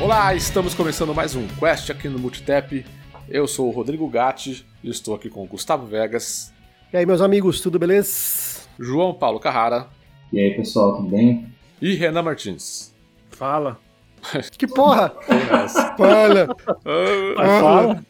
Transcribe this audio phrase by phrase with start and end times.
[0.00, 2.86] Olá, estamos começando mais um Quest aqui no Multitap.
[3.28, 6.52] Eu sou o Rodrigo Gatti e estou aqui com o Gustavo Vegas.
[6.92, 8.55] E aí, meus amigos, tudo beleza?
[8.78, 9.86] João Paulo Carrara.
[10.32, 11.46] E aí, pessoal, tudo bem?
[11.80, 12.94] E Renan Martins.
[13.30, 13.78] Fala.
[14.58, 15.12] que porra!
[15.96, 16.48] Fala!
[16.82, 18.04] Fala.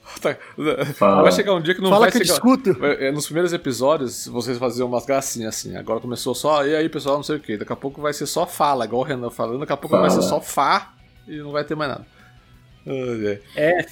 [0.94, 1.22] Fala.
[1.22, 2.32] Vai chegar um dia que não Fala vai que chegar.
[2.32, 2.76] discuto.
[2.84, 5.76] É, Nos primeiros episódios, vocês faziam umas gracinhas assim.
[5.76, 7.56] Agora começou só, e aí, pessoal, não sei o que.
[7.56, 9.60] Daqui a pouco vai ser só fala, igual o Renan falando.
[9.60, 10.08] Daqui a pouco Fala.
[10.08, 10.94] vai ser só fá
[11.28, 12.06] e não vai ter mais nada.
[13.56, 13.84] É,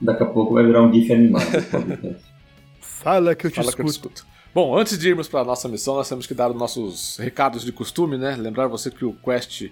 [0.00, 1.44] Daqui a pouco vai virar um GIF animado.
[2.78, 4.26] fala que eu te Fala que eu escuto.
[4.54, 7.64] Bom, antes de irmos para a nossa missão, nós temos que dar os nossos recados
[7.64, 8.36] de costume, né?
[8.36, 9.64] Lembrar você que o Quest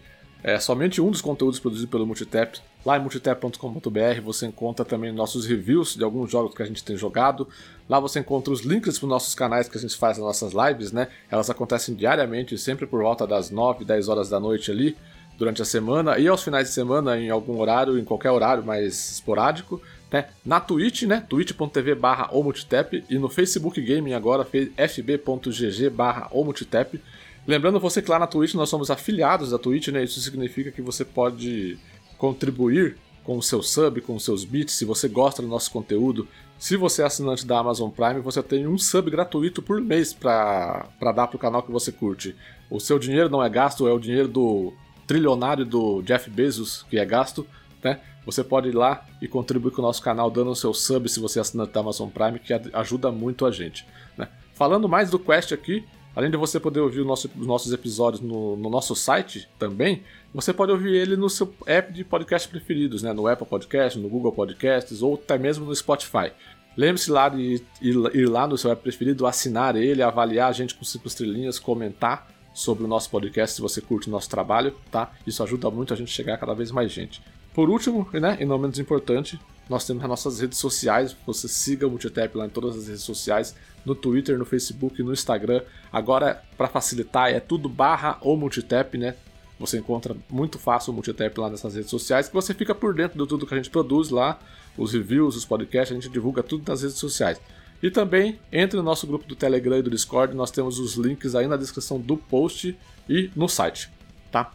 [0.43, 2.59] é somente um dos conteúdos produzidos pelo Multitap.
[2.85, 6.97] Lá em multitap.com.br você encontra também nossos reviews de alguns jogos que a gente tem
[6.97, 7.47] jogado.
[7.89, 10.53] Lá você encontra os links para os nossos canais que a gente faz nas nossas
[10.53, 11.07] lives, né?
[11.31, 14.97] Elas acontecem diariamente, sempre por volta das 9, 10 horas da noite ali,
[15.39, 16.19] durante a semana.
[16.19, 19.81] E aos finais de semana, em algum horário, em qualquer horário mais esporádico.
[20.13, 20.29] Né?
[20.45, 21.25] Na Twitch, né?
[21.27, 27.01] twitch.tv barra omultitap e no Facebook Gaming agora, fb.gg barra omultitap.
[27.47, 30.05] Lembrando você que lá na Twitch nós somos afiliados da Twitch, né?
[30.05, 31.79] Isso significa que você pode
[32.19, 36.29] contribuir com o seu sub, com os seus bits, se você gosta do nosso conteúdo.
[36.59, 40.87] Se você é assinante da Amazon Prime, você tem um sub gratuito por mês para
[41.01, 42.37] dar pro canal que você curte.
[42.71, 44.73] O seu dinheiro não é gasto, é o dinheiro do
[45.07, 47.47] trilionário do Jeff Bezos que é gasto,
[47.83, 48.01] né?
[48.25, 51.19] Você pode ir lá e contribuir com o nosso canal dando o seu sub se
[51.19, 53.87] você é assinante da Amazon Prime, que ajuda muito a gente.
[54.17, 54.29] Né?
[54.55, 55.85] Falando mais do Quest aqui,
[56.15, 60.53] além de você poder ouvir nosso- os nossos episódios no, no nosso site também, você
[60.53, 63.13] pode ouvir ele no seu app de podcast preferidos, né?
[63.13, 66.33] no Apple Podcast, no Google Podcasts ou até mesmo no Spotify.
[66.77, 70.75] Lembre-se lá de ir, ir lá no seu app preferido, assinar ele, avaliar a gente
[70.75, 75.11] com cinco estrelinhas, comentar sobre o nosso podcast se você curte o nosso trabalho, tá?
[75.27, 77.23] Isso ajuda muito a gente chegar a cada vez mais gente.
[77.55, 81.17] Por último, né, e não menos importante, nós temos as nossas redes sociais.
[81.27, 83.55] Você siga o Multitap lá em todas as redes sociais,
[83.85, 85.63] no Twitter, no Facebook, no Instagram.
[85.93, 89.15] Agora, para facilitar, é tudo barra ou Multitap, né?
[89.59, 93.21] Você encontra muito fácil o Multitap lá nessas redes sociais, que você fica por dentro
[93.21, 94.41] de tudo que a gente produz lá,
[94.77, 97.41] os reviews, os podcasts, a gente divulga tudo nas redes sociais.
[97.83, 101.35] E também entre no nosso grupo do Telegram e do Discord, nós temos os links
[101.35, 102.77] aí na descrição do post
[103.09, 103.91] e no site,
[104.31, 104.53] tá?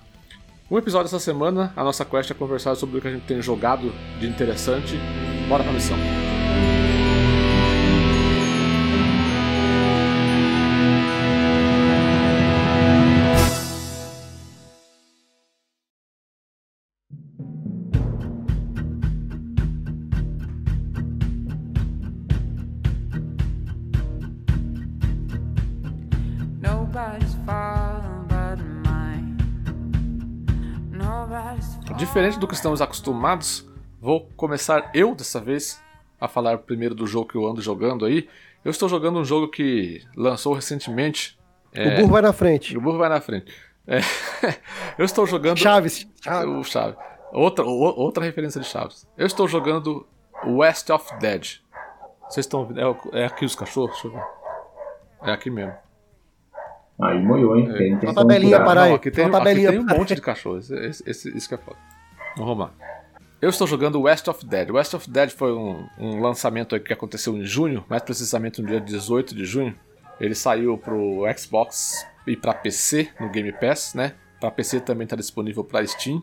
[0.70, 3.42] O episódio dessa semana, a nossa quest é conversar sobre o que a gente tem
[3.42, 3.90] jogado
[4.20, 5.00] de interessante.
[5.48, 5.98] Bora pra missão.
[32.28, 33.66] Diferente do que estamos acostumados,
[34.02, 35.82] vou começar eu dessa vez
[36.20, 38.28] a falar primeiro do jogo que eu ando jogando aí.
[38.66, 41.40] Eu estou jogando um jogo que lançou recentemente.
[41.74, 42.78] O burro vai na frente.
[42.78, 43.50] O burro vai na frente.
[43.88, 44.00] É,
[45.00, 45.58] eu estou jogando.
[45.58, 46.06] Chaves.
[46.22, 46.50] Chaves.
[46.54, 46.98] O Chaves.
[47.32, 49.08] Outra, o- outra referência de Chaves.
[49.18, 50.06] Eu estou jogando
[50.46, 51.60] West of Dead.
[52.28, 52.82] Vocês estão ouvindo?
[53.14, 53.92] É, é aqui os cachorros?
[53.92, 54.24] Deixa eu ver.
[55.24, 55.74] É aqui mesmo.
[57.02, 57.72] Aí moiou, hein?
[57.72, 58.90] Tem, tem Uma tabelinha para aí.
[58.90, 60.70] Não, aqui tem, uma aqui tabelinha tem um monte de cachorros.
[60.72, 61.78] Esse, esse- isso que é foda.
[62.38, 62.72] Vamos lá.
[63.42, 64.70] Eu estou jogando West of Dead.
[64.70, 68.80] West of Dead foi um, um lançamento que aconteceu em junho, mais precisamente no dia
[68.80, 69.76] 18 de junho.
[70.20, 74.14] Ele saiu pro Xbox e para PC no Game Pass, né?
[74.40, 76.22] Para PC também está disponível para Steam.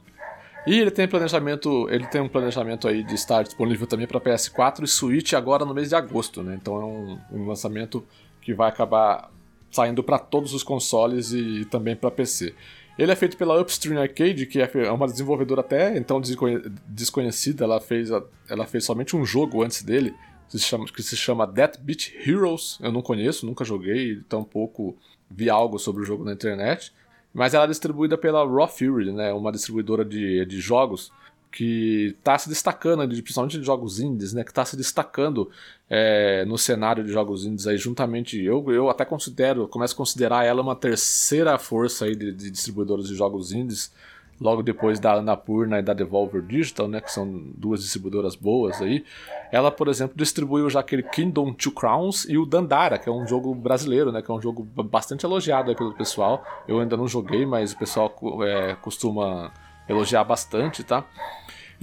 [0.67, 4.85] E ele tem planejamento, ele tem um planejamento aí de estar disponível também para PS4
[4.85, 6.57] e Switch agora no mês de agosto, né?
[6.61, 8.05] Então é um, um lançamento
[8.41, 9.31] que vai acabar
[9.71, 12.55] saindo para todos os consoles e também para PC.
[12.99, 17.65] Ele é feito pela Upstream Arcade, que é uma desenvolvedora até então desconhe- desconhecida.
[17.65, 20.15] Ela fez, a- ela fez somente um jogo antes dele,
[20.49, 22.79] que se chama, que se chama Death Beat Heroes.
[22.81, 24.97] Eu não conheço, nunca joguei, tampouco
[25.31, 26.93] vi algo sobre o jogo na internet.
[27.33, 29.33] Mas ela é distribuída pela Raw Fury, né?
[29.33, 31.11] Uma distribuidora de, de jogos
[31.57, 34.43] que está se destacando, de- principalmente de jogos indies, né?
[34.43, 35.49] Que está se destacando
[35.89, 38.43] é, no cenário de jogos indies aí, juntamente.
[38.43, 43.07] Eu, eu até considero, começo a considerar ela uma terceira força aí de, de distribuidoras
[43.07, 43.93] de jogos indies,
[44.41, 47.25] logo depois da Annapurna e da Devolver Digital, né, que são
[47.57, 49.05] duas distribuidoras boas aí.
[49.53, 53.29] Ela, por exemplo, distribuiu já aquele Kingdom Two Crowns e o Dandara, que é um
[53.29, 56.45] jogo brasileiro, né, que é um jogo bastante elogiado aí pelo pessoal.
[56.67, 58.13] Eu ainda não joguei, mas o pessoal
[58.43, 59.53] é, costuma
[59.89, 61.05] elogiar bastante, tá?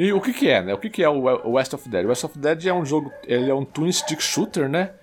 [0.01, 0.73] E o que que é, né?
[0.73, 2.03] O que que é o West of Dead?
[2.03, 4.93] O West of Dead é um jogo, ele é um twin stick shooter, né?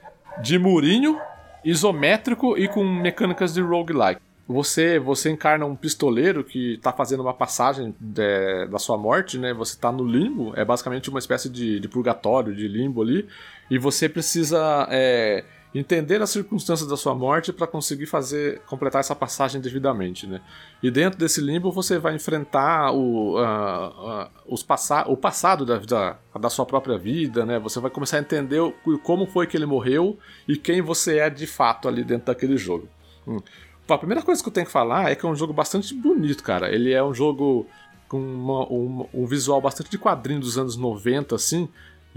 [0.42, 1.20] De murinho,
[1.64, 4.20] isométrico e com mecânicas de roguelike.
[4.48, 9.54] Você, você encarna um pistoleiro que está fazendo uma passagem de, da sua morte, né?
[9.54, 13.24] Você está no limbo, é basicamente uma espécie de, de purgatório, de limbo ali,
[13.70, 15.44] e você precisa é,
[15.74, 20.40] entender as circunstâncias da sua morte para conseguir fazer completar essa passagem devidamente, né?
[20.82, 25.78] E dentro desse limbo você vai enfrentar o, uh, uh, os passa o passado da,
[25.78, 27.58] vida, da sua própria vida, né?
[27.58, 28.60] Você vai começar a entender
[29.02, 32.88] como foi que ele morreu e quem você é de fato ali dentro daquele jogo.
[33.26, 33.40] Hum.
[33.88, 36.42] A primeira coisa que eu tenho que falar é que é um jogo bastante bonito,
[36.42, 36.70] cara.
[36.70, 37.66] Ele é um jogo
[38.06, 41.68] com uma, um, um, visual bastante de quadrinho dos anos 90, assim,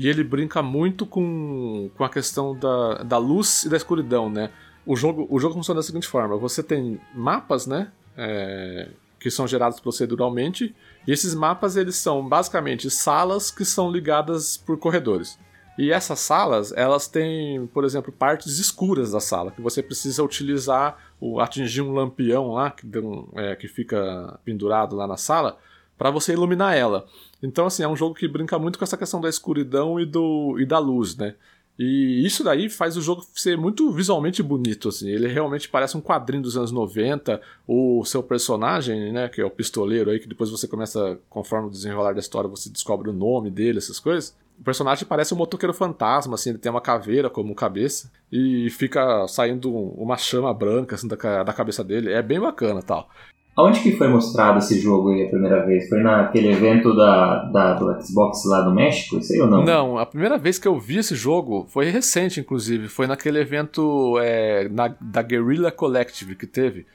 [0.01, 4.49] e ele brinca muito com, com a questão da, da luz e da escuridão, né?
[4.83, 7.91] O jogo, o jogo funciona da seguinte forma: você tem mapas, né?
[8.17, 8.89] É,
[9.19, 10.75] que são gerados proceduralmente,
[11.07, 15.37] e esses mapas eles são basicamente salas que são ligadas por corredores.
[15.77, 20.97] E essas salas, elas têm, por exemplo, partes escuras da sala, que você precisa utilizar,
[21.19, 22.87] o, atingir um lampião lá, que,
[23.35, 25.59] é, que fica pendurado lá na sala,
[26.01, 27.05] para você iluminar ela.
[27.43, 30.57] Então, assim, é um jogo que brinca muito com essa questão da escuridão e, do,
[30.59, 31.35] e da luz, né?
[31.77, 35.07] E isso daí faz o jogo ser muito visualmente bonito, assim.
[35.07, 37.39] Ele realmente parece um quadrinho dos anos 90.
[37.67, 41.71] O seu personagem, né, que é o pistoleiro aí, que depois você começa, conforme o
[41.71, 44.35] desenrolar da história, você descobre o nome dele, essas coisas.
[44.59, 49.27] O personagem parece um motoqueiro fantasma, assim, ele tem uma caveira como cabeça e fica
[49.27, 52.11] saindo uma chama branca assim, da, da cabeça dele.
[52.11, 53.07] É bem bacana tal.
[53.55, 55.89] Aonde que foi mostrado esse jogo aí a primeira vez?
[55.89, 59.17] Foi naquele evento da, da, do Xbox lá no México?
[59.17, 59.63] Isso aí ou não?
[59.63, 62.87] Não, a primeira vez que eu vi esse jogo foi recente, inclusive.
[62.87, 66.85] Foi naquele evento é, na, da Guerrilla Collective que teve.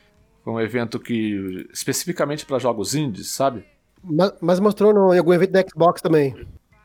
[0.43, 3.63] Foi um evento que especificamente para jogos indies, sabe?
[4.03, 6.35] Mas, mas mostrou no, em algum evento da Xbox também.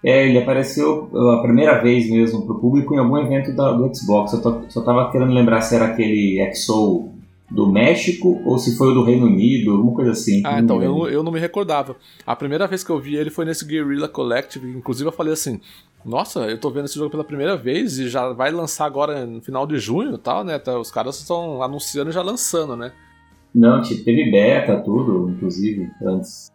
[0.03, 4.33] É, ele apareceu a primeira vez mesmo pro público em algum evento da, do Xbox.
[4.33, 7.20] Eu tô, só tava querendo lembrar se era aquele XO
[7.51, 10.41] do México ou se foi o do Reino Unido, alguma coisa assim.
[10.45, 11.97] Ah, então, eu, eu não me recordava.
[12.25, 15.59] A primeira vez que eu vi ele foi nesse Guerrilla Collective, inclusive eu falei assim,
[16.05, 19.41] nossa, eu tô vendo esse jogo pela primeira vez e já vai lançar agora no
[19.41, 20.57] final de junho e tal, né?
[20.57, 22.93] Tá, os caras estão anunciando e já lançando, né?
[23.53, 26.49] Não, teve beta, tudo, inclusive, antes.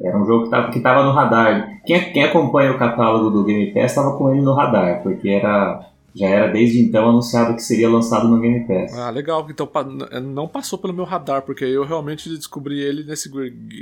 [0.00, 1.80] Era um jogo que tava, que tava no radar.
[1.84, 5.90] Quem, quem acompanha o catálogo do Game Pass estava com ele no radar, porque era
[6.16, 8.96] já era desde então anunciado que seria lançado no Game Pass.
[8.96, 9.46] Ah, legal.
[9.50, 9.70] Então
[10.22, 13.30] não passou pelo meu radar, porque eu realmente descobri ele nesse,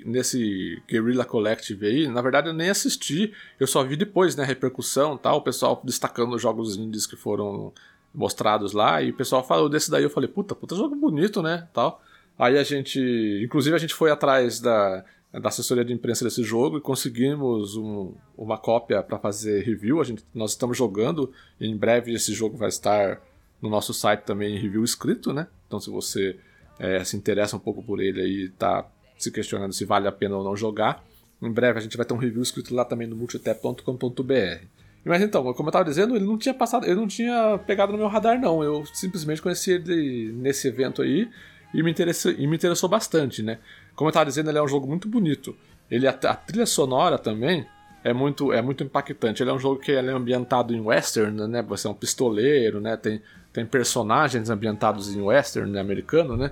[0.05, 2.09] nesse Guerrilla Collective aí.
[2.09, 4.45] Na verdade, eu nem assisti, eu só vi depois, né?
[4.45, 7.73] Repercussão tal, o pessoal destacando os jogos indies que foram
[8.13, 11.69] mostrados lá, e o pessoal falou desse daí, eu falei, puta, puta jogo bonito, né?
[11.73, 12.03] Tal.
[12.39, 13.01] Aí a gente.
[13.45, 15.05] Inclusive a gente foi atrás da
[15.41, 20.01] da assessoria de imprensa desse jogo e conseguimos um, uma cópia para fazer review.
[20.01, 23.21] A gente, nós estamos jogando em breve esse jogo vai estar
[23.61, 25.47] no nosso site também em review escrito, né?
[25.67, 26.37] Então se você
[26.79, 28.87] é, se interessa um pouco por ele aí está
[29.19, 31.05] se questionando se vale a pena ou não jogar,
[31.43, 34.67] em breve a gente vai ter um review escrito lá também no multitap.com.br.
[35.05, 37.99] Mas então, como eu estava dizendo, ele não tinha passado, ele não tinha pegado no
[37.99, 38.65] meu radar não.
[38.65, 41.29] Eu simplesmente conheci ele nesse evento aí
[41.75, 43.59] e me interessou, e me interessou bastante, né?
[43.95, 45.57] Como eu estava dizendo, ele é um jogo muito bonito.
[45.91, 47.67] Ele a, a, trilha sonora também
[48.03, 49.43] é muito é muito impactante.
[49.43, 51.63] Ele é um jogo que é ambientado em western, né?
[51.63, 52.97] Você é um pistoleiro, né?
[52.97, 53.21] Tem
[53.53, 55.81] tem personagens ambientados em western né?
[55.81, 56.51] americano, né?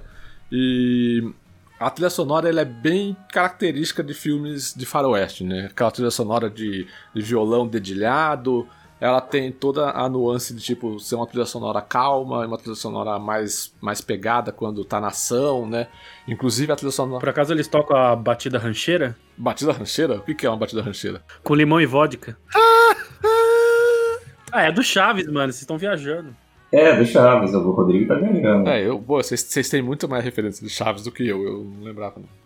[0.50, 1.32] E
[1.80, 5.66] a trilha sonora ela é bem característica de filmes de faroeste, né?
[5.66, 8.68] Aquela trilha sonora de, de violão dedilhado,
[9.02, 13.18] ela tem toda a nuance de tipo ser uma trilha sonora calma, uma trilha sonora
[13.18, 15.88] mais, mais pegada quando tá na ação, né?
[16.28, 17.18] Inclusive a trilha sonora.
[17.18, 19.16] Por acaso eles tocam a batida rancheira?
[19.36, 20.18] Batida rancheira?
[20.18, 21.20] O que é uma batida rancheira?
[21.42, 22.38] Com limão e vodka.
[24.52, 25.52] ah, é do Chaves, mano.
[25.52, 26.36] Vocês estão viajando.
[26.70, 28.68] É, do Chaves, o Rodrigo tá ganhando.
[28.68, 31.82] É, eu, pô, vocês têm muito mais referência de Chaves do que eu, eu não
[31.82, 32.20] lembrava.
[32.20, 32.41] Não.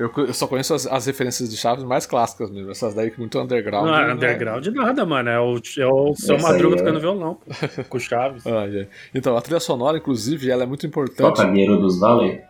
[0.00, 2.70] Eu, eu só conheço as, as, referências de Chaves mais clássicas mesmo.
[2.70, 3.86] Essas daí que muito underground.
[3.86, 4.70] Não, é underground é...
[4.70, 5.28] nada, mano.
[5.28, 6.78] É o, é o seu Essa Madruga é...
[6.78, 7.44] tocando violão, pô,
[7.86, 8.46] com Chaves.
[8.46, 8.88] Ah, yeah.
[9.14, 11.36] Então, a trilha sonora, inclusive, ela é muito importante.
[11.36, 12.40] Tocagueiro dos Vale.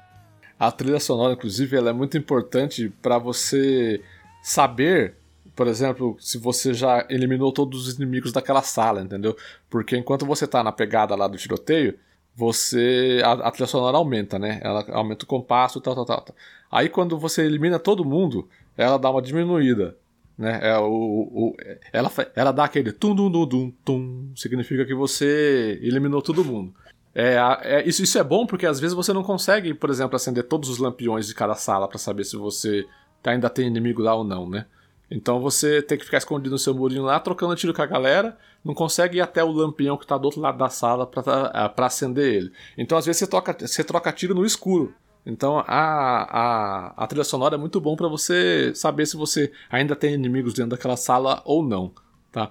[0.61, 4.01] A trilha sonora, inclusive, ela é muito importante para você
[4.45, 5.15] saber,
[5.57, 9.37] por exemplo, se você já eliminou todos os inimigos daquela sala, entendeu?
[9.69, 11.99] Porque enquanto você tá na pegada lá do tiroteio,
[12.37, 14.61] você a, a trilha sonora aumenta, né?
[14.63, 16.37] Ela aumenta o compasso, tal, tal, tal, tal.
[16.71, 19.97] Aí quando você elimina todo mundo, ela dá uma diminuída,
[20.39, 20.61] né?
[20.63, 21.57] É, o, o,
[21.93, 26.73] ela, ela dá aquele tum dum dum tum, significa que você eliminou todo mundo.
[27.15, 30.45] É, é, isso, isso é bom porque às vezes você não consegue, por exemplo, acender
[30.45, 32.87] todos os lampiões de cada sala pra saber se você
[33.25, 34.67] ainda tem inimigo lá ou não, né?
[35.11, 38.39] Então você tem que ficar escondido no seu murinho lá, trocando tiro com a galera,
[38.65, 41.87] não consegue ir até o lampião que tá do outro lado da sala pra, pra
[41.87, 42.53] acender ele.
[42.79, 44.95] Então às vezes você, toca, você troca tiro no escuro.
[45.25, 49.95] Então a, a, a trilha sonora é muito bom pra você saber se você ainda
[49.95, 51.93] tem inimigos dentro daquela sala ou não,
[52.33, 52.51] tá?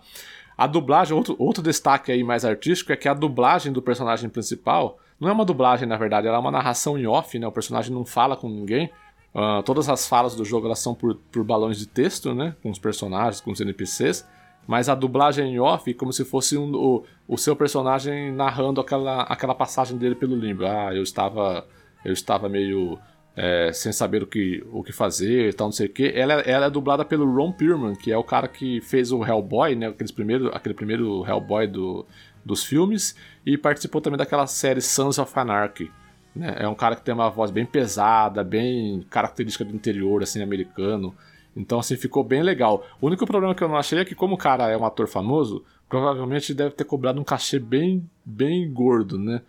[0.58, 5.00] A dublagem, outro, outro destaque aí mais artístico é que a dublagem do personagem principal
[5.20, 7.48] não é uma dublagem, na verdade, ela é uma narração em off, né?
[7.48, 8.90] O personagem não fala com ninguém.
[9.34, 12.56] Ah, todas as falas do jogo elas são por, por balões de texto, né?
[12.62, 14.26] Com os personagens, com os NPCs.
[14.68, 19.24] Mas a dublagem em off como se fosse um- o, o seu personagem narrando aquela,
[19.24, 20.66] aquela passagem dele pelo limbo.
[20.66, 21.66] Ah, eu estava,
[22.04, 23.00] eu estava meio
[23.36, 26.12] é, sem saber o que, o que fazer e tal, não sei o que.
[26.14, 29.76] Ela, ela é dublada pelo Ron Perlman, que é o cara que fez o Hellboy,
[29.76, 29.88] né?
[29.88, 32.06] Aqueles primeiro, aquele primeiro Hellboy do,
[32.44, 33.16] dos filmes.
[33.46, 35.90] E participou também daquela série Sons of Anarchy.
[36.36, 36.56] né?
[36.60, 41.16] É um cara que tem uma voz bem pesada, bem característica do interior, assim, americano.
[41.56, 42.86] Então, assim, ficou bem legal.
[43.02, 45.08] O único problema que eu não achei é que, como o cara é um ator
[45.08, 49.42] famoso, provavelmente deve ter cobrado um cachê bem, bem gordo, né?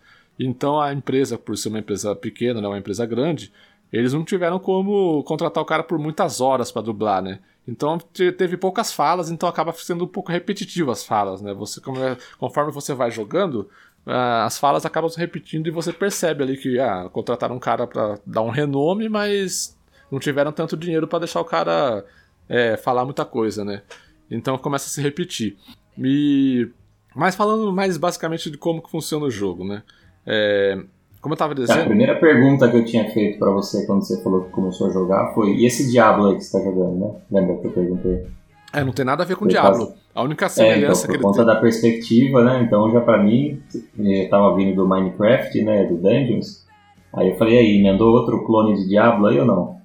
[0.43, 3.51] Então, a empresa, por ser uma empresa pequena, né, uma empresa grande,
[3.91, 7.39] eles não tiveram como contratar o cara por muitas horas para dublar, né?
[7.67, 11.53] Então te- teve poucas falas, então acaba sendo um pouco repetitivo as falas, né?
[11.53, 13.69] Você come- conforme você vai jogando,
[14.05, 17.85] ah, as falas acabam se repetindo e você percebe ali que ah, contrataram um cara
[17.85, 19.77] para dar um renome, mas
[20.09, 22.03] não tiveram tanto dinheiro para deixar o cara
[22.49, 23.83] é, falar muita coisa, né?
[24.29, 25.57] Então começa a se repetir.
[25.97, 26.67] E
[27.13, 29.83] mas falando mais basicamente de como que funciona o jogo, né?
[30.25, 30.77] É,
[31.21, 34.03] como eu tava Tá, a dizendo, primeira pergunta que eu tinha feito pra você quando
[34.05, 36.99] você falou que começou a jogar foi: e esse Diablo aí que você tá jogando,
[36.99, 37.11] né?
[37.31, 38.25] Lembra que eu perguntei?
[38.73, 39.87] é, não tem nada a ver com o Diablo.
[39.87, 41.45] causa- A única É, então, semelhança que por ele conta tem.
[41.45, 42.63] da perspectiva, né?
[42.63, 43.61] Então, já pra mim,
[43.97, 45.85] eu tava vindo do Minecraft, né?
[45.85, 46.65] Do Dungeons.
[47.13, 49.77] Aí eu falei, aí, emendou outro clone de Diablo aí ou não?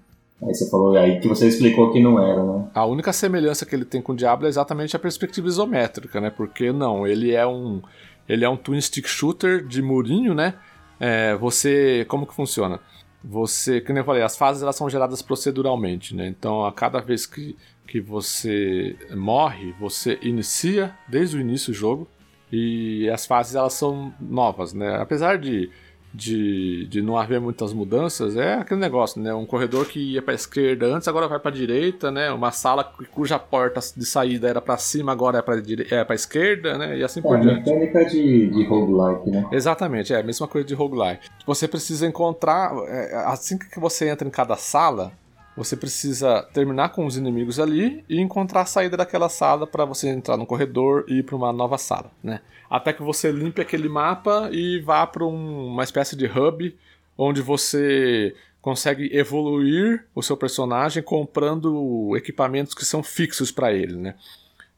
[0.42, 2.64] Aí você falou, aí que você explicou que não era, né?
[2.74, 6.30] A única semelhança que ele tem com o Diablo é exatamente a perspectiva isométrica, né?
[6.30, 7.80] Porque não, ele é um
[8.28, 10.54] ele é um twin stick shooter de murinho, né?
[10.98, 12.80] É, você como que funciona?
[13.22, 16.28] Você, como eu falei, as fases elas são geradas proceduralmente, né?
[16.28, 17.56] Então, a cada vez que,
[17.86, 22.08] que você morre, você inicia desde o início o jogo
[22.52, 24.96] e as fases elas são novas, né?
[25.00, 25.70] Apesar de
[26.12, 29.34] de, de não haver muitas mudanças, é aquele negócio, né?
[29.34, 32.30] Um corredor que ia para esquerda antes, agora vai para direita, né?
[32.30, 35.56] Uma sala cuja porta de saída era para cima, agora é para
[35.90, 36.98] é para esquerda, né?
[36.98, 37.70] E assim É, por diante.
[37.70, 39.46] mecânica de, de roguelike, né?
[39.52, 41.28] Exatamente, é a mesma coisa de roguelike.
[41.46, 45.12] Você precisa encontrar, é, assim que você entra em cada sala,
[45.56, 50.08] você precisa terminar com os inimigos ali e encontrar a saída daquela sala para você
[50.08, 52.40] entrar no corredor e ir para uma nova sala, né?
[52.68, 56.76] Até que você limpe aquele mapa e vá para uma espécie de hub
[57.16, 64.14] onde você consegue evoluir o seu personagem comprando equipamentos que são fixos para ele, né?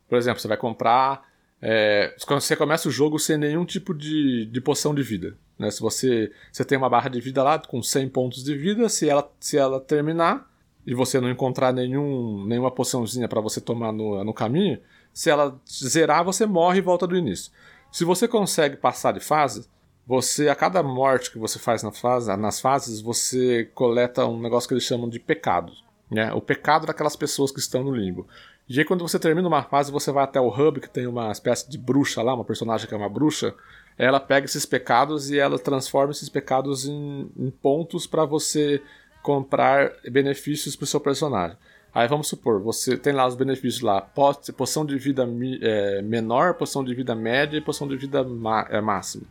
[0.09, 1.27] Por exemplo, você vai comprar
[1.61, 5.37] é, você começa o jogo sem nenhum tipo de, de poção de vida.
[5.59, 5.71] Né?
[5.71, 9.09] Se você, você tem uma barra de vida lá com 100 pontos de vida, se
[9.09, 10.49] ela, se ela terminar
[10.87, 14.79] e você não encontrar nenhum, nenhuma poçãozinha para você tomar no, no caminho,
[15.13, 17.51] se ela zerar, você morre e volta do início.
[17.91, 19.69] Se você consegue passar de fase,
[20.07, 24.69] você a cada morte que você faz na fase, nas fases, você coleta um negócio
[24.69, 25.73] que eles chamam de pecado.
[26.11, 26.33] Né?
[26.33, 28.27] O pecado daquelas pessoas que estão no limbo.
[28.69, 31.33] E aí, quando você termina uma fase, você vai até o hub, que tem uma
[31.33, 33.55] espécie de bruxa lá, uma personagem que é uma bruxa.
[33.97, 38.83] Ela pega esses pecados e ela transforma esses pecados em, em pontos para você
[39.23, 41.57] comprar benefícios para o seu personagem.
[41.99, 45.29] Aí vamos supor, você tem lá os benefícios lá, po- poção de vida
[45.61, 48.25] é, menor, poção de vida média e poção de vida
[48.71, 49.25] é, máxima.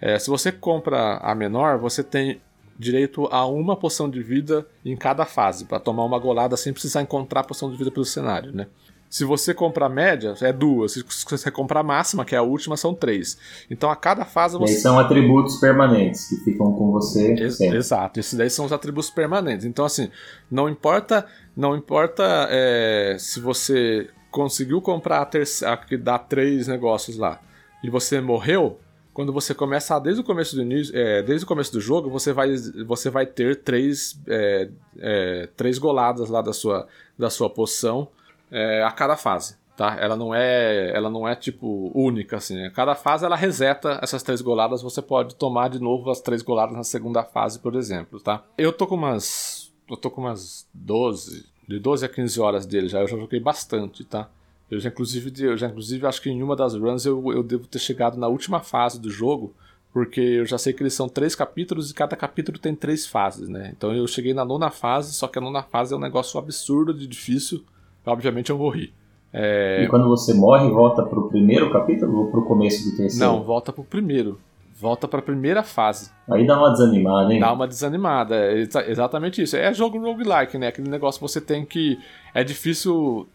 [0.00, 2.40] É, se você compra a menor, você tem
[2.78, 7.02] direito a uma poção de vida em cada fase, para tomar uma golada sem precisar
[7.02, 8.68] encontrar poção de vida pelo cenário, né?
[9.10, 10.92] Se você comprar média, é duas.
[10.92, 13.38] Se você comprar máxima, que é a última, são três.
[13.70, 14.74] Então a cada fase E você.
[14.80, 17.78] são atributos permanentes que ficam com você Ex- sempre.
[17.78, 19.64] Exato, esses daí são os atributos permanentes.
[19.64, 20.10] Então, assim,
[20.50, 21.24] não importa,
[21.56, 27.40] não importa é, se você conseguiu comprar a terceira, que dá três negócios lá,
[27.82, 28.78] e você morreu,
[29.14, 32.32] quando você começa desde o começo do início, é, desde o começo do jogo, você
[32.32, 32.54] vai,
[32.86, 36.86] você vai ter três, é, é, três goladas lá da sua,
[37.18, 38.08] da sua poção
[38.50, 39.56] é, a cada fase.
[39.76, 39.96] tá?
[40.00, 42.68] Ela não é, ela não é tipo única assim.
[42.70, 46.76] Cada fase ela reseta essas três goladas, você pode tomar de novo as três goladas
[46.76, 48.44] na segunda fase, por exemplo, tá?
[48.56, 52.88] Eu tô com umas, eu tô com umas 12, de 12 a 15 horas dele
[52.88, 54.28] já, eu já joguei bastante, tá?
[54.70, 57.66] Eu já inclusive, eu já inclusive acho que em uma das runs eu, eu devo
[57.66, 59.54] ter chegado na última fase do jogo,
[59.92, 63.48] porque eu já sei que eles são três capítulos e cada capítulo tem três fases,
[63.48, 63.72] né?
[63.76, 66.92] Então eu cheguei na nona fase, só que a nona fase é um negócio absurdo
[66.92, 67.64] de difícil.
[68.10, 68.92] Obviamente eu morri.
[69.32, 69.82] É...
[69.84, 73.24] E quando você morre, volta pro primeiro capítulo ou pro começo do terceiro?
[73.32, 74.40] Não, volta pro primeiro.
[74.80, 76.10] Volta pra primeira fase.
[76.30, 77.40] Aí dá uma desanimada, hein?
[77.40, 78.36] Dá uma desanimada.
[78.36, 79.56] É exa- exatamente isso.
[79.56, 80.68] É jogo roguelike, né?
[80.68, 81.98] Aquele negócio que você tem que.
[82.32, 83.28] É difícil.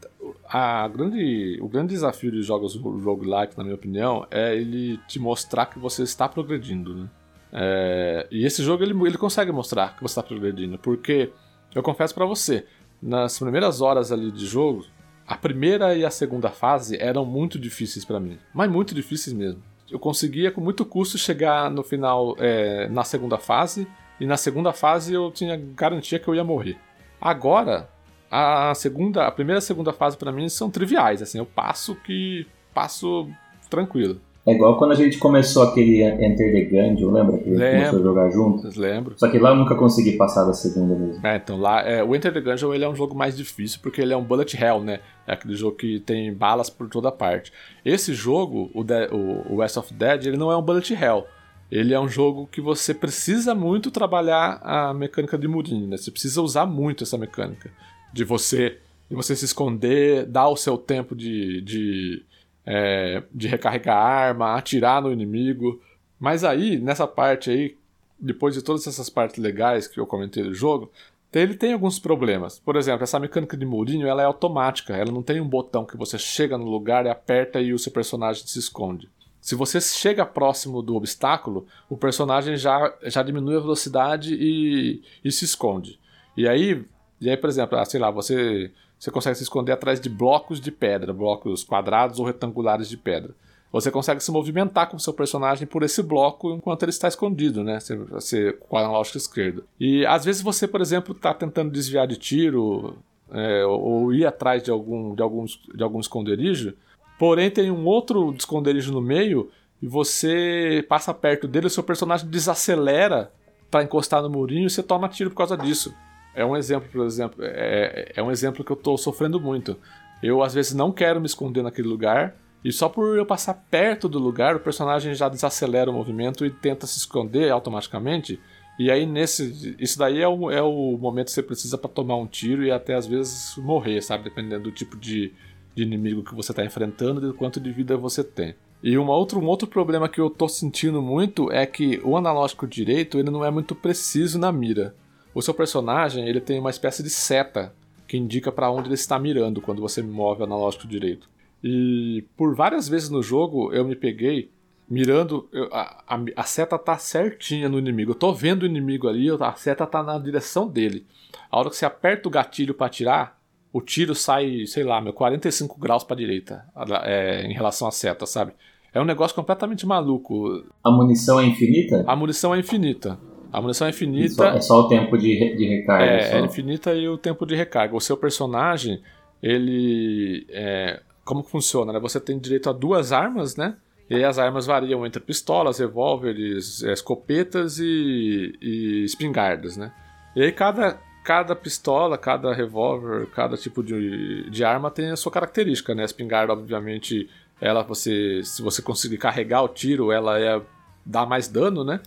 [0.49, 5.19] A grande, o grande desafio de jogos ro- roguelike, na minha opinião, é ele te
[5.19, 7.09] mostrar que você está progredindo, né?
[7.51, 11.29] É, e esse jogo ele, ele consegue mostrar que você está progredindo, porque
[11.75, 12.65] eu confesso pra você,
[13.03, 14.85] nas primeiras horas ali de jogo,
[15.27, 19.61] a primeira e a segunda fase eram muito difíceis pra mim, mas muito difíceis mesmo.
[19.91, 23.87] Eu conseguia com muito custo chegar no final é, na segunda fase
[24.19, 26.77] e na segunda fase eu tinha garantia que eu ia morrer.
[27.21, 27.89] Agora
[28.31, 31.95] a segunda, a primeira e a segunda fase pra mim são triviais, assim, eu passo
[31.95, 33.29] que passo
[33.69, 34.19] tranquilo.
[34.45, 37.37] É igual quando a gente começou aquele Enter the Gungeon, lembra?
[37.37, 37.77] Que a gente Lembro.
[37.79, 38.79] começou a jogar junto.
[38.79, 39.17] Lembram?
[39.17, 41.25] Só que lá eu nunca consegui passar da segunda mesmo.
[41.25, 44.01] É, então lá, é, o Enter the Gungeon ele é um jogo mais difícil porque
[44.01, 44.99] ele é um bullet hell, né?
[45.25, 47.53] É aquele jogo que tem balas por toda parte.
[47.85, 51.25] Esse jogo, o, De- o, o West of Dead, ele não é um bullet hell.
[51.71, 55.95] Ele é um jogo que você precisa muito trabalhar a mecânica de murinho, né?
[55.95, 57.71] Você precisa usar muito essa mecânica
[58.11, 58.77] de você,
[59.09, 62.23] de você se esconder, dar o seu tempo de, de,
[62.65, 65.81] é, de recarregar arma, atirar no inimigo.
[66.19, 67.77] Mas aí, nessa parte aí,
[68.19, 70.91] depois de todas essas partes legais que eu comentei do jogo,
[71.33, 72.59] ele tem alguns problemas.
[72.59, 75.97] Por exemplo, essa mecânica de murinho ela é automática, ela não tem um botão que
[75.97, 79.09] você chega no lugar e aperta e o seu personagem se esconde.
[79.41, 85.31] Se você chega próximo do obstáculo, o personagem já, já diminui a velocidade e, e
[85.31, 85.99] se esconde.
[86.37, 86.85] E aí,
[87.19, 88.71] e aí, por exemplo, ah, sei lá, você,
[89.03, 93.35] você consegue se esconder atrás de blocos de pedra, blocos quadrados ou retangulares de pedra.
[93.69, 97.65] Você consegue se movimentar com o seu personagem por esse bloco enquanto ele está escondido,
[97.65, 97.81] né?
[97.81, 99.65] Você, você, com o analógico esquerdo.
[99.77, 102.95] E às vezes você, por exemplo, está tentando desviar de tiro
[103.29, 106.73] é, ou, ir atrás de algum, de, alguns, de algum esconderijo,
[107.19, 112.29] porém tem um outro esconderijo no meio e você passa perto dele, o seu personagem
[112.29, 113.33] desacelera
[113.69, 115.93] para encostar no murinho e você toma tiro por causa disso.
[116.35, 119.77] É um exemplo, por exemplo, é, é um exemplo que eu tô sofrendo muito.
[120.21, 124.07] Eu às vezes não quero me esconder naquele lugar e só por eu passar perto
[124.07, 128.39] do lugar, o personagem já desacelera o movimento e tenta se esconder automaticamente.
[128.79, 132.15] E aí nesse, isso daí é o, é o momento que você precisa para tomar
[132.15, 135.33] um tiro e até às vezes morrer, sabe, dependendo do tipo de,
[135.75, 138.55] de inimigo que você está enfrentando e do quanto de vida você tem.
[138.81, 142.65] E uma outro, um outro problema que eu tô sentindo muito é que o analógico
[142.65, 144.95] direito ele não é muito preciso na mira.
[145.33, 147.73] O seu personagem ele tem uma espécie de seta
[148.07, 151.27] que indica para onde ele está mirando quando você move o analógico direito.
[151.63, 154.51] E por várias vezes no jogo eu me peguei
[154.89, 158.11] mirando, eu- a, a, a seta tá certinha no inimigo.
[158.11, 161.05] Eu tô vendo o inimigo ali, eu- a seta tá na direção dele.
[161.49, 163.39] A hora que você aperta o gatilho para atirar,
[163.71, 166.63] o tiro sai, sei lá, meu 45 graus para direita
[167.05, 168.51] é, em relação à seta, sabe?
[168.93, 170.63] É um negócio completamente maluco.
[170.83, 172.03] A munição é infinita?
[172.05, 173.17] A munição é infinita.
[173.53, 174.45] A munição é Só- infinita.
[174.47, 176.05] é só o tempo de, de recarga.
[176.05, 176.37] É, só.
[176.37, 177.95] é infinita e o tempo de recarga.
[177.95, 179.01] O seu personagem,
[179.41, 180.45] ele.
[180.49, 181.93] é, como que funciona?
[181.93, 181.99] Né?
[181.99, 183.75] Você tem direito a duas armas, né?
[184.09, 189.91] E aí as armas variam entre pistolas, revólveres, é, escopetas e, e espingardas, né?
[190.35, 195.31] E aí cada, cada pistola, cada revólver, cada tipo de, de arma tem a sua
[195.31, 196.01] característica, né?
[196.01, 197.29] A espingarda, obviamente,
[197.61, 198.41] ela você.
[198.43, 200.61] Se você conseguir carregar o tiro, ela é.
[201.05, 201.99] dá mais dano, né?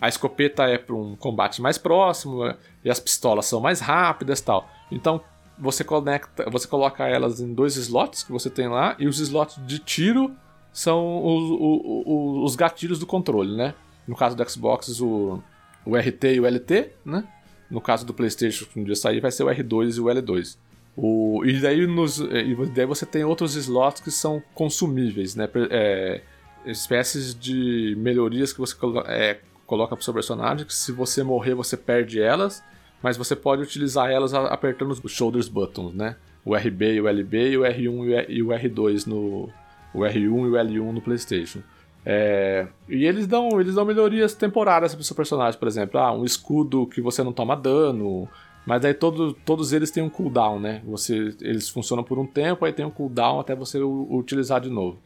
[0.00, 4.40] A escopeta é para um combate mais próximo é, e as pistolas são mais rápidas
[4.40, 4.68] tal.
[4.90, 5.20] Então
[5.58, 9.58] você conecta, você coloca elas em dois slots que você tem lá e os slots
[9.66, 10.30] de tiro
[10.72, 13.74] são os, o- o- os gatilhos do controle, né?
[14.08, 15.42] No caso do Xbox, o,
[15.84, 17.24] o RT e o LT, né?
[17.70, 20.56] No caso do PlayStation, que um dia sair, vai ser o R2 e o L2.
[20.96, 25.48] O, e, daí nos, e daí você tem outros slots que são consumíveis, né?
[25.70, 26.22] É,
[26.64, 28.74] espécies de melhorias que você
[29.06, 29.38] é,
[29.70, 32.60] coloca pro seu personagem, que se você morrer você perde elas,
[33.00, 36.16] mas você pode utilizar elas apertando os shoulders buttons, né?
[36.44, 39.48] O RB e o LB e o R1 e o R- e o R2 no
[39.94, 41.60] o R1 e o L1 no PlayStation.
[42.04, 46.24] É, e eles dão, eles dão melhorias temporárias pro seu personagem, por exemplo, ah, um
[46.24, 48.28] escudo que você não toma dano,
[48.66, 50.82] Mas aí todo, todos eles têm um cooldown, né?
[50.84, 54.98] Você, eles funcionam por um tempo, aí tem um cooldown até você utilizar de novo.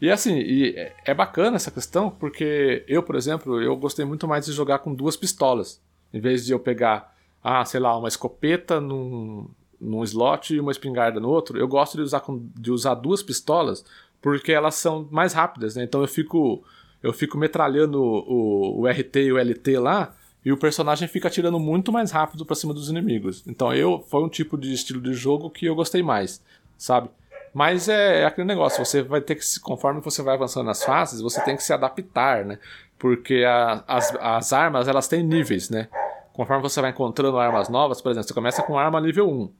[0.00, 4.28] E assim, e é- é bacana essa questão, porque eu, por exemplo, eu gostei muito
[4.28, 5.80] mais de jogar com duas pistolas.
[6.12, 9.48] Em vez de eu pegar, ah, sei lá, uma escopeta num,
[9.80, 13.22] num slot e uma espingarda no outro, eu gosto de usar, com- de usar duas
[13.22, 13.84] pistolas,
[14.22, 15.82] porque elas são mais rápidas, né?
[15.84, 16.62] Então eu fico,
[17.02, 21.58] eu fico metralhando o, o RT e o LT lá, e o personagem fica atirando
[21.58, 23.42] muito mais rápido pra cima dos inimigos.
[23.46, 26.42] Então eu foi um tipo de estilo de jogo que eu gostei mais,
[26.76, 27.10] sabe?
[27.58, 31.20] Mas é, é aquele negócio, você vai ter que, conforme você vai avançando nas fases,
[31.20, 32.56] você tem que se adaptar, né?
[32.96, 35.88] Porque a- as, as armas, elas têm níveis, né?
[36.32, 39.50] Conforme você vai encontrando armas novas, por exemplo, você começa com arma nível 1.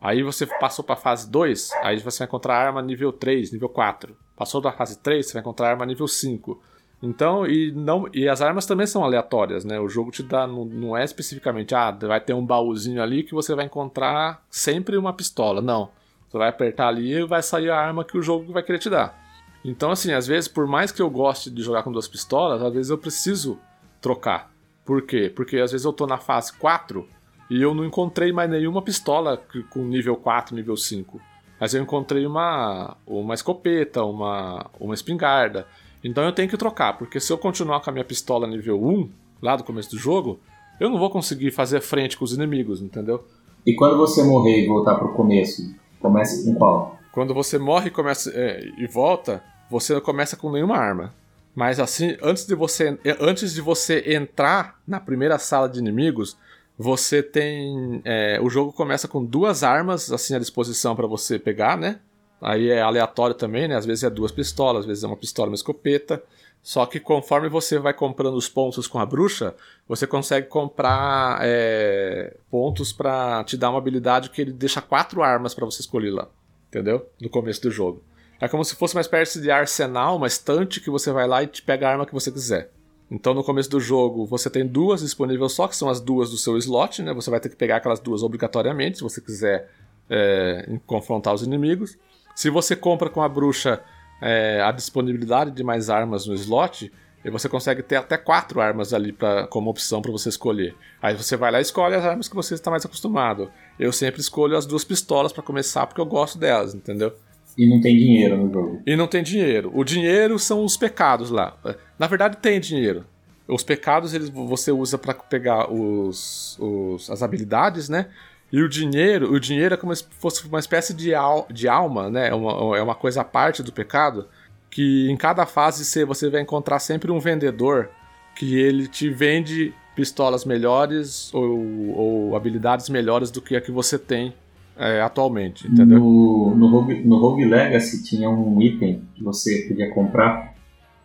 [0.00, 4.16] Aí você passou pra fase 2, aí você vai encontrar arma nível 3, nível 4.
[4.36, 6.60] Passou da fase 3, você vai encontrar arma nível 5.
[7.00, 9.78] Então, e, não, e as armas também são aleatórias, né?
[9.78, 13.34] O jogo te dá, não, não é especificamente, ah, vai ter um baúzinho ali que
[13.34, 15.62] você vai encontrar sempre uma pistola.
[15.62, 15.90] Não.
[16.34, 18.90] Você vai apertar ali e vai sair a arma que o jogo vai querer te
[18.90, 19.16] dar.
[19.64, 22.74] Então, assim, às vezes, por mais que eu goste de jogar com duas pistolas, às
[22.74, 23.56] vezes eu preciso
[24.00, 24.50] trocar.
[24.84, 25.32] Por quê?
[25.32, 27.06] Porque às vezes eu tô na fase 4
[27.48, 31.20] e eu não encontrei mais nenhuma pistola com nível 4, nível 5.
[31.60, 35.68] Mas eu encontrei uma, uma escopeta, uma, uma espingarda.
[36.02, 39.08] Então eu tenho que trocar, porque se eu continuar com a minha pistola nível 1,
[39.40, 40.40] lá do começo do jogo,
[40.80, 43.24] eu não vou conseguir fazer frente com os inimigos, entendeu?
[43.64, 45.62] E quando você morrer e voltar pro começo,
[46.04, 46.98] começa com qual?
[47.12, 51.14] Quando você morre começa, é, e volta, você não começa com nenhuma arma.
[51.54, 56.36] Mas assim, antes de você é, antes de você entrar na primeira sala de inimigos,
[56.76, 61.78] você tem é, o jogo começa com duas armas assim à disposição para você pegar,
[61.78, 62.00] né?
[62.42, 63.76] Aí é aleatório também, né?
[63.76, 66.22] Às vezes é duas pistolas, às vezes é uma pistola, e uma escopeta.
[66.64, 69.54] Só que conforme você vai comprando os pontos com a bruxa,
[69.86, 75.52] você consegue comprar é, pontos pra te dar uma habilidade que ele deixa quatro armas
[75.52, 76.26] pra você escolher lá.
[76.68, 77.06] Entendeu?
[77.20, 78.02] No começo do jogo.
[78.40, 81.46] É como se fosse uma espécie de arsenal, uma estante que você vai lá e
[81.48, 82.70] te pega a arma que você quiser.
[83.10, 86.38] Então no começo do jogo você tem duas disponíveis só, que são as duas do
[86.38, 87.12] seu slot, né?
[87.12, 89.70] Você vai ter que pegar aquelas duas obrigatoriamente, se você quiser
[90.08, 91.98] é, confrontar os inimigos.
[92.34, 93.82] Se você compra com a bruxa
[94.24, 96.90] é, a disponibilidade de mais armas no slot,
[97.24, 100.74] e você consegue ter até quatro armas ali pra, como opção para você escolher.
[101.00, 103.50] Aí você vai lá e escolhe as armas que você está mais acostumado.
[103.78, 107.12] Eu sempre escolho as duas pistolas para começar porque eu gosto delas, entendeu?
[107.56, 108.82] E não tem dinheiro no jogo.
[108.86, 109.70] E não tem dinheiro.
[109.74, 111.56] O dinheiro são os pecados lá.
[111.98, 113.06] Na verdade, tem dinheiro.
[113.48, 118.08] Os pecados eles, você usa para pegar os, os- as habilidades, né?
[118.52, 122.08] E o dinheiro, o dinheiro é como se fosse uma espécie de, al, de alma,
[122.08, 122.28] né?
[122.28, 124.26] É uma, é uma coisa à parte do pecado.
[124.70, 127.88] Que em cada fase você- você vai encontrar sempre um vendedor
[128.36, 133.96] que ele te vende pistolas melhores ou, ou habilidades melhores do que a que você
[133.98, 134.34] tem
[134.76, 136.00] é, atualmente, entendeu?
[136.00, 140.52] No, no, Rogue, no Rogue Legacy tinha um item que você podia comprar,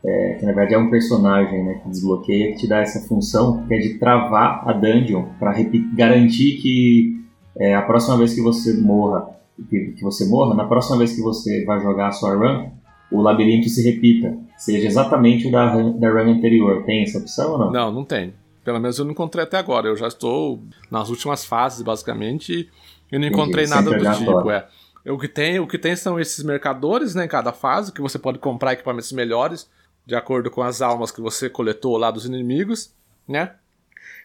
[0.04, 3.64] é, que na verdade é um personagem né, que desbloqueia, que te dá essa função,
[3.68, 5.54] que é de travar a dungeon, para
[5.96, 7.19] garantir que
[7.60, 9.30] é, a próxima vez que você morra,
[9.70, 12.70] que, que você morra, na próxima vez que você vai jogar a sua run,
[13.12, 16.84] o labirinto se repita, seja exatamente o da run, da run anterior.
[16.86, 17.72] Tem essa opção ou não?
[17.72, 18.34] Não, não tem.
[18.64, 19.88] Pelo menos eu não encontrei até agora.
[19.88, 22.70] Eu já estou nas últimas fases, basicamente, e
[23.12, 24.52] eu não Entendi, encontrei sempre nada do tipo.
[24.52, 24.68] É.
[25.08, 28.20] O que, tem, o que tem são esses mercadores né, em cada fase, que você
[28.20, 29.70] pode comprar equipamentos melhores,
[30.06, 32.94] de acordo com as almas que você coletou lá dos inimigos,
[33.28, 33.54] né?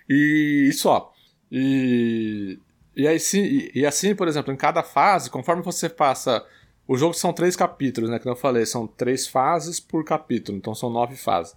[0.08, 1.12] E, e só.
[1.50, 2.58] E,
[2.96, 6.44] e, aí, sim, e, assim, por exemplo, em cada fase, conforme você passa.
[6.86, 8.18] O jogo são três capítulos, né?
[8.18, 11.56] Que eu falei, são três fases por capítulo, então são nove fases.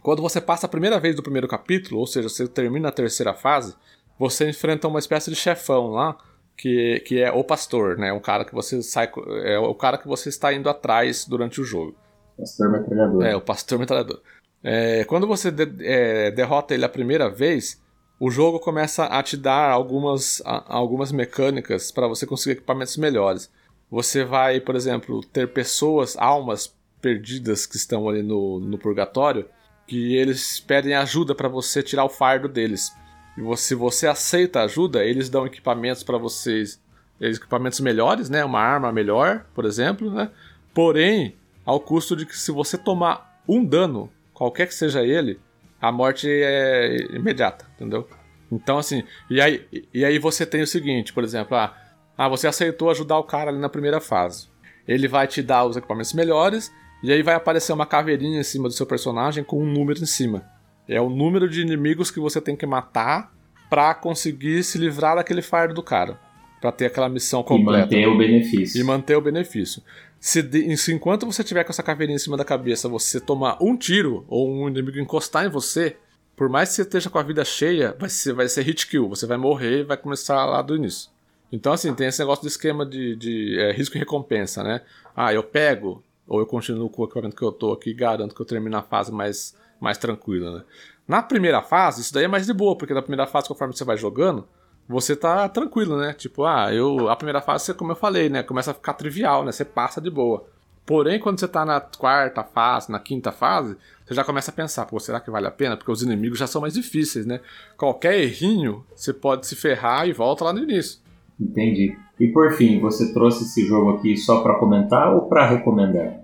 [0.00, 3.34] Quando você passa a primeira vez do primeiro capítulo, ou seja, você termina a terceira
[3.34, 3.74] fase,
[4.16, 6.16] você enfrenta uma espécie de chefão lá,
[6.56, 8.12] que, que é o pastor, né?
[8.12, 9.10] O cara que você sai.
[9.44, 11.96] É o cara que você está indo atrás durante o jogo.
[12.38, 13.24] Pastor metralhador.
[13.24, 14.22] É, o pastor metralhador.
[14.62, 17.82] É, quando você de- é, derrota ele a primeira vez,
[18.18, 23.50] o jogo começa a te dar algumas, algumas mecânicas para você conseguir equipamentos melhores.
[23.90, 29.46] Você vai, por exemplo, ter pessoas, almas perdidas que estão ali no, no purgatório,
[29.86, 32.90] que eles pedem ajuda para você tirar o fardo deles.
[33.36, 36.80] E se você aceita a ajuda, eles dão equipamentos para vocês,
[37.20, 38.44] equipamentos melhores, né?
[38.44, 40.30] Uma arma melhor, por exemplo, né?
[40.72, 45.38] Porém, ao custo de que se você tomar um dano, qualquer que seja ele,
[45.80, 48.08] a morte é imediata, entendeu?
[48.50, 51.74] Então, assim, e aí, e aí você tem o seguinte, por exemplo, ah,
[52.16, 54.48] ah, você aceitou ajudar o cara ali na primeira fase.
[54.86, 58.68] Ele vai te dar os equipamentos melhores, e aí vai aparecer uma caveirinha em cima
[58.68, 60.44] do seu personagem com um número em cima.
[60.88, 63.32] É o número de inimigos que você tem que matar
[63.68, 66.18] pra conseguir se livrar daquele fardo do cara.
[66.60, 67.80] Pra ter aquela missão E completa.
[67.80, 68.80] manter o benefício.
[68.80, 69.82] E manter o benefício.
[70.18, 73.58] Se, de- se enquanto você tiver com essa caveirinha em cima da cabeça, você tomar
[73.62, 75.96] um tiro ou um inimigo encostar em você,
[76.34, 79.08] por mais que você esteja com a vida cheia, vai ser, vai ser hit kill.
[79.08, 81.10] Você vai morrer e vai começar lá do início.
[81.52, 84.80] Então, assim, tem esse negócio de esquema de, de é, risco e recompensa, né?
[85.14, 88.34] Ah, eu pego, ou eu continuo com o equipamento que eu tô aqui e garanto
[88.34, 90.64] que eu termino a fase mais, mais tranquila, né?
[91.06, 93.84] Na primeira fase, isso daí é mais de boa, porque na primeira fase, conforme você
[93.84, 94.46] vai jogando,
[94.88, 96.12] você tá tranquilo, né?
[96.12, 97.08] Tipo, ah, eu.
[97.08, 98.42] A primeira fase, como eu falei, né?
[98.42, 99.52] Começa a ficar trivial, né?
[99.52, 100.44] Você passa de boa.
[100.84, 104.86] Porém, quando você tá na quarta fase, na quinta fase, você já começa a pensar,
[104.86, 105.76] pô, será que vale a pena?
[105.76, 107.40] Porque os inimigos já são mais difíceis, né?
[107.76, 111.00] Qualquer errinho, você pode se ferrar e volta lá no início.
[111.40, 111.98] Entendi.
[112.20, 116.20] E por fim, você trouxe esse jogo aqui só pra comentar ou pra recomendar?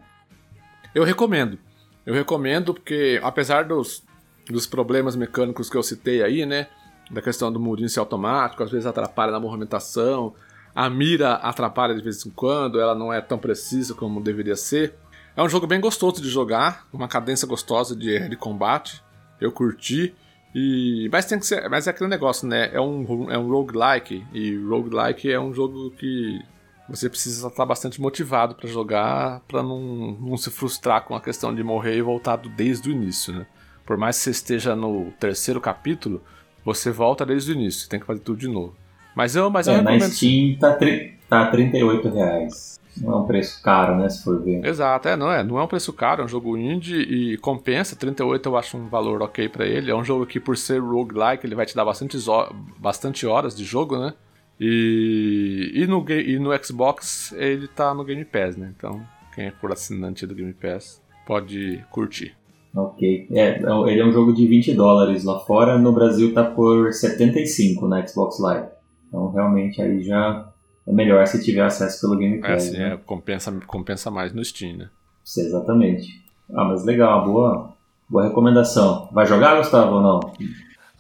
[0.94, 1.58] Eu recomendo.
[2.06, 4.04] Eu recomendo porque, apesar dos,
[4.48, 6.68] dos problemas mecânicos que eu citei aí, né?
[7.12, 10.34] Da questão do murinho ser automático, às vezes atrapalha na movimentação,
[10.74, 14.94] a mira atrapalha de vez em quando, ela não é tão precisa como deveria ser.
[15.36, 19.02] É um jogo bem gostoso de jogar, uma cadência gostosa de, de combate.
[19.40, 20.14] Eu curti.
[20.54, 21.68] E, mas tem que ser.
[21.68, 22.70] Mas é aquele negócio, né?
[22.72, 24.26] É um, é um roguelike.
[24.32, 26.40] E roguelike é um jogo que
[26.88, 31.54] você precisa estar bastante motivado para jogar, para não, não se frustrar com a questão
[31.54, 33.46] de morrer e voltar desde o início, né?
[33.86, 36.22] Por mais que você esteja no terceiro capítulo,
[36.64, 38.74] você volta desde o início, tem que fazer tudo de novo.
[39.14, 40.12] Mas eu, mas eu É, na recomendo.
[40.12, 41.18] Steam tá, tri...
[41.28, 42.80] tá 38 reais.
[43.00, 44.08] Não é um preço caro, né?
[44.08, 44.64] Se for ver.
[44.64, 47.96] Exato, é, não é, não é um preço caro, é um jogo indie e compensa,
[47.96, 49.90] 38 eu acho um valor ok pra ele.
[49.90, 52.18] É um jogo que por ser roguelike, ele vai te dar bastante,
[52.78, 54.12] bastante horas de jogo, né?
[54.60, 58.72] E, e, no, e no Xbox ele tá no Game Pass, né?
[58.76, 59.02] Então,
[59.34, 62.36] quem for assinante do Game Pass pode curtir.
[62.74, 63.28] Ok.
[63.30, 67.86] É, ele é um jogo de 20 dólares lá fora, no Brasil tá por 75
[67.86, 68.68] na Xbox Live.
[69.08, 70.48] Então realmente aí já
[70.86, 72.68] é melhor se tiver acesso pelo Game É, Pass.
[72.68, 72.94] assim, né?
[72.94, 74.88] é, compensa, compensa mais no Steam, né?
[75.36, 76.22] Exatamente.
[76.54, 77.74] Ah, mas legal, boa,
[78.08, 79.08] boa recomendação.
[79.12, 80.20] Vai jogar, Gustavo, ou não?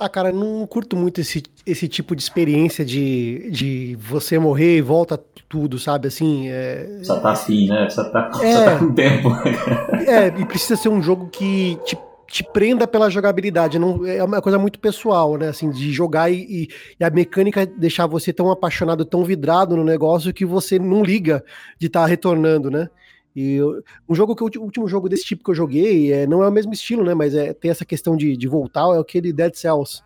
[0.04, 4.82] Ah, cara, não curto muito esse, esse tipo de experiência de, de você morrer e
[4.82, 5.16] volta
[5.48, 6.08] tudo, sabe?
[6.08, 7.88] Assim, é, Só tá afim, né?
[7.88, 8.52] Só tá, É.
[8.52, 9.28] só tá com tempo.
[10.08, 11.96] é, e precisa ser um jogo que te,
[12.28, 13.78] te prenda pela jogabilidade.
[13.78, 15.48] Não, é uma coisa muito pessoal, né?
[15.50, 19.84] Assim, de jogar e, e- e a mecânica deixar você tão apaixonado, tão vidrado no
[19.84, 21.44] negócio que você não liga
[21.78, 22.88] de estar retornando, né?
[23.34, 26.42] E eu- um jogo que o último jogo desse tipo que eu joguei é, não
[26.42, 27.14] é o mesmo estilo, né?
[27.14, 30.02] Mas é, tem essa questão de, de voltar, é aquele Dead Cells.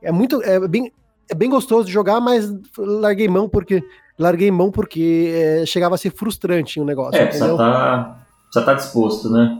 [0.00, 0.42] É muito.
[0.42, 0.92] É bem,
[1.30, 3.82] é bem gostoso de jogar, mas larguei mão porque.
[4.18, 7.18] Larguei mão porque é, chegava a ser frustrante o negócio.
[7.18, 7.56] É, entendeu?
[7.56, 8.20] precisa
[8.52, 9.58] tá, tá disposto, né?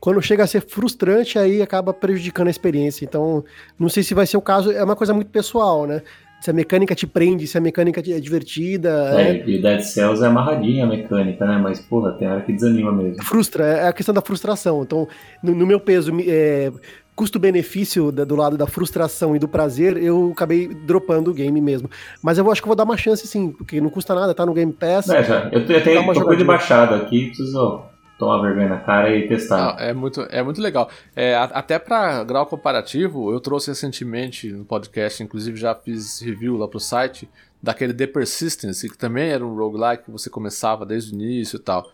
[0.00, 3.04] quando chega a ser frustrante, aí acaba prejudicando a experiência.
[3.04, 3.44] Então,
[3.78, 6.02] não sei se vai ser o caso, é uma coisa muito pessoal, né?
[6.44, 10.22] Se a mecânica te prende, se a mecânica é divertida, É, é, e Dead Cells
[10.22, 11.56] é amarradinha a mecânica, né?
[11.56, 13.24] Mas, porra, tem hora que desanima mesmo.
[13.24, 14.82] frustra, é a questão da frustração.
[14.82, 15.08] Então,
[15.42, 16.70] no, no meu peso, é,
[17.16, 21.88] custo-benefício do lado da frustração e do prazer, eu acabei dropando o game mesmo.
[22.22, 24.44] Mas eu acho que eu vou dar uma chance sim, porque não custa nada, tá
[24.44, 25.08] no Game Pass.
[25.08, 25.48] É, já.
[25.50, 26.44] Eu, eu tenho tô ele jogadinha.
[26.44, 27.84] baixado aqui, preciso
[28.18, 29.76] tomar vergonha na cara e testar.
[29.78, 30.90] Ah, é, muito, é muito legal.
[31.14, 36.68] É, até para grau comparativo, eu trouxe recentemente no podcast, inclusive já fiz review lá
[36.68, 37.28] pro site,
[37.62, 41.60] daquele The Persistence, que também era um roguelike que você começava desde o início e
[41.60, 41.90] tal.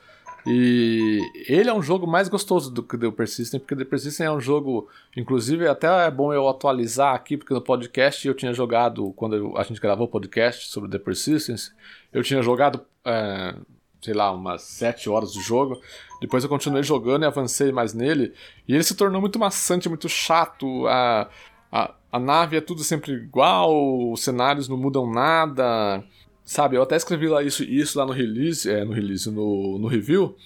[0.46, 4.30] E ele é um jogo mais gostoso do que The Persistence, porque The Persistence é
[4.30, 9.12] um jogo, inclusive até é bom eu atualizar aqui, porque no podcast eu tinha jogado,
[9.16, 11.72] quando a gente gravou o podcast sobre The Persistence,
[12.12, 13.54] eu tinha jogado, é,
[14.00, 15.80] sei lá, umas 7 horas de jogo,
[16.20, 18.32] depois eu continuei jogando e avancei mais nele,
[18.66, 21.28] e ele se tornou muito maçante, muito chato, a,
[21.70, 26.02] a, a nave é tudo sempre igual, os cenários não mudam nada,
[26.44, 26.76] sabe?
[26.76, 30.36] Eu até escrevi lá isso, isso lá no release, é, no release, no, no review,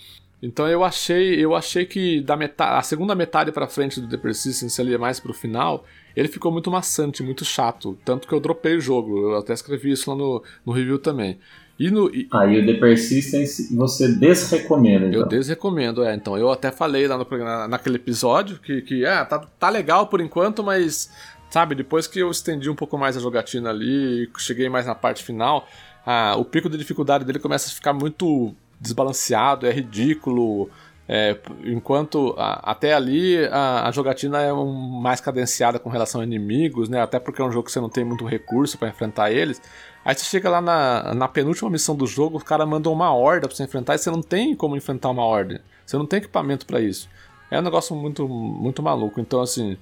[0.44, 4.18] então eu achei, eu achei que da metade, a segunda metade pra frente do The
[4.18, 8.76] Persistence ali, mais pro final, ele ficou muito maçante, muito chato, tanto que eu dropei
[8.76, 11.38] o jogo, eu até escrevi isso lá no, no review também.
[11.78, 15.20] E no, e- Aí o The Persistence você desrecomenda, então.
[15.20, 16.14] eu desrecomendo, é.
[16.14, 17.26] Então, eu até falei lá no,
[17.68, 21.10] naquele episódio que, que é, tá, tá legal por enquanto, mas,
[21.50, 25.24] sabe, depois que eu estendi um pouco mais a jogatina ali, cheguei mais na parte
[25.24, 25.66] final,
[26.06, 30.70] ah, o pico de dificuldade dele começa a ficar muito desbalanceado, é ridículo.
[31.08, 36.24] É, enquanto a- até ali a, a jogatina é um- mais cadenciada com relação a
[36.24, 37.00] inimigos, né?
[37.02, 39.60] Até porque é um jogo que você não tem muito recurso pra enfrentar eles.
[40.04, 43.46] Aí você chega lá na, na penúltima missão do jogo, os caras mandam uma horda
[43.48, 45.60] pra você enfrentar e você não tem como enfrentar uma horda.
[45.86, 47.08] Você não tem equipamento pra isso.
[47.50, 49.20] É um negócio muito, muito maluco.
[49.20, 49.76] Então, assim,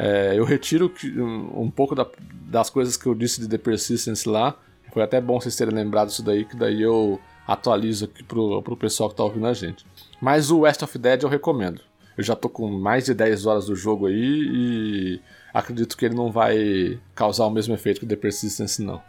[0.00, 2.06] É, eu retiro um, um pouco da-
[2.48, 4.54] das coisas que eu disse de The Persistence lá.
[4.92, 8.76] Foi até bom vocês terem lembrado isso daí, que daí eu atualizo aqui pro, pro
[8.76, 9.84] pessoal que tá ouvindo a gente.
[10.20, 11.80] Mas o West of Dead eu recomendo.
[12.16, 15.20] Eu já tô com mais de 10 horas do jogo aí e
[15.54, 19.00] acredito que ele não vai causar o mesmo efeito que o The Persistence, não.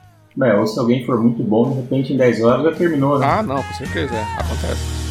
[0.41, 3.25] É, ou se alguém for muito bom, de repente em 10 horas já terminou, né?
[3.27, 5.08] Ah, não, com certeza, é, acontece.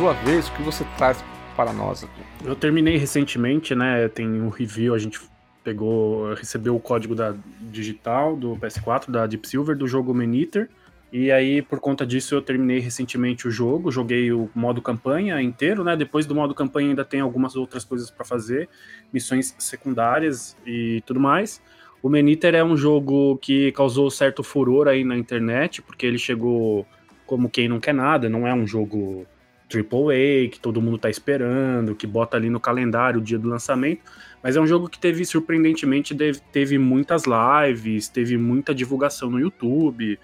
[0.00, 1.22] Sua vez, o que você traz
[1.54, 2.08] para nós?
[2.42, 4.08] Eu terminei recentemente, né?
[4.08, 5.20] Tem um review, a gente
[5.62, 10.70] pegou, recebeu o código da digital do PS4 da Deep Silver do jogo Maneater.
[11.12, 15.84] E aí, por conta disso, eu terminei recentemente o jogo, joguei o modo campanha inteiro,
[15.84, 15.94] né?
[15.94, 18.70] Depois do modo campanha ainda tem algumas outras coisas para fazer,
[19.12, 21.60] missões secundárias e tudo mais.
[22.02, 26.86] O Maneater é um jogo que causou certo furor aí na internet, porque ele chegou
[27.26, 29.26] como quem não quer nada, não é um jogo
[29.72, 34.00] AAA, que todo mundo tá esperando, que bota ali no calendário o dia do lançamento,
[34.42, 36.14] mas é um jogo que teve, surpreendentemente,
[36.52, 40.18] teve, muitas lives, teve muita divulgação no YouTube,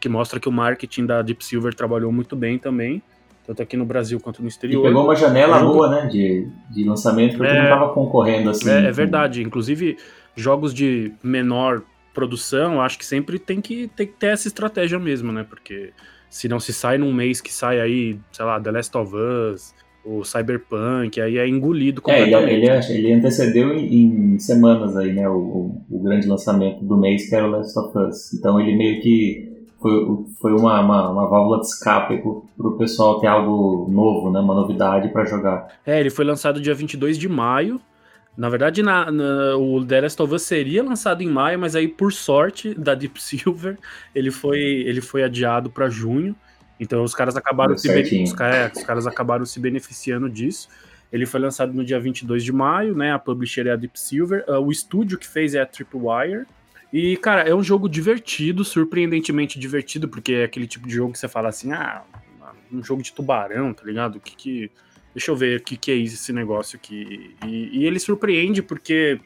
[0.00, 3.02] que mostra que o marketing da Deep Silver trabalhou muito bem também,
[3.46, 4.82] tanto aqui no Brasil quanto no E exterior.
[4.82, 6.06] pegou uma janela É jogo- boa, né?
[6.06, 7.62] De, de lançamento, porque É.
[7.62, 8.68] não tava concorrendo assim.
[8.68, 9.42] É, é verdade.
[9.42, 9.96] Inclusive,
[10.34, 11.82] jogos de menor
[12.12, 15.44] produção, acho que sempre tem que, tem que ter essa estratégia mesmo, né?
[15.48, 15.92] Porque
[16.28, 19.74] se não se sai num mês que sai aí, sei lá, The Last of Us,
[20.04, 22.92] o Cyberpunk, aí é engolido É, ele, completamente.
[22.92, 25.28] ele, ele antecedeu em, em semanas aí, né?
[25.28, 28.32] O, o, grande lançamento do mês, que era o Last of Us.
[28.34, 29.92] Então ele meio que foi,
[30.40, 34.38] foi uma, uma, uma válvula de escape pro, pro pessoal ter algo novo, né?
[34.38, 35.68] Uma novidade pra jogar.
[35.84, 37.80] É, ele foi lançado dia 22 de maio.
[38.36, 41.88] Na verdade, na, na- o The Last of Us seria lançado em maio, mas aí,
[41.88, 43.78] por sorte da Deep Silver,
[44.14, 46.36] ele foi, ele foi adiado para junho.
[46.78, 50.68] Então os caras acabaram Deu se os, é, os caras acabaram se beneficiando disso.
[51.10, 53.12] Ele foi lançado no dia 22 de maio, né?
[53.12, 54.44] A publisher é a Deep Silver.
[54.46, 56.44] Ah, o estúdio que fez é a Tripwire.
[56.92, 61.18] E, cara, é um jogo divertido, surpreendentemente divertido, porque é aquele tipo de jogo que
[61.18, 62.02] você fala assim, ah,
[62.70, 64.16] um jogo de tubarão, tá ligado?
[64.16, 64.70] O que que...
[65.16, 67.34] Deixa eu ver o que, que é esse negócio aqui.
[67.46, 69.18] E, e ele surpreende porque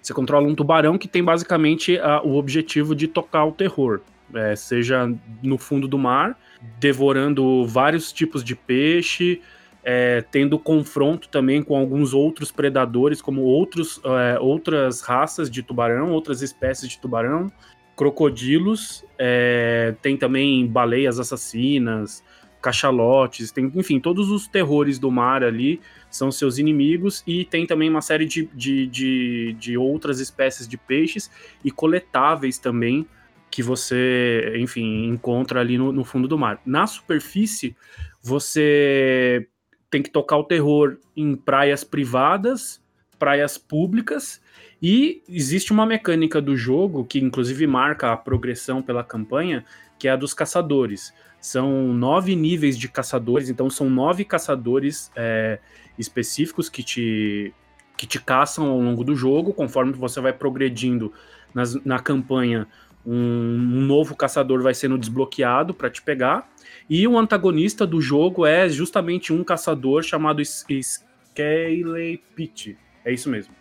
[0.00, 4.02] você controla um tubarão que tem basicamente a- o objetivo de tocar o terror.
[4.32, 6.38] É, seja no fundo do mar,
[6.78, 9.42] devorando vários tipos de peixe,
[9.82, 16.12] é, tendo confronto também com alguns outros predadores, como outros, é, outras raças de tubarão,
[16.12, 17.50] outras espécies de tubarão,
[17.96, 22.22] crocodilos, é, tem também baleias assassinas,
[22.60, 27.88] cachalotes, tem, enfim, todos os terrores do mar ali são seus inimigos, e tem também
[27.88, 31.30] uma série de, de, de, de outras espécies de peixes
[31.64, 33.06] e coletáveis também,
[33.50, 36.60] que você, enfim, encontra ali no, no fundo do mar.
[36.64, 37.76] Na superfície,
[38.22, 39.48] você
[39.90, 42.80] tem que tocar o terror em praias privadas,
[43.18, 44.40] praias públicas,
[44.82, 49.64] e existe uma mecânica do jogo que, inclusive, marca a progressão pela campanha,
[49.98, 51.12] que é a dos caçadores.
[51.40, 55.58] São nove níveis de caçadores, então são nove caçadores é,
[55.98, 57.54] específicos que te,
[57.96, 61.12] que te caçam ao longo do jogo, conforme você vai progredindo
[61.54, 62.68] nas- na campanha.
[63.06, 66.46] Um, um novo caçador vai sendo desbloqueado para te pegar.
[66.88, 72.76] E o antagonista do jogo é justamente um caçador chamado Skelly Pit.
[73.04, 73.54] É isso mesmo.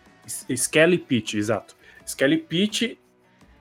[0.50, 1.78] Skelly Pit, exato.
[2.06, 3.00] Skelly Pit,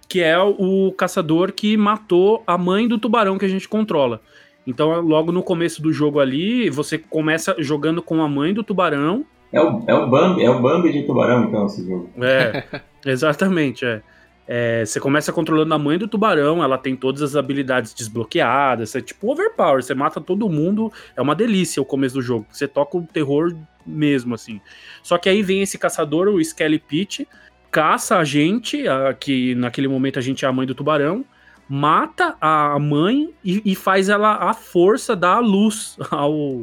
[0.08, 4.20] que é o caçador que matou a mãe do tubarão que a gente controla.
[4.66, 9.24] Então, logo no começo do jogo ali, você começa jogando com a mãe do tubarão.
[9.52, 12.10] É o, é o Bambi, é o Bambi de tubarão, então, esse jogo.
[12.20, 12.64] É,
[13.06, 14.02] exatamente, é.
[14.50, 19.00] É, você começa controlando a mãe do tubarão, ela tem todas as habilidades desbloqueadas, é
[19.02, 22.46] tipo overpower, você mata todo mundo, é uma delícia o começo do jogo.
[22.50, 23.54] Você toca o terror
[23.86, 24.58] mesmo, assim.
[25.02, 27.28] Só que aí vem esse caçador, o Skelly Pit,
[27.70, 31.24] caça a gente, a- que naquele momento a gente é a mãe do tubarão,
[31.68, 36.62] mata a mãe e, e faz ela à força dar a luz ao,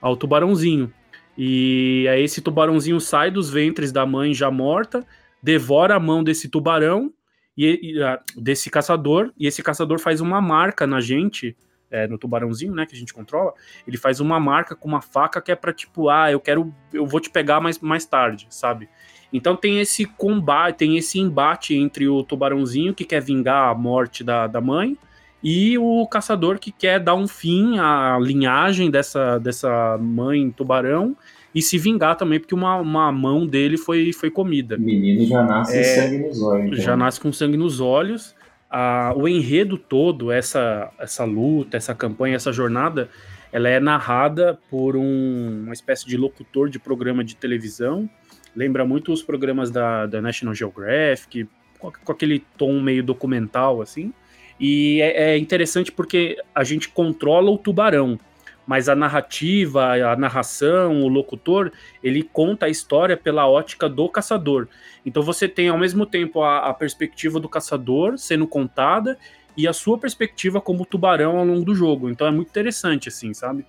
[0.00, 0.92] ao tubarãozinho.
[1.36, 5.04] E aí esse tubarãozinho sai dos ventres da mãe já morta,
[5.42, 7.12] devora a mão desse tubarão
[7.56, 11.56] e, e, ah, desse caçador, e esse caçador faz uma marca na gente,
[11.90, 13.52] é, no tubarãozinho, né, que a gente controla,
[13.86, 17.06] ele faz uma marca com uma faca que é pra tipo, ah, eu quero, eu
[17.06, 18.88] vou te pegar mais, mais tarde, sabe?
[19.36, 24.22] Então tem esse combate, tem esse embate entre o tubarãozinho que quer vingar a morte
[24.22, 24.96] da, da mãe
[25.42, 31.16] e o caçador que quer dar um fim à linhagem dessa, dessa mãe tubarão
[31.54, 34.76] e se vingar também, porque uma, uma mão dele foi, foi comida.
[34.76, 36.66] O menino já nasce É, sangue nos olhos.
[36.72, 36.78] então.
[36.84, 38.34] Já nasce com sangue nos olhos.
[38.70, 43.08] Ah, o enredo todo, essa, essa luta, essa campanha, essa jornada,
[43.52, 48.08] ela é narrada por um- uma espécie de locutor de programa de televisão.
[48.54, 51.48] Lembra muito os programas da, da National Geographic,
[51.78, 54.12] com, com aquele tom meio documental, assim.
[54.58, 58.18] E é, é interessante porque a gente controla o tubarão,
[58.66, 61.70] mas a narrativa, a narração, o locutor,
[62.02, 64.68] ele conta a história pela ótica do caçador.
[65.04, 69.18] Então você tem ao mesmo tempo a, a perspectiva do caçador sendo contada
[69.56, 72.08] e a sua perspectiva como tubarão ao longo do jogo.
[72.08, 73.64] Então é muito interessante, assim, sabe?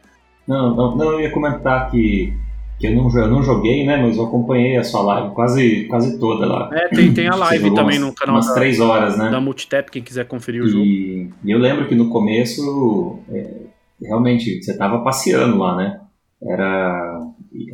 [0.47, 2.33] Não, não, não, eu ia comentar que,
[2.79, 3.97] que eu, não, eu não joguei, né?
[3.97, 6.69] Mas eu acompanhei a sua live quase, quase toda lá.
[6.73, 9.29] É, tem, tem a live também umas, no canal Umas da, três horas, né?
[9.29, 10.83] da Multitap, quem quiser conferir o jogo.
[10.83, 13.61] E, e eu lembro que no começo, é,
[14.01, 16.01] realmente, você tava passeando lá, né?
[16.41, 17.21] Era.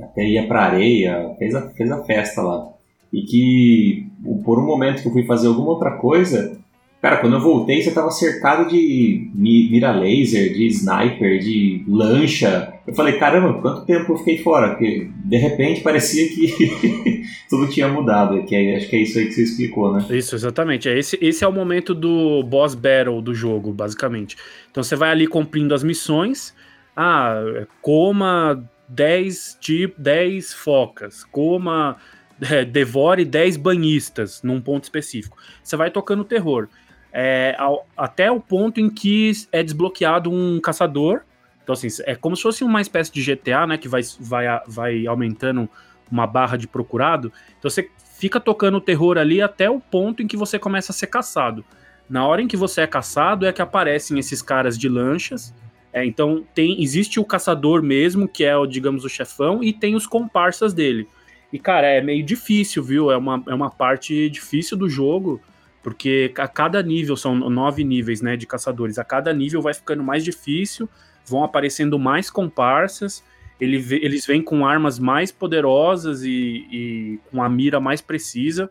[0.04, 2.68] Até ia pra areia, fez a, fez a festa lá.
[3.12, 4.08] E que
[4.45, 6.61] por um momento que eu fui fazer alguma outra coisa,
[7.02, 12.74] cara, quando eu voltei, você tava cercado de mi- mira laser, de sniper, de lancha.
[12.86, 14.70] Eu falei, caramba, quanto tempo eu fiquei fora?
[14.70, 18.43] Porque de repente parecia que tudo tinha mudado.
[18.45, 20.06] Que é- acho que é isso aí que você explicou, né?
[20.12, 20.88] Isso, exatamente.
[20.89, 24.36] É esse, esse é o momento do boss battle do jogo, basicamente.
[24.70, 26.54] Então você vai ali cumprindo as missões.
[26.95, 27.41] Ah,
[27.82, 31.95] coma 10 tipo 10 focas, coma
[32.41, 35.38] é, devore 10 banhistas num ponto específico.
[35.64, 36.68] Você vai tocando terror.
[37.14, 41.22] É, ao- até o ponto em que é desbloqueado um caçador.
[41.64, 43.78] Então, assim, é como se fosse uma espécie de GTA, né?
[43.78, 45.70] Que vai, vai, vai aumentando
[46.12, 47.32] uma barra de procurado.
[47.57, 50.95] Então você fica tocando o terror ali até o ponto em que você começa a
[50.95, 51.64] ser caçado.
[52.09, 55.53] Na hora em que você é caçado é que aparecem esses caras de lanchas.
[55.93, 59.95] É, então tem existe o caçador mesmo, que é o, digamos, o chefão, e tem
[59.95, 61.07] os comparsas dele.
[61.51, 63.12] E, cara, é meio difícil, viu?
[63.12, 65.41] É uma, é uma parte difícil do jogo,
[65.84, 70.03] porque a cada nível, são nove níveis, né, de caçadores, a cada nível vai ficando
[70.03, 70.88] mais difícil,
[71.25, 73.23] vão aparecendo mais comparsas,
[73.59, 78.69] ele eles vêm com armas mais poderosas e, e com a mira mais precisa.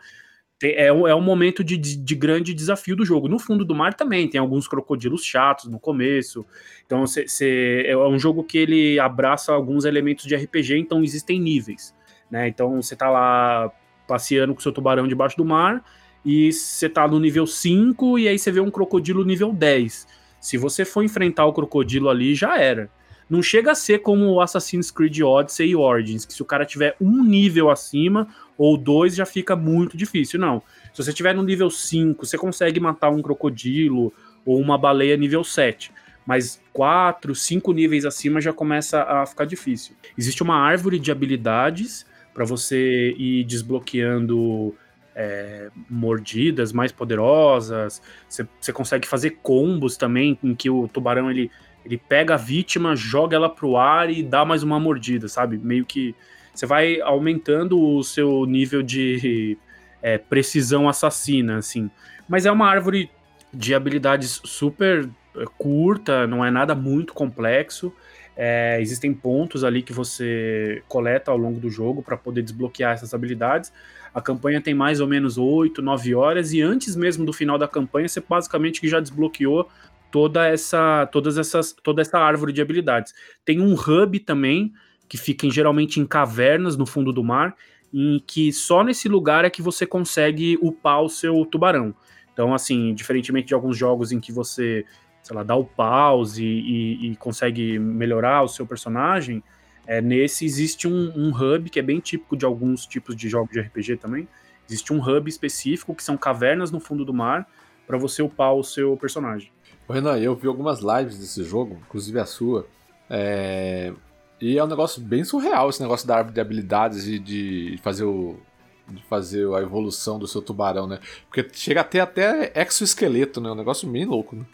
[0.62, 3.28] É, é um momento de, de- de grande desafio do jogo.
[3.28, 6.44] No fundo do mar também tem alguns crocodilos chatos no começo.
[6.84, 11.40] Então cê- cê- é um jogo que ele abraça alguns elementos de RPG, então existem
[11.40, 11.94] níveis.
[12.30, 12.48] Né?
[12.48, 13.72] Então você tá lá
[14.06, 15.82] passeando com seu tubarão debaixo do mar
[16.24, 20.06] e você tá no nível 5 e aí você vê um crocodilo nível 10.
[20.40, 22.90] Se você for enfrentar o crocodilo ali, já era.
[23.28, 26.66] Não chega a ser como o Assassin's Creed Odyssey e Origins, que se o cara
[26.66, 28.26] tiver um nível acima
[28.58, 30.40] ou dois já fica muito difícil.
[30.40, 30.60] Não.
[30.92, 34.12] Se você tiver no nível 5, você consegue matar um crocodilo
[34.44, 35.92] ou uma baleia nível 7.
[36.26, 39.94] Mas 4, 5 níveis acima já começa a ficar difícil.
[40.18, 42.04] Existe uma árvore de habilidades
[42.34, 44.74] para você ir desbloqueando
[45.14, 48.02] é, mordidas mais poderosas.
[48.28, 51.50] Você, consegue fazer combos também, em que o tubarão ele,
[51.84, 55.58] ele pega a vítima, joga ela pro ar e dá mais uma mordida, sabe?
[55.58, 56.14] Meio que
[56.54, 59.56] você vai aumentando o seu nível de
[60.02, 61.90] é, precisão assassina, assim.
[62.28, 63.10] Mas é uma árvore
[63.52, 67.92] de habilidades super é, curta, não é nada muito complexo.
[68.36, 73.12] É, existem pontos ali que você coleta ao longo do jogo para poder desbloquear essas
[73.12, 73.72] habilidades.
[74.14, 77.68] A campanha tem mais ou menos 8, 9 horas, e antes mesmo do final da
[77.68, 79.68] campanha, você basicamente já desbloqueou
[80.10, 83.14] toda essa, todas essas, toda essa árvore de habilidades.
[83.44, 84.72] Tem um hub também,
[85.08, 87.54] que fica em, geralmente em cavernas no fundo do mar,
[87.92, 91.94] em que só nesse lugar é que você consegue upar o seu tubarão.
[92.32, 94.84] Então, assim, diferentemente de alguns jogos em que você,
[95.22, 99.42] sei lá, dá o pause e, e, e consegue melhorar o seu personagem,
[99.90, 103.50] é, nesse existe um, um, hub que é bem típico de alguns tipos de jogos
[103.50, 104.28] de RPG também.
[104.68, 107.44] Existe um hub específico que são cavernas no fundo do mar
[107.88, 109.50] para você upar o seu personagem.
[109.88, 112.68] Ô, Renan, eu vi algumas lives desse jogo, inclusive a sua.
[113.10, 113.92] É...
[114.40, 118.04] E é um negócio bem surreal esse negócio da árvore de habilidades e de fazer
[118.04, 118.38] o.
[118.86, 121.00] De fazer a evolução do seu tubarão, né?
[121.28, 123.50] Porque chega até até exoesqueleto, né?
[123.50, 124.44] Um negócio bem louco, né?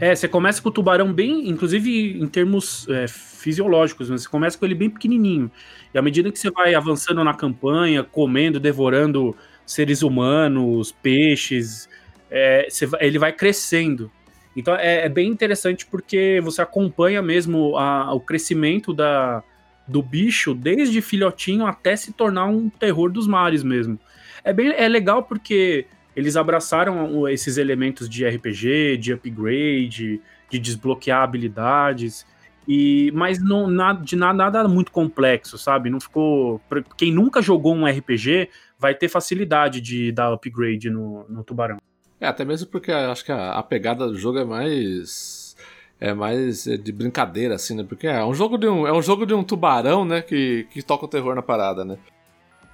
[0.00, 3.06] É, você começa com o tubarão bem, inclusive em termos é,
[3.40, 4.16] fisiológicos, né?
[4.16, 5.50] você começa com ele bem pequenininho.
[5.92, 9.36] E à medida que você vai avançando na campanha, comendo, devorando
[9.66, 11.88] seres humanos, peixes,
[12.30, 14.10] é, vai, ele vai crescendo.
[14.56, 19.42] Então é, é, bem interessante porque você acompanha mesmo a, o crescimento da,
[19.86, 23.98] do bicho desde filhotinho até se tornar um terror dos mares mesmo.
[24.42, 25.86] É bem é legal porque
[26.16, 30.20] eles abraçaram esses elementos de RPG, de upgrade,
[30.50, 32.26] de desbloquear habilidades.
[32.68, 35.90] E, mas não nada, de nada, nada muito complexo, sabe?
[35.90, 36.60] Não ficou.
[36.96, 38.48] Quem nunca jogou um RPG
[38.78, 41.78] vai ter facilidade de dar upgrade no, no tubarão.
[42.20, 45.56] É, até mesmo porque acho que a, a pegada do jogo é mais.
[46.02, 47.84] É mais de brincadeira, assim, né?
[47.86, 50.22] Porque é um jogo de um, é um, jogo de um tubarão, né?
[50.22, 51.98] Que, que toca o terror na parada, né?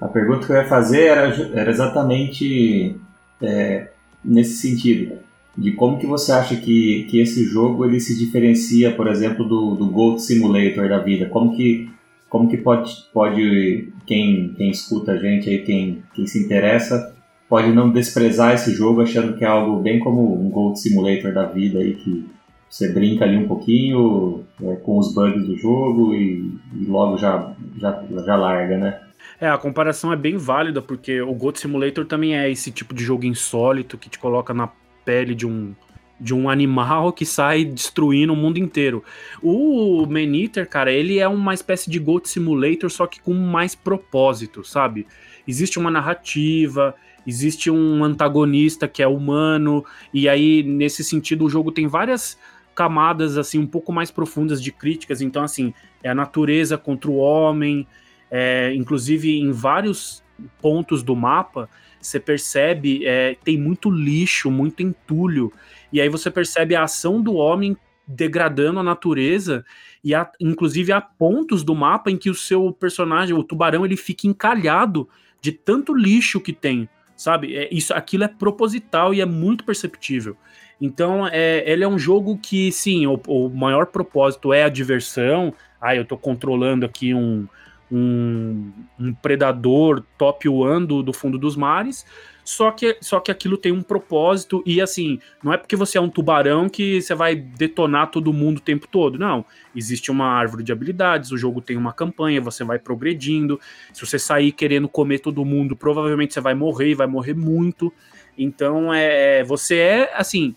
[0.00, 2.96] A pergunta que eu ia fazer era, era exatamente
[3.42, 3.88] é,
[4.24, 5.18] nesse sentido
[5.56, 9.74] de como que você acha que, que esse jogo ele se diferencia, por exemplo, do,
[9.74, 11.26] do Gold Simulator da vida?
[11.26, 11.88] Como que,
[12.28, 17.14] como que pode, pode quem, quem escuta a gente aí, quem, quem se interessa,
[17.48, 21.46] pode não desprezar esse jogo achando que é algo bem como um Gold Simulator da
[21.46, 22.26] vida aí que
[22.68, 27.54] você brinca ali um pouquinho é, com os bugs do jogo e, e, logo já,
[27.78, 29.00] já, já larga, né?
[29.40, 33.04] É, a comparação é bem válida, porque o Goat Simulator também é esse tipo de
[33.04, 34.68] jogo insólito que te coloca na
[35.06, 35.74] pele de um,
[36.20, 39.04] de um animal que sai destruindo o mundo inteiro.
[39.40, 44.64] O Man-Eater, cara, ele é uma espécie de Goat Simulator, só que com mais propósito,
[44.64, 45.06] sabe?
[45.46, 46.94] Existe uma narrativa,
[47.26, 52.38] existe um antagonista que é humano, e aí, nesse sentido, o jogo tem várias
[52.74, 55.22] camadas, assim, um pouco mais profundas de críticas.
[55.22, 57.86] Então, assim, é a natureza contra o homem,
[58.30, 60.22] é, inclusive em vários
[60.60, 61.68] pontos do mapa,
[62.06, 65.52] você percebe, é, tem muito lixo, muito entulho,
[65.92, 67.76] e aí você percebe a ação do homem
[68.06, 69.64] degradando a natureza,
[70.04, 74.26] e inclusive há pontos do mapa em que o seu personagem, o tubarão, ele fica
[74.26, 75.08] encalhado
[75.40, 77.56] de tanto lixo que tem, sabe?
[77.56, 80.36] É, isso, aquilo é proposital e é muito perceptível.
[80.80, 85.52] Então, é, ele é um jogo que, sim, o, o maior propósito é a diversão.
[85.80, 87.48] Ah, eu tô controlando aqui um,
[87.90, 92.04] um, um predador top one do, do fundo dos mares,
[92.44, 96.00] só que, só que aquilo tem um propósito e assim, não é porque você é
[96.00, 99.44] um tubarão que você vai detonar todo mundo o tempo todo, não.
[99.74, 103.60] Existe uma árvore de habilidades, o jogo tem uma campanha, você vai progredindo.
[103.92, 107.92] Se você sair querendo comer todo mundo, provavelmente você vai morrer e vai morrer muito.
[108.38, 110.54] Então é, você é assim,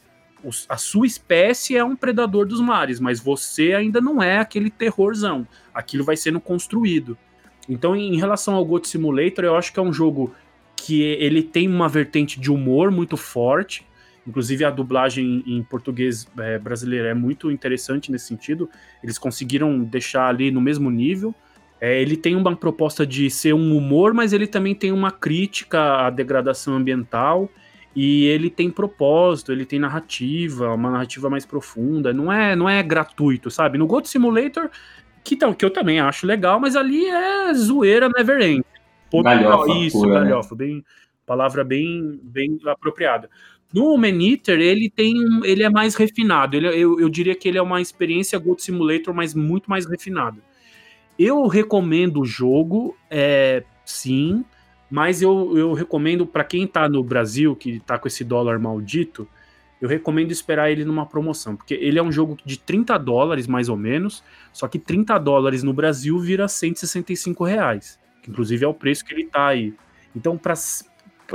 [0.67, 5.47] a sua espécie é um predador dos mares, mas você ainda não é aquele terrorzão.
[5.73, 7.17] Aquilo vai sendo construído.
[7.67, 10.33] Então, em relação ao Goat Simulator, eu acho que é um jogo
[10.75, 13.85] que ele tem uma vertente de humor muito forte.
[14.25, 18.69] Inclusive, a dublagem em português é, brasileiro é muito interessante nesse sentido.
[19.03, 21.33] Eles conseguiram deixar ali no mesmo nível.
[21.81, 26.07] É, ele tem uma proposta de ser um humor, mas ele também tem uma crítica
[26.07, 27.49] à degradação ambiental
[27.95, 32.81] e ele tem propósito, ele tem narrativa, uma narrativa mais profunda, não é, não é
[32.83, 33.77] gratuito, sabe?
[33.77, 34.69] No Goat Simulator,
[35.23, 38.63] que, que eu também acho legal, mas ali é zoeira never end.
[39.11, 40.29] Galhofa, isso, pura, né?
[40.29, 40.85] galhofa, bem,
[41.25, 43.29] palavra bem, bem apropriada.
[43.73, 45.13] No Maniter, ele tem
[45.43, 46.55] ele é mais refinado.
[46.55, 50.41] Ele, eu, eu diria que ele é uma experiência Goat Simulator, mas muito mais refinado.
[51.17, 54.43] Eu recomendo o jogo, é, sim,
[54.89, 59.27] mas eu, eu recomendo para quem tá no Brasil, que tá com esse dólar maldito,
[59.81, 63.69] eu recomendo esperar ele numa promoção, porque ele é um jogo de 30 dólares, mais
[63.69, 68.73] ou menos, só que 30 dólares no Brasil vira 165 reais, que inclusive é o
[68.73, 69.73] preço que ele tá aí.
[70.13, 70.53] Então, para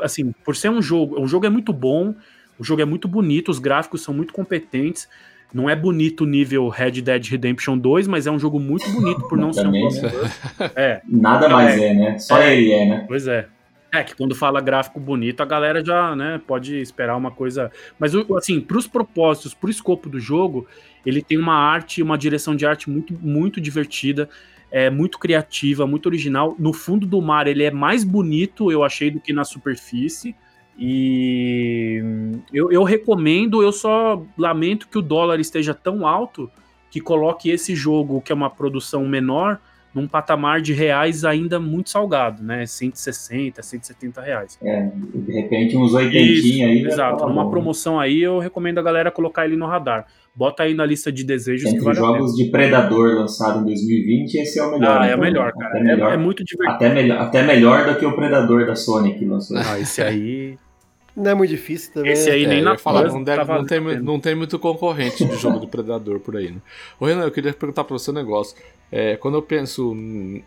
[0.02, 2.14] assim, por ser um jogo, o jogo é muito bom,
[2.58, 5.08] o jogo é muito bonito, os gráficos são muito competentes,
[5.54, 9.38] não é bonito nível Red Dead Redemption 2, mas é um jogo muito bonito por
[9.38, 10.72] não ser um Também, blockbuster.
[10.76, 11.86] É, Nada Não, mais é.
[11.86, 12.18] é, né?
[12.18, 12.54] Só É.
[12.56, 13.04] ele é, né?
[13.06, 13.46] Pois é.
[13.92, 17.70] É que quando fala gráfico bonito, a galera já, né, pode esperar uma coisa.
[17.96, 20.66] Mas, o- assim, pros propósitos, pro escopo do jogo,
[21.06, 24.28] ele tem uma arte, uma direção de arte muito, muito divertida,
[24.68, 26.56] é muito criativa, muito original.
[26.58, 30.34] No fundo do mar, ele é mais bonito, eu achei, do que na superfície.
[30.78, 32.02] E
[32.52, 36.50] eu, eu recomendo, eu só lamento que o dólar esteja tão alto
[36.90, 39.60] que coloque esse jogo, que é uma produção menor,
[39.94, 42.66] num patamar de reais ainda muito salgado, né?
[42.66, 44.58] 160, 170 reais.
[44.62, 46.82] É, de repente uns oitentinha aí.
[46.82, 47.18] já exato.
[47.18, 47.50] tá Numa bom.
[47.50, 50.06] promoção aí, eu recomendo a galera colocar ele no radar.
[50.36, 52.18] Bota aí na lista de desejos que Entre os vale a pena.
[52.18, 55.00] jogos de Predador lançado em 2020, esse é o melhor.
[55.00, 55.78] Ah, é o então, melhor, cara.
[55.78, 56.74] É, melhor, é muito divertido.
[56.76, 59.56] até melhor, até melhor do que o Predador da Sony que lançou.
[59.56, 60.58] Ah, esse aí.
[61.16, 62.12] Não é muito difícil também.
[62.12, 65.36] Esse aí É, nem na falar, não, deve- não, tem, não tem muito concorrente de
[65.36, 66.60] jogo do Predador por aí, né?
[66.98, 68.56] Ô Renan, eu queria perguntar pra você um negócio.
[68.90, 69.94] É, quando eu penso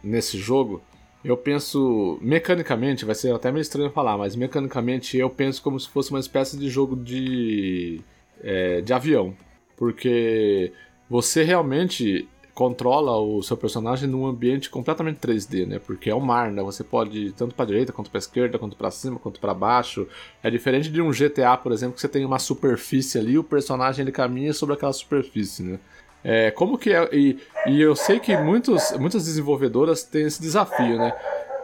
[0.04, 0.82] nesse jogo,
[1.24, 5.88] eu penso mecanicamente, vai ser até meio estranho falar, mas mecanicamente eu penso como se
[5.88, 8.02] fosse uma espécie de jogo de,
[8.44, 9.34] é, de avião.
[9.78, 10.72] Porque
[11.10, 12.28] você realmente
[12.58, 15.78] controla o seu personagem num ambiente completamente 3D, né?
[15.78, 16.64] Porque é o mar, né?
[16.64, 20.08] Você pode ir tanto para direita, quanto para esquerda, quanto para cima, quanto para baixo.
[20.42, 24.02] É diferente de um GTA, por exemplo, que você tem uma superfície ali, o personagem
[24.02, 25.80] ele caminha sobre aquela superfície, né?
[26.24, 27.08] É, como que é.
[27.14, 27.38] E,
[27.68, 31.14] e eu sei que muitos, muitas desenvolvedoras têm esse desafio, né?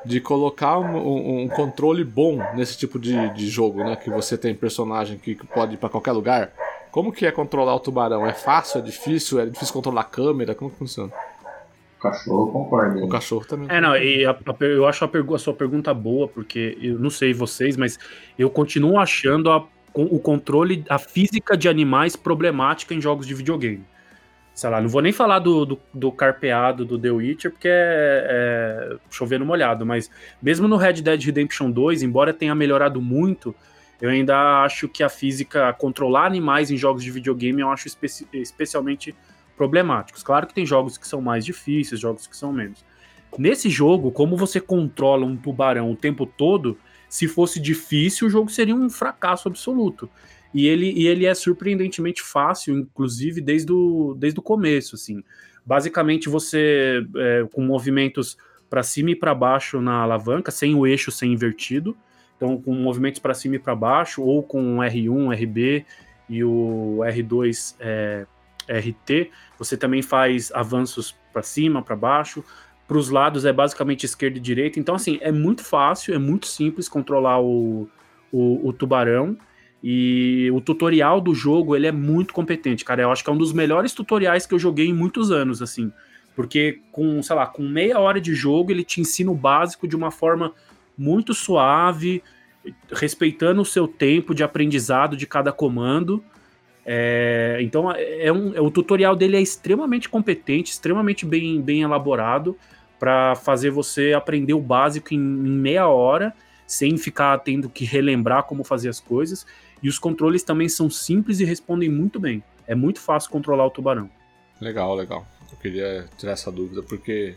[0.06, 3.96] De colocar um, um- um controle bom nesse tipo de, de jogo, né?
[3.96, 6.54] Que você tem personagem que pode ir pra qualquer lugar.
[6.94, 8.26] Como que é controlar o tubarão?
[8.26, 8.78] É fácil?
[8.80, 9.39] É difícil?
[9.39, 10.54] É difícil controlar a câmera?
[10.54, 11.12] Como que funciona?
[11.98, 13.00] O cachorro concorda.
[13.00, 13.06] hein?
[13.06, 13.68] O cachorro também.
[13.70, 17.00] É, não, e a- a eu acho a, pergu- a sua pergunta boa, porque eu
[17.00, 17.98] não sei vocês, mas
[18.38, 19.50] eu continuo achando
[19.96, 23.84] o controle, a física de animais problemática em jogos de videogame.
[24.54, 28.91] Sei lá, não vou nem falar do, do, do carpeado do The Witcher, porque é,
[28.91, 33.56] é chovendo molhado, mas mesmo no Red Dead Redemption 2, embora tenha melhorado muito,
[34.04, 38.28] eu ainda acho que a física, controlar animais em jogos de videogame, eu acho especi-
[38.34, 39.16] especialmente
[39.56, 40.22] problemáticos.
[40.22, 42.84] Claro que tem jogos que são mais difíceis, jogos que são menos.
[43.38, 46.78] Nesse jogo, como você controla um tubarão o tempo todo,
[47.08, 50.10] se fosse difícil, o jogo seria um fracasso absoluto.
[50.54, 55.24] E ele, e ele é surpreendentemente fácil, inclusive desde o, desde o começo, assim.
[55.66, 58.38] Basicamente, você, é, com movimentos
[58.70, 61.95] para cima e para baixo na alavanca, sem o eixo ser invertido,
[62.36, 65.86] então com movimentos para cima e para baixo, ou com R1, RB
[66.29, 68.25] e o R2 é,
[68.67, 72.43] RT, você também faz avanços para cima, para baixo,
[72.88, 74.79] para os lados é basicamente esquerda e direita.
[74.79, 77.89] Então, assim, é muito fácil, é muito simples controlar o,
[78.31, 79.38] o, o tubarão.
[79.86, 83.01] E o tutorial do jogo, ele é muito competente, cara.
[83.01, 85.91] Eu acho que é um dos melhores tutoriais que eu joguei em muitos anos, assim.
[86.36, 89.95] Porque com, sei lá, com meia hora de jogo, ele te ensina o básico de
[89.95, 90.53] uma forma
[90.98, 92.24] muito suave,
[92.91, 96.24] respeitando o seu tempo de aprendizado de cada comando.
[96.86, 102.58] É, então, é um, é- o tutorial dele é extremamente competente, extremamente bem, bem elaborado
[103.00, 106.34] para fazer você aprender o básico em, em meia hora,
[106.66, 109.46] sem ficar tendo que relembrar como fazer as coisas.
[109.82, 112.41] E os controles também são simples e respondem muito bem.
[112.66, 114.10] É muito fácil controlar o tubarão.
[114.62, 115.28] Legal, legal.
[115.52, 117.36] Eu queria tirar essa dúvida porque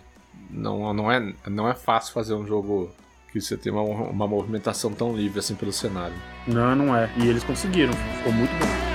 [0.48, 2.94] não, não, é, não é fácil fazer um jogo
[3.40, 6.14] que você tem uma, uma movimentação tão livre assim pelo cenário.
[6.46, 7.10] Não, não é.
[7.16, 7.92] E eles conseguiram.
[7.92, 8.85] Ficou muito bom.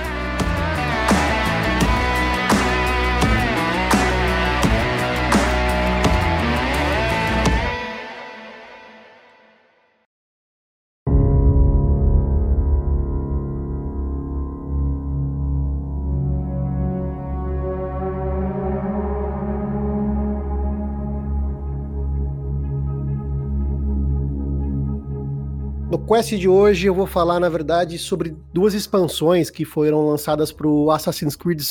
[26.12, 30.68] Quest de hoje eu vou falar, na verdade, sobre duas expansões que foram lançadas para
[30.68, 31.62] o Assassin's Creed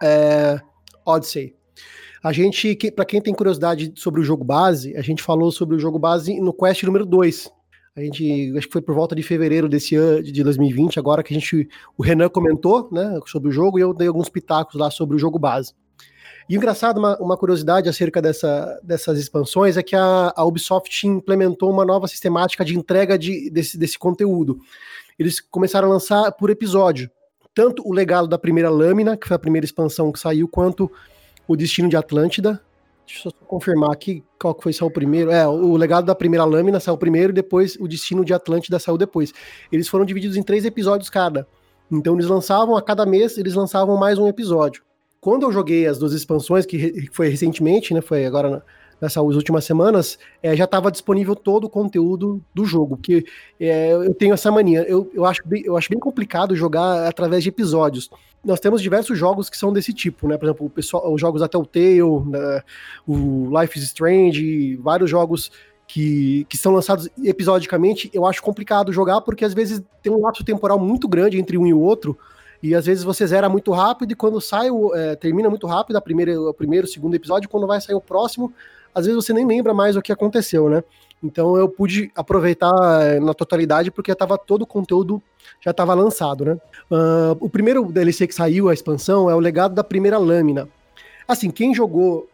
[0.00, 0.60] é,
[1.04, 1.56] Odyssey.
[2.22, 5.74] A gente, que, para quem tem curiosidade sobre o jogo base, a gente falou sobre
[5.74, 7.50] o jogo base no quest número 2.
[7.96, 11.34] A gente, acho que foi por volta de fevereiro desse ano, de 2020, agora que
[11.34, 14.92] a gente, o Renan comentou, né, sobre o jogo e eu dei alguns pitacos lá
[14.92, 15.74] sobre o jogo base.
[16.48, 21.70] E engraçado, uma, uma curiosidade acerca dessa, dessas expansões é que a, a Ubisoft implementou
[21.70, 24.58] uma nova sistemática de entrega de, desse, desse conteúdo.
[25.18, 27.10] Eles começaram a lançar por episódio.
[27.54, 30.90] Tanto o legado da primeira lâmina, que foi a primeira expansão que saiu, quanto
[31.46, 32.62] o Destino de Atlântida.
[33.06, 35.30] Deixa eu só confirmar aqui qual que foi só o primeiro.
[35.30, 39.34] É, o legado da primeira lâmina saiu primeiro depois o Destino de Atlântida saiu depois.
[39.70, 41.46] Eles foram divididos em três episódios cada.
[41.90, 44.87] Então eles lançavam, a cada mês, eles lançavam mais um episódio
[45.20, 48.00] quando eu joguei as duas expansões, que foi recentemente, né?
[48.00, 48.62] Foi agora
[49.00, 52.96] nessas últimas semanas, é, já estava disponível todo o conteúdo do jogo.
[52.96, 53.24] Porque
[53.60, 54.82] é, eu tenho essa mania.
[54.82, 58.10] Eu, eu, acho bem, eu acho bem complicado jogar através de episódios.
[58.44, 60.36] Nós temos diversos jogos que são desse tipo, né?
[60.36, 62.62] Por exemplo, pessoal, os jogos da Telltale, né,
[63.06, 65.50] o Life is Strange, vários jogos
[65.86, 68.10] que, que são lançados episodicamente.
[68.12, 71.66] Eu acho complicado jogar porque às vezes tem um lapso temporal muito grande entre um
[71.66, 72.16] e o outro.
[72.62, 75.96] E às vezes você zera muito rápido e quando sai, o, é, termina muito rápido
[75.96, 78.52] a primeira, o primeiro, o segundo episódio, quando vai sair o próximo,
[78.94, 80.82] às vezes você nem lembra mais o que aconteceu, né?
[81.22, 85.22] Então eu pude aproveitar é, na totalidade porque tava todo o conteúdo
[85.60, 86.58] já estava lançado, né?
[86.90, 90.68] Ah, o primeiro DLC que saiu, a expansão, é o legado da primeira lâmina.
[91.26, 92.28] Assim, quem jogou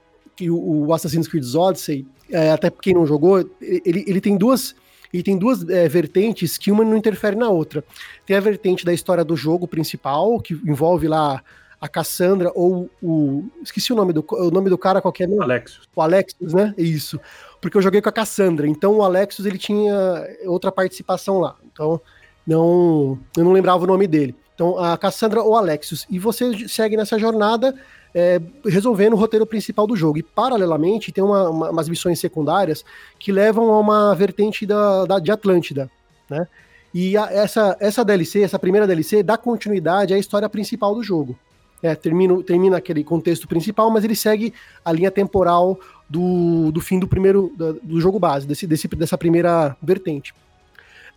[0.50, 4.74] o Assassin's Creed Odyssey, é, até quem não jogou, ele, ele tem duas
[5.14, 7.84] ele tem duas é, vertentes que uma não interfere na outra.
[8.26, 11.40] Tem a vertente da história do jogo principal, que envolve lá
[11.80, 13.44] a Cassandra ou o.
[13.62, 15.44] Esqueci o nome do, o nome do cara, qualquer nome.
[15.44, 15.88] Alexios.
[15.94, 16.74] O Alexis, né?
[16.76, 17.20] Isso.
[17.60, 18.66] Porque eu joguei com a Cassandra.
[18.66, 21.54] Então o Alexis ele tinha outra participação lá.
[21.72, 22.00] Então
[22.44, 24.34] não, eu não lembrava o nome dele.
[24.52, 26.06] Então a Cassandra ou Alexios.
[26.10, 27.72] E você segue nessa jornada
[28.14, 30.18] é, resolvendo o roteiro principal do jogo.
[30.18, 32.84] E, paralelamente, tem uma, uma, umas missões secundárias
[33.18, 35.90] que levam a uma vertente da, da de Atlântida,
[36.30, 36.46] né?
[36.94, 41.36] E a, essa, essa DLC, essa primeira DLC, dá continuidade à história principal do jogo.
[41.82, 44.54] É, termina, termina aquele contexto principal, mas ele segue
[44.84, 47.52] a linha temporal do, do fim do primeiro
[47.82, 50.32] do, jogo base, desse, desse, dessa primeira vertente.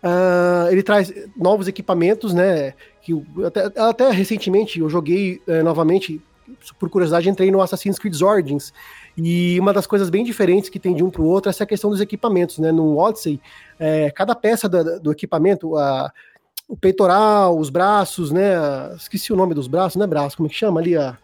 [0.03, 2.73] Uh, ele traz novos equipamentos, né?
[3.01, 3.13] Que
[3.45, 6.21] até, até recentemente eu joguei uh, novamente,
[6.79, 8.73] por curiosidade, entrei no Assassin's Creed Origins.
[9.15, 11.65] E uma das coisas bem diferentes que tem de um para o outro é essa
[11.65, 12.71] questão dos equipamentos, né?
[12.71, 13.39] No Odyssey,
[13.79, 16.11] é, cada peça do, do equipamento, a,
[16.67, 18.55] o peitoral, os braços, né?
[18.95, 20.95] Esqueci o nome dos braços, não é braço, como é que chama ali?
[20.95, 21.17] A,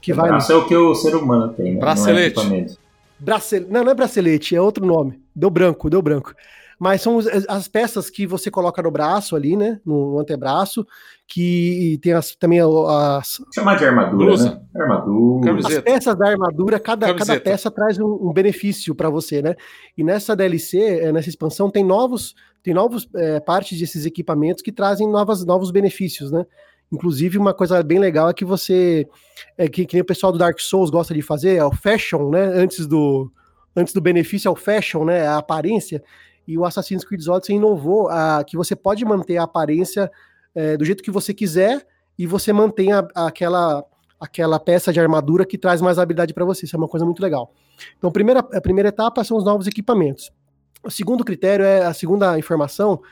[0.00, 1.80] que o vai braço é o que o ser humano tem, né?
[1.80, 2.36] Bracelete.
[2.36, 2.84] Não, é equipamento.
[3.18, 3.66] Bracel...
[3.70, 5.20] Não, não é bracelete, é outro nome.
[5.34, 6.34] Deu branco, deu branco.
[6.78, 7.18] Mas são
[7.48, 9.80] as peças que você coloca no braço ali, né?
[9.84, 10.86] No antebraço,
[11.26, 14.50] que tem as, também as, Chamar de armadura, Blusa.
[14.50, 14.82] né?
[14.82, 15.46] Armadura.
[15.46, 15.78] Camiseta.
[15.78, 19.54] as peças da armadura, cada, cada peça traz um, um benefício para você, né?
[19.96, 24.72] E nessa DLC, eh, nessa expansão, tem novos, tem novos eh, partes desses equipamentos que
[24.72, 26.44] trazem novas, novos benefícios, né?
[26.92, 29.08] Inclusive, uma coisa bem legal é que você,
[29.58, 32.30] é, que, que nem o pessoal do Dark Souls gosta de fazer, é o fashion,
[32.30, 32.44] né?
[32.44, 33.32] Antes do,
[33.74, 35.26] antes do benefício é o fashion, né?
[35.26, 36.02] A aparência.
[36.46, 40.10] E o Assassin's Creed Odyssey inovou a, que você pode manter a aparência
[40.54, 41.86] eh, do jeito que você quiser
[42.18, 43.84] e você mantém a- aquela
[44.20, 46.64] aquela peça de armadura que traz mais habilidade para você.
[46.64, 47.52] Isso é uma coisa muito legal.
[47.98, 50.30] Então, a primeira, a primeira etapa são os novos equipamentos.
[50.82, 53.02] O segundo critério é a segunda informação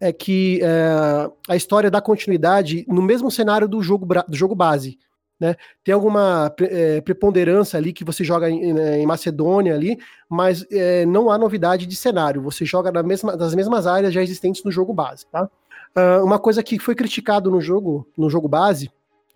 [0.00, 4.98] é que é, a história dá continuidade no mesmo cenário do jogo, do jogo base.
[5.40, 5.54] Né?
[5.84, 11.30] Tem alguma é, preponderância ali que você joga em, em Macedônia ali, mas é, não
[11.30, 12.42] há novidade de cenário.
[12.42, 15.26] Você joga na mesma, nas mesmas áreas já existentes no jogo base.
[15.26, 15.48] Tá?
[15.94, 18.90] Ah, uma coisa que foi criticado no jogo, no jogo base,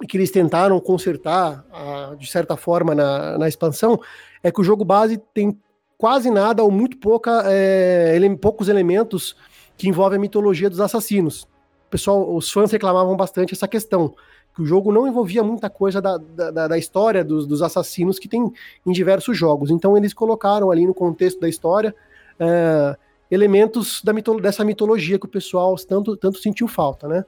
[0.09, 4.01] que eles tentaram consertar ah, de certa forma na, na expansão,
[4.43, 5.57] é que o jogo base tem
[5.97, 9.37] quase nada ou muito pouca, é, ele- poucos elementos
[9.77, 11.43] que envolvem a mitologia dos assassinos.
[11.87, 14.15] O pessoal, os fãs reclamavam bastante essa questão,
[14.55, 18.29] que o jogo não envolvia muita coisa da, da, da- história dos, dos assassinos que
[18.29, 18.53] tem
[18.87, 19.71] em diversos jogos.
[19.71, 21.95] Então eles colocaram ali no contexto da história
[22.39, 22.97] é,
[23.31, 27.25] elementos da mitolo- dessa mitologia que o pessoal tanto, tanto sentiu falta, né?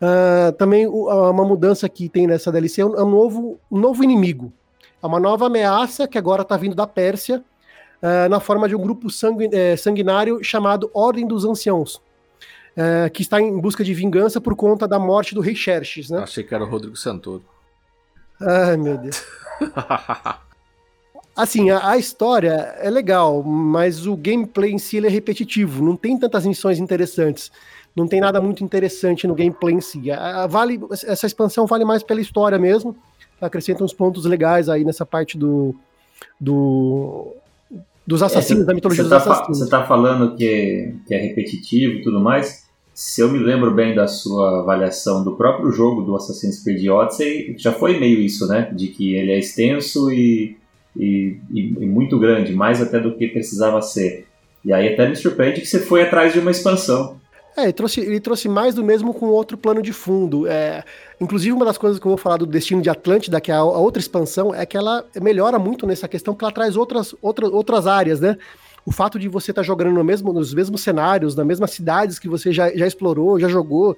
[0.00, 3.78] Ah, também a- uma mudança que tem nessa DLC é um, é um novo, um
[3.78, 4.52] novo inimigo.
[5.02, 7.44] É uma nova ameaça que agora está vindo da Pérsia,
[8.28, 9.08] na forma de um grupo
[9.50, 12.02] eh, sanguinário chamado Ordem dos Anciãos,
[12.76, 16.18] eh, que está em busca de vingança por conta da morte do rei Xerxes, né?
[16.20, 17.44] Achei que era o Rodrigo Santoro.
[18.40, 19.22] Ai, meu Deus.
[21.36, 25.82] Assim, a, a história é legal, mas o gameplay em si ele é repetitivo.
[25.84, 27.50] Não tem tantas missões interessantes.
[27.94, 30.10] Não tem nada muito interessante no gameplay em si.
[30.12, 32.96] A- a- vale, essa expansão vale mais pela história mesmo.
[33.40, 35.74] Acrescenta uns pontos legais aí nessa parte do,
[36.40, 37.34] do
[38.06, 39.58] dos assassinos, É, da mitologia dos tá, assassinos.
[39.58, 42.63] Você tá falando que é, que é repetitivo e tudo mais.
[42.94, 47.56] Se eu me lembro bem da sua avaliação do próprio jogo do Assassin's Creed Odyssey,
[47.58, 48.70] já foi meio isso, né?
[48.72, 50.56] De que ele é extenso e,
[50.96, 54.26] e, e- muito grande, mais até do que precisava ser.
[54.64, 57.20] E aí até me surpreende que você foi atrás de uma expansão.
[57.56, 60.46] É, ele trouxe, ele trouxe mais do mesmo com outro plano de fundo.
[60.46, 60.84] É,
[61.20, 63.58] inclusive, uma das coisas que eu vou falar do Destino de Atlântida, que é a,
[63.58, 67.50] a outra expansão, é que ela melhora muito nessa questão, que ela traz outras, outras,
[67.52, 68.36] outras áreas, né?
[68.86, 72.28] O fato de você estar jogando no mesmo, nos mesmos cenários, nas mesmas cidades que
[72.28, 73.96] você já, já explorou, já jogou,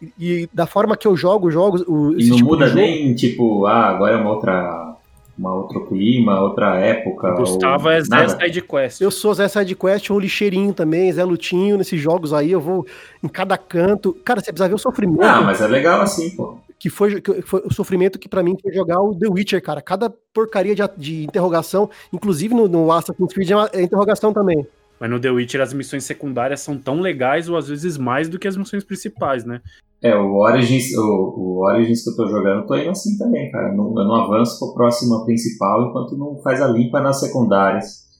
[0.00, 1.82] e, e da forma que eu jogo jogos.
[1.86, 4.96] O, E não tipo de muda jogo- nem, tipo, ah, agora é uma outra,
[5.38, 7.30] uma outro clima, outra época.
[7.32, 8.28] Gustavo ou é Zé.
[8.28, 9.00] SideQuest.
[9.02, 12.86] Eu sou Zé Sidequest, ou Lixeirinho também, Zé Lutinho, nesses jogos aí, eu vou
[13.22, 14.14] em cada canto.
[14.24, 15.22] Cara, você precisa ver o sofrimento.
[15.22, 16.56] Ah, mas é legal assim, pô.
[16.82, 19.80] Que foi, que foi o sofrimento que pra mim foi jogar o The Witcher, cara.
[19.80, 24.66] Cada porcaria de, de interrogação, inclusive no, no Assassin's Creed é, uma, é interrogação também.
[24.98, 28.36] Mas no The Witcher as missões secundárias são tão legais ou às vezes mais do
[28.36, 29.60] que as missões principais, né?
[30.02, 33.48] É, o Origins, o, o Origins que eu tô jogando, eu tô indo assim também,
[33.52, 33.72] cara.
[33.72, 38.10] Não, eu não avanço pra próxima principal enquanto não faz a limpa nas secundárias.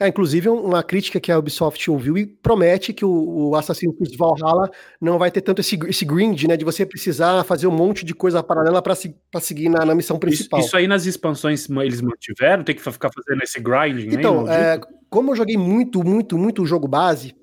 [0.00, 4.16] É, inclusive uma crítica que a Ubisoft ouviu e promete que o, o Assassin's Creed
[4.16, 8.02] Valhalla não vai ter tanto esse, esse grind, né, de você precisar fazer um monte
[8.02, 10.60] de coisa paralela pra, se, pra seguir na, na missão Isso, principal.
[10.60, 12.64] isso aí nas expansões eles mantiveram?
[12.64, 14.14] Tem que ficar fazendo esse grinding aí?
[14.14, 14.80] então, é,
[15.10, 17.34] como eu joguei muito, muito, muito o jogo base,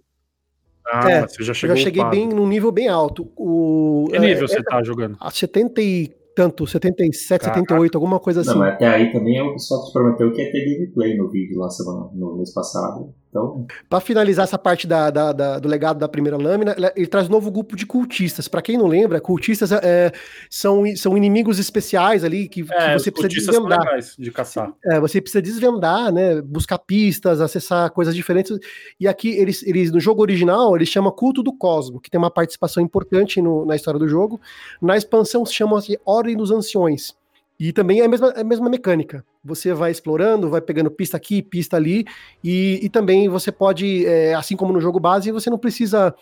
[0.92, 3.32] ah, é, você já eu chegou já cheguei bem num nível bem alto.
[3.36, 5.18] O, Que nível é, você tá jogando?
[5.20, 7.60] a 70 e tanto, 77, Caraca.
[7.62, 8.52] 78, alguma coisa assim.
[8.52, 11.68] Não, mas até aí também a Ubisoft prometeu que ia ter gameplay no vídeo lá
[11.68, 13.12] semana, no mês passado.
[13.30, 17.28] Então, Pra finalizar essa parte da, da- da- do legado da primeira lâmina, ele, traz
[17.28, 18.48] um novo grupo de cultistas.
[18.48, 20.12] Pra quem não lembra, cultistas é,
[20.50, 23.86] são, são inimigos especiais ali que, que É, você os precisa desvendar.
[24.18, 24.74] de caçar.
[24.86, 26.42] É, você precisa desvendar, né?
[26.42, 28.58] Buscar pistas, acessar coisas diferentes.
[29.00, 32.32] E aqui, eles, eles no jogo original, eles chamam Culto do Cosmo, que tem uma
[32.32, 34.40] participação importante no- na história do jogo.
[34.82, 37.14] Na expansão se chama assim, Ordem dos Anciões.
[37.60, 39.26] E também é a mesma, é a mesma mecânica.
[39.48, 42.06] Você vai explorando, vai pegando pista aqui, pista ali,
[42.44, 46.14] e, e também você pode, é, assim como no jogo base, você não precisa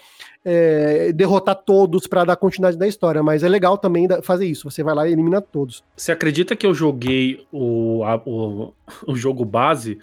[0.43, 4.69] é, derrotar todos para dar continuidade da história, mas é legal também fazer isso.
[4.69, 5.84] Você vai lá e elimina todos.
[5.97, 8.71] Você acredita que eu joguei o, a- o,
[9.07, 9.97] o jogo base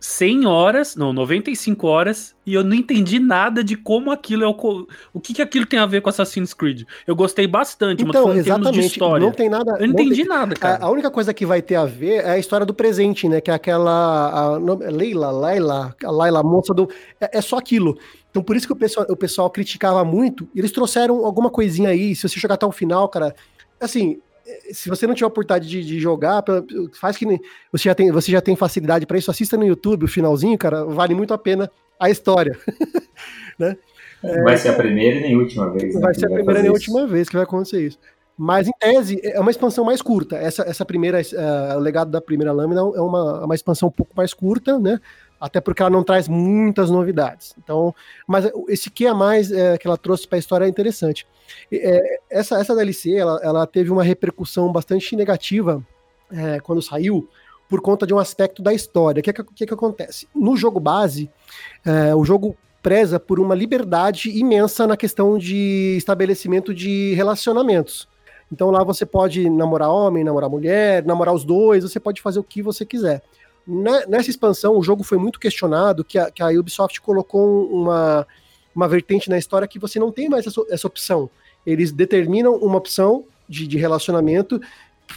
[0.00, 4.86] 100 horas, não, 95 horas, e eu não entendi nada de como aquilo é o.
[5.12, 6.82] O que, que aquilo tem a ver com Assassin's Creed?
[7.06, 8.86] Eu gostei bastante, mas Então, em termos de exatamente.
[8.86, 9.24] história.
[9.26, 9.72] Não tem nada.
[9.72, 10.84] Eu não não tem- entendi nada, A, cara.
[10.84, 13.40] a única coisa que vai ter a ver é a história do presente, né?
[13.40, 14.54] Que é aquela.
[14.54, 16.88] A, nome- Leila, Laila, a Laila, a moça do.
[17.20, 17.98] É, é só aquilo.
[18.30, 20.48] Então, por isso que o pessoal, o pessoal criticava muito.
[20.54, 22.14] Eles trouxeram alguma coisinha aí.
[22.14, 23.34] Se você jogar até o final, cara.
[23.80, 24.18] Assim,
[24.72, 26.42] se você não tiver a oportunidade de, de jogar,
[27.00, 27.40] faz que nem-
[27.72, 29.30] você já tem, você já tem facilidade para isso.
[29.30, 30.84] Assista no YouTube o finalzinho, cara.
[30.84, 32.58] Vale muito a pena a história.
[33.58, 35.94] não vai ser a primeira e nem a última vez.
[35.94, 36.72] né, Vai ser a primeira e isso.
[36.72, 37.98] última vez que vai acontecer isso.
[38.40, 40.36] Mas, em tese, é uma expansão mais curta.
[40.36, 44.12] Essa, essa primeira, eh, o legado da primeira lâmina é uma, uma expansão um pouco
[44.16, 45.00] mais curta, né?
[45.40, 47.54] Até porque ela não traz muitas novidades.
[47.62, 47.94] Então,
[48.26, 51.26] mas esse que a mais eh, que ela trouxe para a história é interessante.
[51.72, 55.84] Eh, essa, essa DLC, ela, ela teve uma repercussão bastante negativa
[56.32, 57.28] eh, quando saiu,
[57.68, 59.20] por conta de um aspecto da história.
[59.20, 60.26] O que, que, que, que acontece?
[60.34, 61.30] No jogo base,
[62.16, 68.08] o jogo preza por uma liberdade imensa na questão de estabelecimento de relacionamentos.
[68.50, 72.44] Então lá você pode namorar homem, namorar mulher, namorar os dois, você pode fazer o
[72.44, 73.22] que você quiser.
[73.68, 78.26] Nessa expansão, o jogo foi muito questionado, que a, que a Ubisoft colocou uma,
[78.74, 81.28] uma vertente na história que você não tem mais essa, essa opção.
[81.66, 84.58] Eles determinam uma opção de, de relacionamento,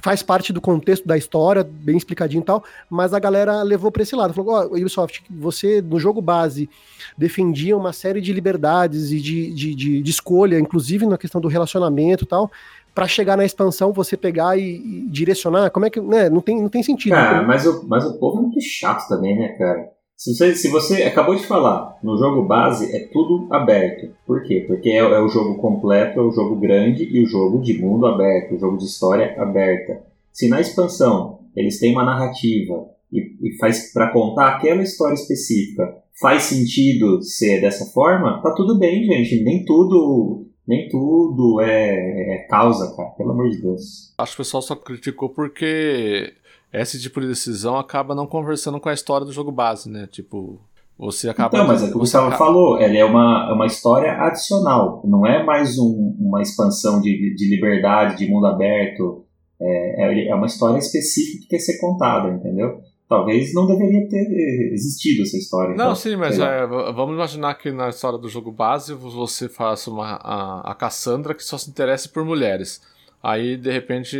[0.04, 4.04] faz parte do contexto da história, bem explicadinho e tal, mas a galera levou para
[4.04, 4.34] esse lado.
[4.34, 6.70] Falou, ó, Ubisoft, você no jogo base
[7.18, 11.48] defendia uma série de liberdades e de, de, de, de escolha, inclusive na questão do
[11.48, 12.52] relacionamento e tal,
[12.94, 16.62] para chegar na expansão você pegar e, e direcionar, como é que, né, não tem,
[16.62, 17.14] não tem sentido.
[17.14, 19.90] Cara, mas o, mas o povo é muito chato também, né, cara?
[20.16, 24.14] Se você, se você acabou de falar, no jogo base é tudo aberto.
[24.28, 24.66] Por quê?
[24.68, 28.06] Porque é, é o jogo completo, é o jogo grande e o jogo de mundo
[28.06, 30.04] aberto, o jogo de história aberta.
[30.32, 35.92] Se na expansão eles têm uma narrativa e, e faz para contar aquela história específica,
[36.22, 39.44] faz sentido ser dessa forma, tá tudo bem, gente.
[39.44, 40.41] Nem tudo,
[40.72, 43.10] nem tudo é, é causa, cara.
[43.10, 44.14] Pelo amor de Deus.
[44.18, 46.34] Acho que o pessoal só criticou porque
[46.74, 50.08] esse tipo de decisão acaba não conversando com a história do jogo base, né?
[50.10, 50.60] Tipo,
[50.98, 51.50] você acaba.
[51.56, 54.12] Então, mas é o que o Gustavo acaba- falou, ela é uma, é uma história
[54.14, 59.26] adicional, não é mais um- uma expansão de, de liberdade, de mundo aberto.
[59.60, 62.80] É, é- é uma história específica que quer ser contada, entendeu?
[63.12, 65.76] Talvez não deveria ter existido essa história.
[65.76, 69.92] Não, então, sim, mas é, vamos imaginar que na história do jogo base você faça
[69.92, 72.82] uma, a, a Cassandra que só se interessa por mulheres.
[73.22, 74.18] Aí, de repente,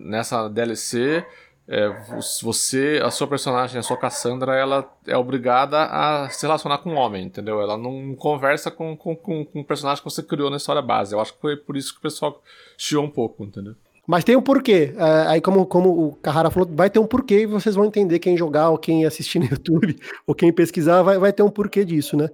[0.00, 1.24] nessa DLC,
[1.68, 6.78] é, vo- você, a sua personagem, a sua Cassandra, ela é obrigada a se relacionar
[6.78, 7.60] com um homem, entendeu?
[7.60, 11.14] Ela não conversa com, com, com, com o personagem que você criou na história base.
[11.14, 12.42] Eu acho que foi por isso que o pessoal
[12.76, 13.74] chiou um pouco, entendeu?
[14.06, 14.94] Mas tem um porquê.
[14.96, 18.18] É, aí, como, como o Carrara falou, vai ter um porquê e vocês vão entender
[18.18, 19.96] quem jogar ou quem assistir no YouTube
[20.26, 22.28] ou quem pesquisar, vai, vai ter um porquê disso, né?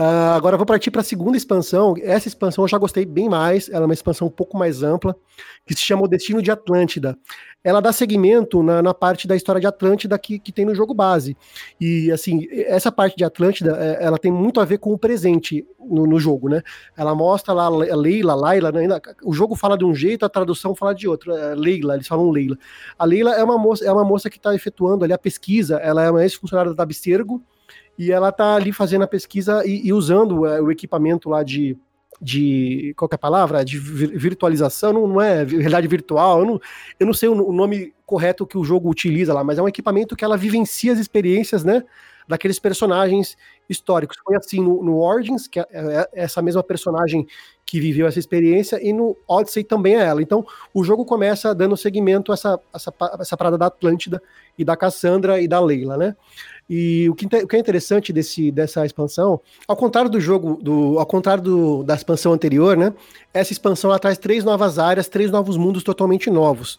[0.00, 1.96] Ah, agora vou partir para a segunda expansão.
[2.00, 3.68] Essa expansão eu já gostei bem mais.
[3.68, 5.16] Ela é uma expansão um pouco mais ampla,
[5.66, 7.18] que se chama O Destino de Atlântida.
[7.64, 10.94] Ela dá seguimento na, na parte da história de Atlântida que, que tem no jogo
[10.94, 11.36] base.
[11.80, 15.66] E, assim, essa parte de Atlântida, é, ela tem muito a ver com o presente
[15.80, 16.62] no, no jogo, né?
[16.96, 18.86] Ela mostra lá a Leila, Laila, né?
[19.24, 21.32] O jogo fala de um jeito, a tradução fala de outro.
[21.32, 22.56] É Leila, eles falam Leila.
[22.96, 26.04] A Leila é uma moça, é uma moça que está efetuando ali a pesquisa, ela
[26.04, 27.42] é uma ex-funcionária da Abstergo,
[27.98, 31.76] e ela tá ali fazendo a pesquisa e, e usando é, o equipamento lá de,
[32.22, 33.64] de qual é a palavra?
[33.64, 36.60] De vir- virtualização, não, não é realidade virtual, eu não,
[37.00, 40.14] eu não sei o, nome correto que o jogo utiliza lá, mas é um equipamento
[40.14, 41.82] que ela vivencia as experiências, né,
[42.28, 43.36] daqueles personagens
[43.68, 44.16] históricos.
[44.22, 47.26] Foi assim no, no Origins, que é, é essa mesma personagem
[47.64, 50.22] que viveu essa experiência, e no Odyssey também é ela.
[50.22, 54.22] Então, o jogo começa dando seguimento a essa, essa, essa parada da Atlântida
[54.56, 56.16] e da Cassandra e da Leila, né?
[56.68, 60.98] E o que, o que é interessante desse, dessa expansão, ao contrário do jogo, do,
[60.98, 62.92] ao contrário do- da expansão anterior, né?
[63.32, 66.78] Essa expansão traz três novas áreas, três novos mundos totalmente novos.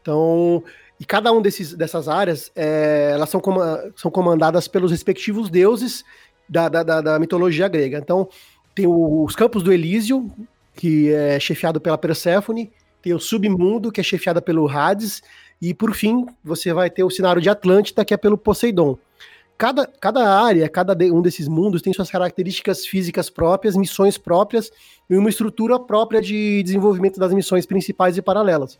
[0.00, 0.62] Então,
[1.00, 3.40] E cada um desses, dessas áreas, é, elas são,
[3.94, 6.02] são comandadas pelos respectivos deuses
[6.48, 7.98] da, da, da- da mitologia grega.
[7.98, 8.28] Então,
[8.74, 10.28] tem o- os campos do Elísio,
[10.74, 15.22] que é chefiado pela Perséfone, tem o submundo, que é chefiado pelo Hades,
[15.60, 18.96] e por fim, você vai ter o cenário de Atlântida, que é pelo Poseidon.
[19.56, 24.70] Cada, cada área, cada um desses mundos tem suas características físicas próprias, missões próprias
[25.10, 28.78] e uma estrutura própria de desenvolvimento das missões principais e paralelas.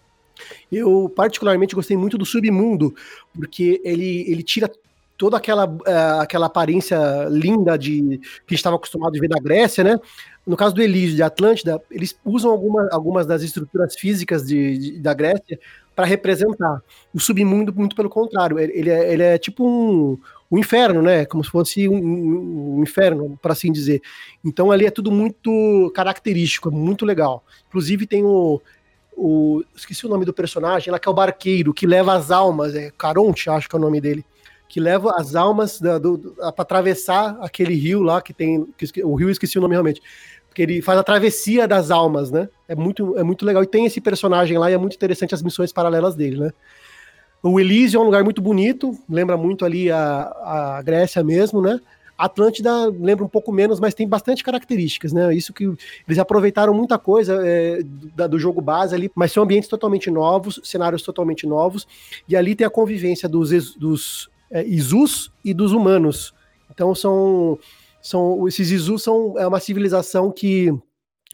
[0.71, 2.95] Eu particularmente gostei muito do submundo,
[3.35, 4.71] porque ele, ele tira
[5.17, 6.97] toda aquela, eh, aquela aparência
[7.29, 9.99] linda de que estava acostumado a ver da Grécia, né?
[10.47, 14.99] No caso do Elísio de Atlântida, eles usam alguma, algumas das estruturas físicas de, de-
[15.01, 15.59] da Grécia
[15.99, 16.81] para representar.
[17.13, 20.17] O submundo, muito pelo contrário, ele é, ele é tipo um,
[20.49, 21.25] um inferno, né?
[21.25, 24.01] Como se fosse um, um- inferno, para assim dizer.
[24.45, 27.43] Então ali é tudo muito característico, muito legal.
[27.67, 28.63] Inclusive tem o,
[29.17, 29.65] o.
[29.75, 32.93] Esqueci o nome do personagem, lá que é o barqueiro, que leva as almas, é
[32.97, 34.25] Caronte, acho que é o nome dele.
[34.69, 38.69] Que leva as almas para atravessar aquele rio lá que tem.
[38.77, 40.01] que o rio esqueci o nome realmente.
[40.59, 42.49] Porque ele faz a travessia das almas, né?
[42.67, 43.63] É muito, é muito legal.
[43.63, 46.51] E tem esse personagem lá e é muito interessante as missões paralelas dele, né?
[47.41, 51.79] O Elísio é um lugar muito bonito, lembra muito ali a, a Grécia mesmo, né?
[52.17, 55.33] Atlântida lembra um pouco menos, mas tem bastante características, né?
[55.33, 55.63] Isso que
[56.09, 60.61] eles aproveitaram muita coisa é, do, do jogo base ali, mas são ambientes totalmente novos,
[60.65, 61.87] cenários totalmente novos,
[62.29, 66.35] e ali tem a convivência dos, dos é, Isus e dos humanos.
[66.69, 67.57] Então são,
[68.01, 70.73] são esses Isus são é uma civilização que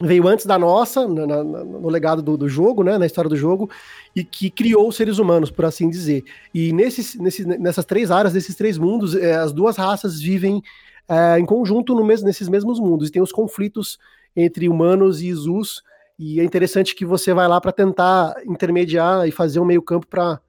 [0.01, 3.37] veio antes da nossa, na- na- no legado do, do jogo, né, na história do
[3.37, 3.69] jogo,
[4.13, 6.23] e que criou os seres humanos, por assim dizer.
[6.53, 10.61] E nesses, nesses, nessas três áreas, nesses três mundos, eh, as duas raças vivem
[11.07, 13.07] eh, em conjunto mesmo, nesses mesmos mundos.
[13.07, 13.97] E tem os conflitos
[14.35, 15.81] entre humanos e Isus,
[16.19, 20.07] e é interessante que você vai lá para tentar intermediar e fazer um meio campo
[20.07, 20.41] para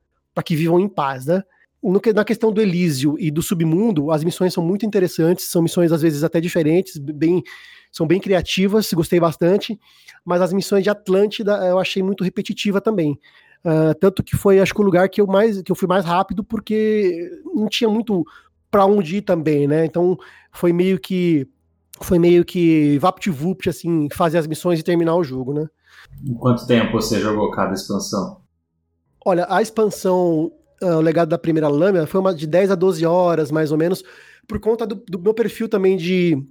[0.44, 1.42] que vivam em paz, né?
[2.14, 6.02] Na questão do Elísio e do submundo, as missões são muito interessantes, são missões às
[6.02, 7.42] vezes até diferentes, bem,
[7.92, 9.78] são bem criativas, gostei bastante,
[10.24, 13.18] mas as missões de Atlântida eu achei muito repetitiva também.
[13.64, 16.04] Ah, tanto que foi, acho que o lugar que eu mais que eu fui mais
[16.04, 18.24] rápido, porque não tinha muito
[18.70, 19.84] para onde ir também, né?
[19.84, 20.16] Então
[20.52, 21.48] foi meio que
[22.00, 25.66] foi meio que vapt-vupt, assim, fazer as missões e terminar o jogo, né?
[26.24, 28.42] Em quanto tempo você jogou cada expansão?
[29.24, 33.04] Olha, a expansão, ah, o legado da primeira lâmina, foi uma de 10 a 12
[33.06, 34.02] horas, mais ou menos,
[34.46, 36.42] por conta do, do meu perfil também de,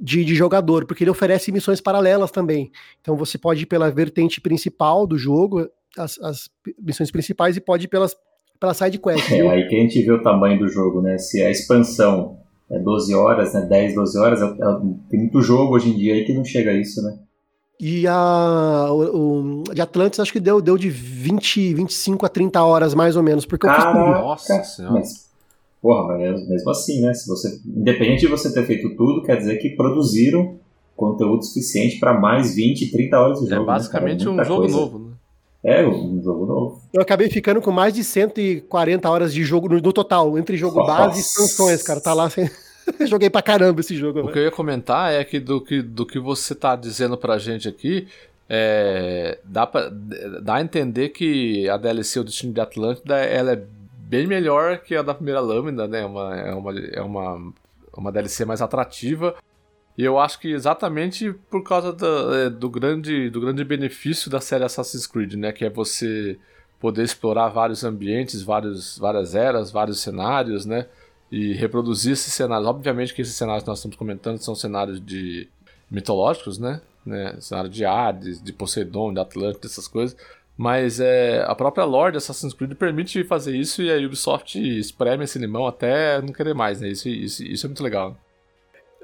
[0.00, 2.70] de, de jogador, porque ele oferece missões paralelas também.
[3.00, 7.84] Então você pode ir pela vertente principal do jogo, as, as missões principais, e pode
[7.84, 8.16] ir pelas,
[8.58, 9.30] pela side quest.
[9.30, 9.50] É viu?
[9.50, 11.18] aí que a gente vê o tamanho do jogo, né?
[11.18, 12.38] Se a expansão
[12.70, 13.62] é 12 horas, né?
[13.62, 14.80] 10, 12 horas, é- é-
[15.10, 17.18] tem muito jogo hoje em dia aí que não chega a isso, né?
[17.80, 22.62] E a o, o de Atlantis acho que deu, deu de 20, 25 a 30
[22.62, 23.94] horas, mais ou menos, porque eu fiz tudo.
[23.94, 24.94] Caraca, Nossa Senhora.
[24.94, 25.28] mas,
[25.82, 27.12] porra, mas mesmo assim, né?
[27.14, 30.56] Se você, independente de você ter feito tudo, quer dizer que produziram
[30.96, 33.60] conteúdo suficiente para mais 20, 30 horas de É jogo.
[33.62, 34.40] né, basicamente cara?
[34.40, 34.76] um jogo coisa.
[34.76, 35.10] novo, né?
[35.66, 36.80] É, um jogo novo.
[36.92, 40.78] Eu acabei ficando com mais de 140 horas de jogo no, no total, entre jogo
[40.78, 40.92] Nossa.
[40.92, 42.00] base e expansões, cara.
[42.00, 42.48] Tá lá sem.
[43.06, 44.18] Joguei pra caramba esse jogo.
[44.20, 44.32] O velho.
[44.32, 47.68] que eu ia comentar é que do que, do que você tá dizendo pra gente
[47.68, 48.08] aqui,
[48.48, 49.90] é, dá, pra,
[50.42, 53.62] dá a entender que a DLC O Destino de Atlântida ela é
[54.06, 56.04] bem melhor que a da primeira lâmina, né?
[56.04, 57.52] Uma, é, uma, é uma,
[57.96, 59.34] uma DLC mais atrativa.
[59.96, 64.40] E eu acho que exatamente por causa da- é, do, grande, do grande benefício da
[64.40, 65.52] série Assassin's Creed, né?
[65.52, 66.36] Que é você
[66.80, 70.86] poder explorar vários ambientes, vários, várias eras, vários cenários, né?
[71.34, 72.68] E reproduzir esses cenários.
[72.68, 75.48] Obviamente que esses cenários que nós estamos comentando são cenários de
[75.90, 76.80] mitológicos, né?
[77.04, 77.36] né?
[77.40, 80.16] Cenário de Hades, de Poseidon, de Atlântida, essas coisas.
[80.56, 85.24] Mas é, a própria lore de Assassin's Creed permite fazer isso e a Ubisoft espreme
[85.24, 86.88] esse limão até não querer mais, né?
[86.88, 88.16] Isso, isso, isso é muito legal.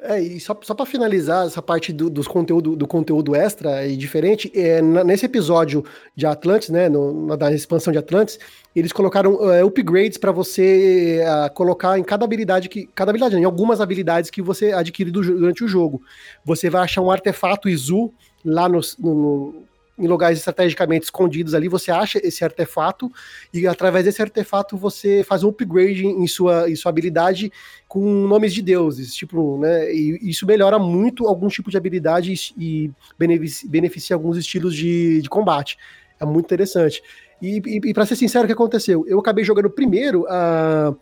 [0.03, 3.97] É, e só, só para finalizar essa parte do, dos conteúdo, do conteúdo extra e
[3.97, 5.85] diferente, é, na- nesse episódio
[6.17, 8.39] de Atlantis, né, no, na, da expansão de Atlantis,
[8.75, 13.45] eles colocaram é, upgrades para você é, colocar em cada habilidade que, cada habilidade, em
[13.45, 16.01] algumas habilidades que você adquire do durante o jogo.
[16.45, 18.11] Você vai achar um artefato Izu
[18.43, 19.55] lá no, no-
[20.01, 23.11] em lugares estrategicamente escondidos ali, você acha esse artefato
[23.53, 27.53] e através desse artefato você faz um upgrade em sua, em sua habilidade
[27.87, 29.93] com nomes de deuses, tipo, né?
[29.95, 35.29] E isso melhora muito algum tipo de habilidade e beneficia, beneficia alguns estilos de, de
[35.29, 35.77] combate.
[36.19, 37.03] É muito interessante.
[37.43, 39.05] E, e, e para ser sincero, o que aconteceu?
[39.09, 40.95] Eu acabei jogando primeiro a,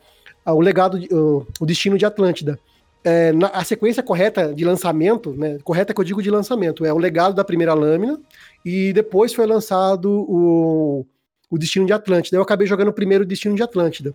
[0.44, 2.58] a- o legado, de- o, o destino de Atlântida.
[3.04, 5.58] É, na- a sequência correta de lançamento, né?
[5.64, 8.20] Correta que eu digo de lançamento, é o legado da primeira lâmina,
[8.64, 11.06] e depois foi lançado o,
[11.50, 12.36] o Destino de Atlântida.
[12.36, 14.14] Eu acabei jogando primeiro o Destino de Atlântida.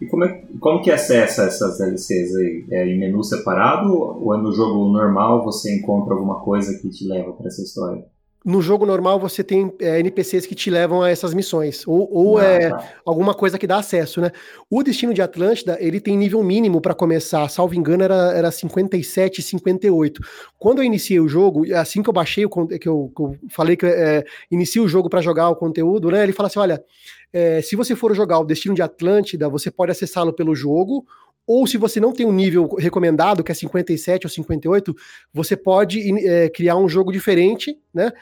[0.00, 2.66] E como, é, como que acessa essas DLCs aí?
[2.70, 7.06] É em menu separado ou é no jogo normal você encontra alguma coisa que te
[7.06, 8.04] leva para essa história?
[8.44, 12.38] No jogo normal você tem é, NPCs que te levam a essas missões, ou, ou
[12.38, 12.92] ah, é tá.
[13.06, 14.30] alguma coisa que dá acesso, né?
[14.68, 19.40] O Destino de Atlântida, ele tem nível mínimo para começar, salvo engano, era, era 57,
[19.40, 20.20] 58.
[20.58, 23.76] Quando eu iniciei o jogo, assim que eu baixei, o, que, eu, que eu falei
[23.76, 26.22] que é, inicia o jogo para jogar o conteúdo, né?
[26.22, 26.84] Ele fala assim: olha,
[27.32, 31.06] é, se você for jogar o Destino de Atlântida, você pode acessá-lo pelo jogo,
[31.46, 34.94] ou se você não tem um nível recomendado, que é 57 ou 58,
[35.32, 38.12] você pode é, criar um jogo diferente, né?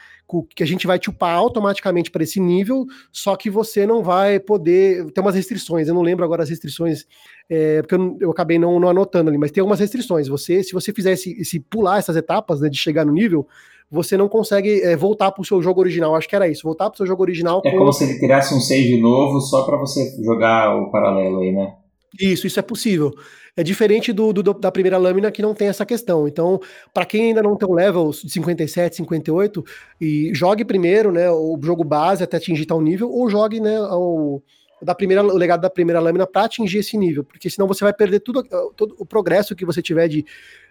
[0.54, 5.04] Que a gente vai upar automaticamente para esse nível, só que você não vai poder.
[5.12, 7.04] Tem umas restrições, eu não lembro agora as restrições,
[7.48, 10.26] é, porque eu, eu acabei não, não, anotando ali, mas tem algumas restrições.
[10.28, 13.46] Você, se você fizer esse, esse pular essas etapas, né, de chegar no nível,
[13.90, 16.16] você não consegue é, voltar para o seu jogo original.
[16.16, 17.60] Acho que era isso, voltar para o seu jogo original.
[17.64, 17.76] É com...
[17.76, 21.74] como se ele criasse um save novo só para você jogar o paralelo aí, né?
[22.20, 23.12] Isso, isso é possível.
[23.56, 26.26] É diferente do, do, da primeira lâmina que não tem essa questão.
[26.26, 26.60] Então,
[26.92, 29.64] para quem ainda não tem um level de 57, 58,
[30.00, 34.42] e jogue primeiro, né, o jogo base até atingir tal nível, ou jogue, né, o,
[34.82, 37.92] da primeira, o legado da primeira lâmina para atingir esse nível, porque senão você vai
[37.92, 38.42] perder tudo,
[38.76, 40.24] todo o progresso que você tiver de,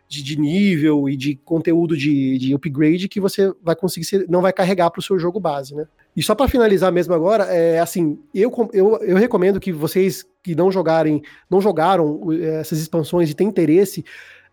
[0.07, 4.89] de, nível e de conteúdo de, de upgrade que você vai conseguir, não vai carregar
[4.89, 5.87] para o seu jogo base, né?
[6.15, 10.55] E só para finalizar mesmo agora, é assim, eu, eu, eu recomendo que vocês que
[10.55, 14.03] não jogarem, não jogaram eh, essas expansões e têm interesse,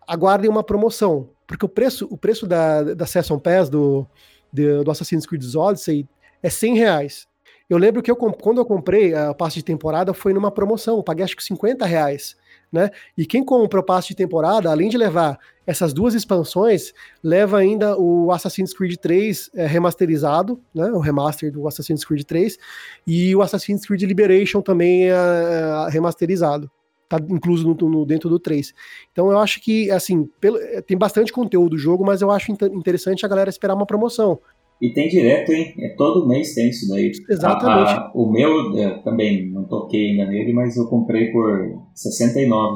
[0.06, 4.06] aguardem uma promoção, porque o preço, o preço da, da Session Pass do,
[4.52, 6.06] do Assassin's Creed Odyssey
[6.42, 7.26] é 100 reais.
[7.68, 11.24] Eu lembro que eu, quando eu comprei a passe de temporada foi numa promoção, paguei
[11.24, 12.36] acho que 50 reais
[12.72, 12.90] né?
[13.16, 16.92] E quem compra o passe de temporada, além de levar essas duas expansões,
[17.22, 20.90] leva ainda o Assassin's Creed 3 é, remasterizado, né?
[20.92, 22.58] O remaster do Assassin's Creed 3
[23.06, 26.70] e o Assassin's Creed Liberation também é, é remasterizado.
[27.08, 28.74] Tá incluso no, no, dentro do 3.
[29.12, 33.24] Então eu acho que, assim, pelo, tem bastante conteúdo do jogo, mas eu acho interessante
[33.24, 34.38] a galera esperar uma promoção.
[34.80, 35.74] E tem direto, hein?
[35.80, 37.10] É todo mês tem isso daí.
[37.28, 37.90] Exatamente.
[37.90, 38.72] A, a, o meu
[39.02, 41.76] também não toquei ainda nele, mas eu comprei por R$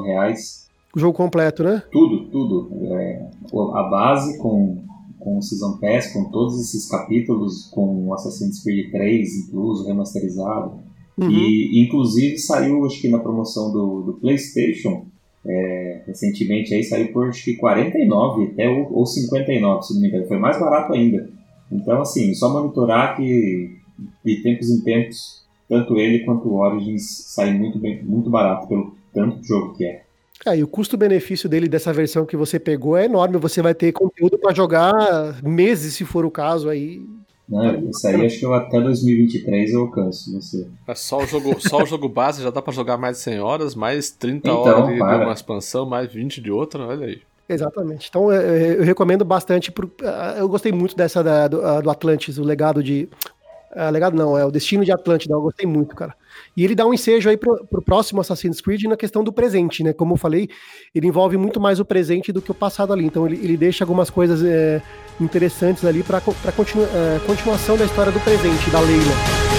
[0.05, 0.67] reais.
[0.93, 1.81] O jogo completo, né?
[1.91, 2.69] Tudo, tudo.
[2.93, 4.83] É, a base com,
[5.17, 10.73] com o Season Pass, com todos esses capítulos, com o Assassin's Creed 3 incluso, remasterizado.
[11.17, 11.29] Uhum.
[11.29, 15.05] E inclusive saiu, acho que na promoção do, do PlayStation,
[15.45, 20.09] é, recentemente aí saiu por acho que 49 até ou, ou 59, se não me
[20.09, 20.27] engano.
[20.27, 21.29] Foi mais barato ainda.
[21.73, 23.77] Então, assim, só monitorar que
[24.23, 28.95] de tempos em tempos, tanto ele quanto o Origins saem muito, bem, muito barato pelo
[29.13, 30.03] tanto de jogo que é.
[30.45, 33.37] É, e o custo-benefício dele dessa versão que você pegou é enorme.
[33.37, 37.01] Você vai ter conteúdo para jogar meses, se for o caso, aí.
[37.47, 40.67] Não, isso aí acho que eu, até 2023 eu alcanço você.
[40.87, 43.39] É só o jogo, só o jogo base já dá para jogar mais de 100
[43.39, 47.21] horas, mais 30 então, horas de, de uma expansão, mais 20 de outra, olha aí.
[47.53, 48.07] Exatamente.
[48.09, 49.71] Então é, é, eu recomendo bastante.
[49.71, 53.07] Pro, ah, eu gostei muito dessa da, do, ah, do Atlantis, o legado de.
[53.75, 55.33] Uh, legado não, é o destino de Atlântida.
[55.33, 56.13] Eu gostei muito, cara.
[56.55, 59.83] E ele dá um ensejo aí pro, pro próximo Assassin's Creed na questão do presente,
[59.83, 59.93] né?
[59.93, 60.47] Como eu falei,
[60.93, 63.05] ele envolve muito mais o presente do que o passado ali.
[63.05, 64.79] Então ele, ele deixa algumas coisas é,
[65.19, 66.21] interessantes ali para
[66.55, 69.52] continu, é, continuação da história do presente, da Leila.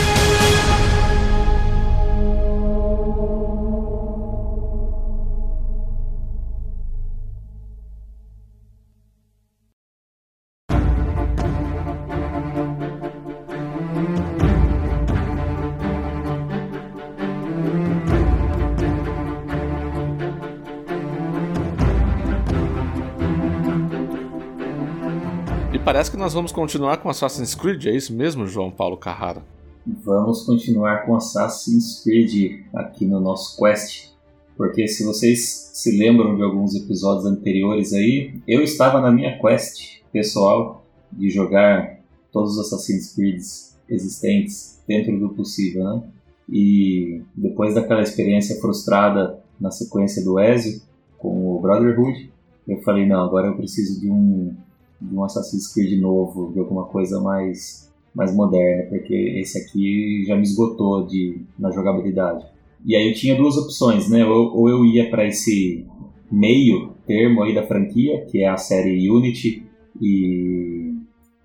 [26.15, 29.43] Que nós vamos continuar com Assassin's Creed, é isso mesmo, João Paulo Carrara?
[29.85, 34.12] Vamos continuar com Assassin's Creed aqui no nosso quest.
[34.57, 40.03] Porque se vocês se lembram de alguns episódios anteriores aí, eu estava na minha quest
[40.12, 41.99] pessoal de jogar
[42.31, 43.43] todos os Assassin's Creed
[43.89, 46.03] existentes dentro do possível, né?
[46.49, 50.81] E depois daquela experiência frustrada na sequência do Ezio
[51.19, 52.31] com o Brotherhood,
[52.69, 54.55] eu falei, não, agora eu preciso de um
[55.01, 60.37] de um Assassin's Creed novo, de alguma coisa mais, mais moderna, porque esse aqui já
[60.37, 62.45] me esgotou de, na jogabilidade.
[62.85, 64.25] E aí eu tinha duas opções, né?
[64.27, 65.87] Ou, ou eu ia para esse
[66.31, 69.65] meio termo aí da franquia, que é a série Unity
[70.01, 70.95] e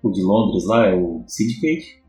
[0.02, 2.00] o de Londres lá é o Syndicate,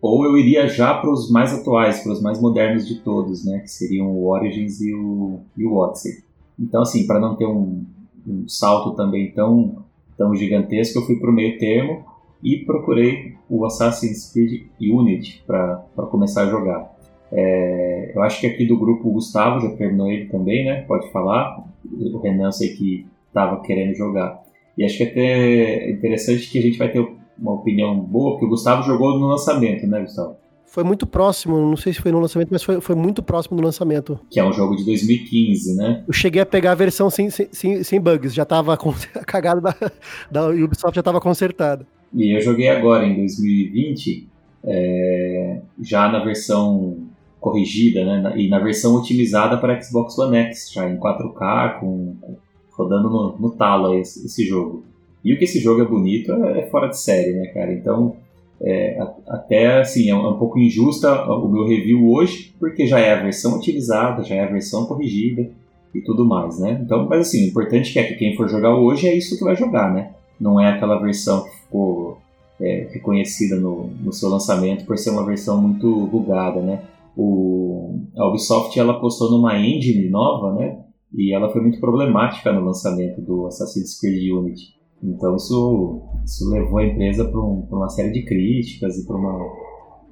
[0.00, 3.60] ou eu iria já para os mais atuais, para os mais modernos de todos, né?
[3.60, 6.22] Que seriam o Origins e o, e o Odyssey.
[6.58, 7.84] Então, assim, para não ter um,
[8.26, 9.83] um salto também tão
[10.16, 12.04] tão gigantesco, eu fui para o meio termo
[12.42, 16.94] e procurei o Assassin's Creed Unity para começar a jogar.
[17.32, 20.82] É, eu acho que aqui do grupo o Gustavo já terminou ele também, né?
[20.82, 21.64] Pode falar.
[21.90, 24.42] O Renan sei que estava querendo jogar.
[24.76, 27.06] E acho que até é interessante que a gente vai ter
[27.38, 30.36] uma opinião boa, porque o Gustavo jogou no lançamento, né, Gustavo?
[30.74, 33.62] Foi muito próximo, não sei se foi no lançamento, mas foi, foi muito próximo do
[33.62, 34.18] lançamento.
[34.28, 36.02] Que é um jogo de 2015, né?
[36.04, 39.60] Eu cheguei a pegar a versão sem, sem, sem, bugs, já tava com, a cagada
[39.60, 39.92] da,
[40.28, 41.86] da Ubisoft já tava consertada.
[42.12, 44.26] E eu joguei agora, em 2020,
[44.64, 47.06] é, já na versão
[47.38, 48.34] corrigida, né?
[48.36, 52.36] E na versão otimizada para Xbox One X, já em 4K, com, com-
[52.72, 54.84] rodando no, no talo esse, esse jogo.
[55.24, 57.72] E o que esse jogo é bonito é, é fora de série, né, cara?
[57.72, 58.16] Então,
[58.60, 58.98] é,
[59.28, 63.22] até assim, é um, é pouco injusta o meu review hoje, porque já é a
[63.22, 65.50] versão otimizada, já é a versão corrigida
[65.94, 66.80] e tudo mais, né?
[66.82, 69.56] Então, mas assim, o importante é que quem for jogar hoje é isso que vai
[69.56, 70.12] jogar, né?
[70.40, 72.18] Não é aquela versão que ficou
[72.60, 76.82] é, reconhecida no, no seu lançamento por ser uma versão muito bugada, né?
[77.16, 80.78] O, a Ubisoft ela apostou numa engine nova, né?
[81.16, 84.73] E ela foi muito problemática no lançamento do Assassin's Creed Unity.
[85.02, 89.64] Então isso, isso levou a empresa para um, uma série de críticas e para uma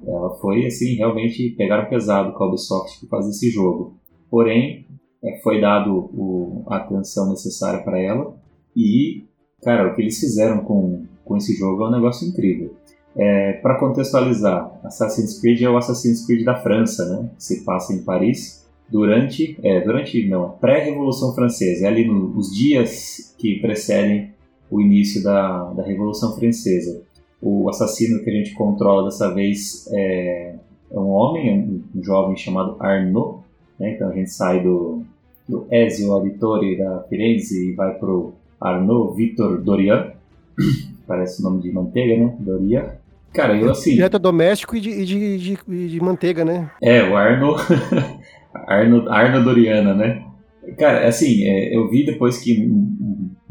[0.05, 3.95] ela foi assim realmente pegaram pesado com a Ubisoft que faz esse jogo.
[4.29, 4.85] Porém
[5.23, 8.35] é, foi dado a atenção necessária para ela
[8.75, 9.23] e
[9.63, 12.75] cara o que eles fizeram com, com esse jogo é um negócio incrível.
[13.15, 17.29] É, para contextualizar, Assassin's Creed é o Assassin's Creed da França, né?
[17.37, 23.33] Se passa em Paris durante, é, durante não, pré-revolução francesa, é ali no- nos dias
[23.37, 24.32] que precedem
[24.73, 27.03] o início da, da Revolução Francesa.
[27.39, 30.55] O assassino que a gente controla dessa vez é,
[30.91, 33.43] é um homem, um, jovem chamado Arnaud,
[33.79, 33.93] né?
[33.93, 35.03] Então a gente sai do,
[35.47, 40.11] do Ezio Auditore da Firenze e vai pro Arnaud Victor Dorian,
[41.05, 42.35] parece o nome de manteiga, né?
[42.39, 42.95] Dorian.
[43.31, 43.91] Cara, eu assim.
[43.91, 46.71] Direto doméstico e de, e de, de, de manteiga, né?
[46.81, 47.55] É, o Arno.
[48.67, 50.23] Arno, Arno Doriana, né?
[50.77, 52.71] Cara, assim, é, eu vi depois que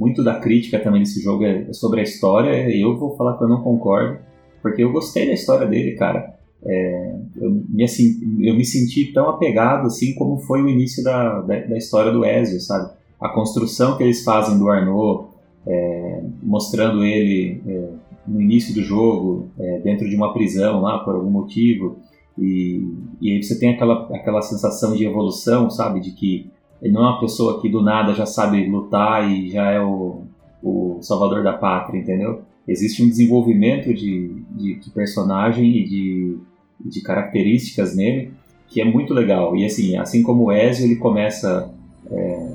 [0.03, 3.49] muito da crítica também desse jogo é sobre a história, eu vou falar que eu
[3.49, 4.19] não concordo,
[4.61, 6.35] porque eu gostei da história dele, cara.
[6.65, 11.41] É, eu, me, assim, eu me senti tão apegado assim como foi o início da,
[11.41, 12.93] da, da história do Ezio, sabe?
[13.20, 15.29] A construção que eles fazem do Arnaud,
[15.66, 17.89] é, mostrando ele é,
[18.27, 21.99] no início do jogo, é, dentro de uma prisão lá por algum motivo,
[22.37, 22.89] e,
[23.20, 26.01] e aí você tem aquela, aquela sensação de evolução, sabe?
[26.01, 26.51] De que
[26.83, 30.23] ele não é uma pessoa que do nada já sabe lutar e já é o,
[30.63, 32.43] o salvador da pátria, entendeu?
[32.67, 36.39] Existe um desenvolvimento de, de, de personagem e de,
[36.81, 38.33] de características nele
[38.73, 39.55] que é muito legal.
[39.55, 41.71] E assim, assim como o Ezio, ele começa
[42.11, 42.49] é,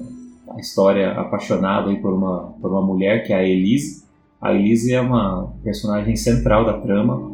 [0.49, 4.03] a história apaixonado aí por uma, por uma mulher que é a Elise.
[4.41, 7.31] A Elise é uma personagem central da trama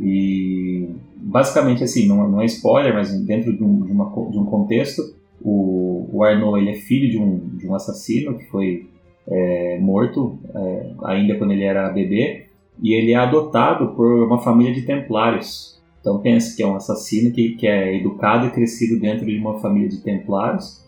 [0.00, 4.44] e basicamente assim, não, não é spoiler, mas dentro de um, de uma, de um
[4.44, 5.02] contexto,
[5.40, 8.88] o, o Arnaud ele é filho de um, de um assassino que foi
[9.26, 12.46] é, morto é, ainda quando ele era bebê
[12.82, 15.78] e ele é adotado por uma família de templários.
[16.00, 19.58] Então pensa que é um assassino que, que é educado e crescido dentro de uma
[19.58, 20.84] família de templários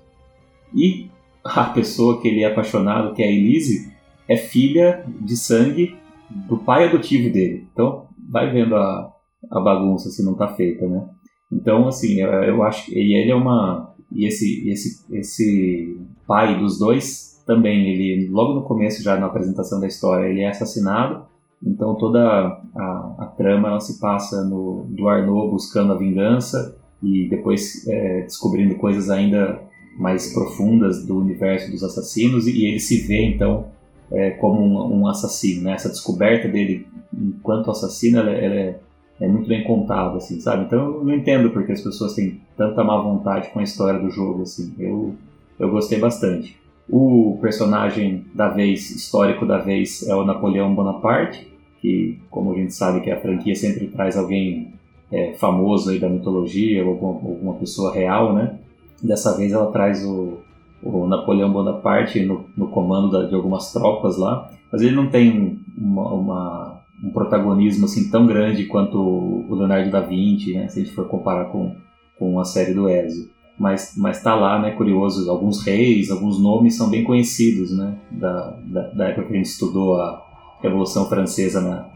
[0.74, 1.10] e
[1.44, 3.93] a pessoa que ele é apaixonado, que é a Elise,
[4.28, 5.97] é filha de sangue
[6.31, 7.66] do pai adotivo dele.
[7.72, 9.12] Então vai vendo a,
[9.51, 11.09] a bagunça se não tá feita, né?
[11.52, 15.96] Então assim, eu, eu acho que ele é uma e esse esse esse
[16.26, 20.48] pai dos dois também ele logo no começo já na apresentação da história ele é
[20.48, 21.24] assassinado
[21.62, 27.28] então toda a, a trama ela se passa no do Arnaud buscando a vingança e
[27.28, 29.60] depois é, descobrindo coisas ainda
[29.98, 33.66] mais profundas do universo dos assassinos e, e ele se vê então
[34.10, 35.72] é, como um, um, assassino né?
[35.72, 38.80] essa descoberta dele enquanto assassino ela, ela é,
[39.20, 40.64] é muito bem contada assim sabe?
[40.64, 44.10] Então eu não entendo porque as pessoas têm tanta má vontade com a história do
[44.10, 44.74] jogo assim.
[44.78, 45.14] Eu
[45.60, 46.59] eu gostei bastante.
[46.88, 51.47] O personagem da vez, histórico da vez, é o Napoleão Bonaparte,
[51.80, 54.72] que, como a gente sabe que a franquia sempre traz alguém
[55.12, 58.59] é, famoso aí da mitologia, ou alguma, alguma, pessoa real, né?
[59.02, 60.38] Dessa vez ela traz o,
[60.82, 65.60] o Napoleão Bonaparte no, no comando da, de algumas tropas lá, mas ele não tem
[65.76, 70.68] uma, uma, um protagonismo assim tão grande quanto o Leonardo da Vinci, né?
[70.68, 71.74] Se a gente for comparar com,
[72.18, 73.28] com a série do Ezio.
[73.59, 78.56] Mas mas tá lá, né, curioso, alguns reis, alguns nomes são bem conhecidos, né, da,
[78.64, 80.22] da, da época que a gente estudou a
[80.62, 81.86] Revolução Francesa na,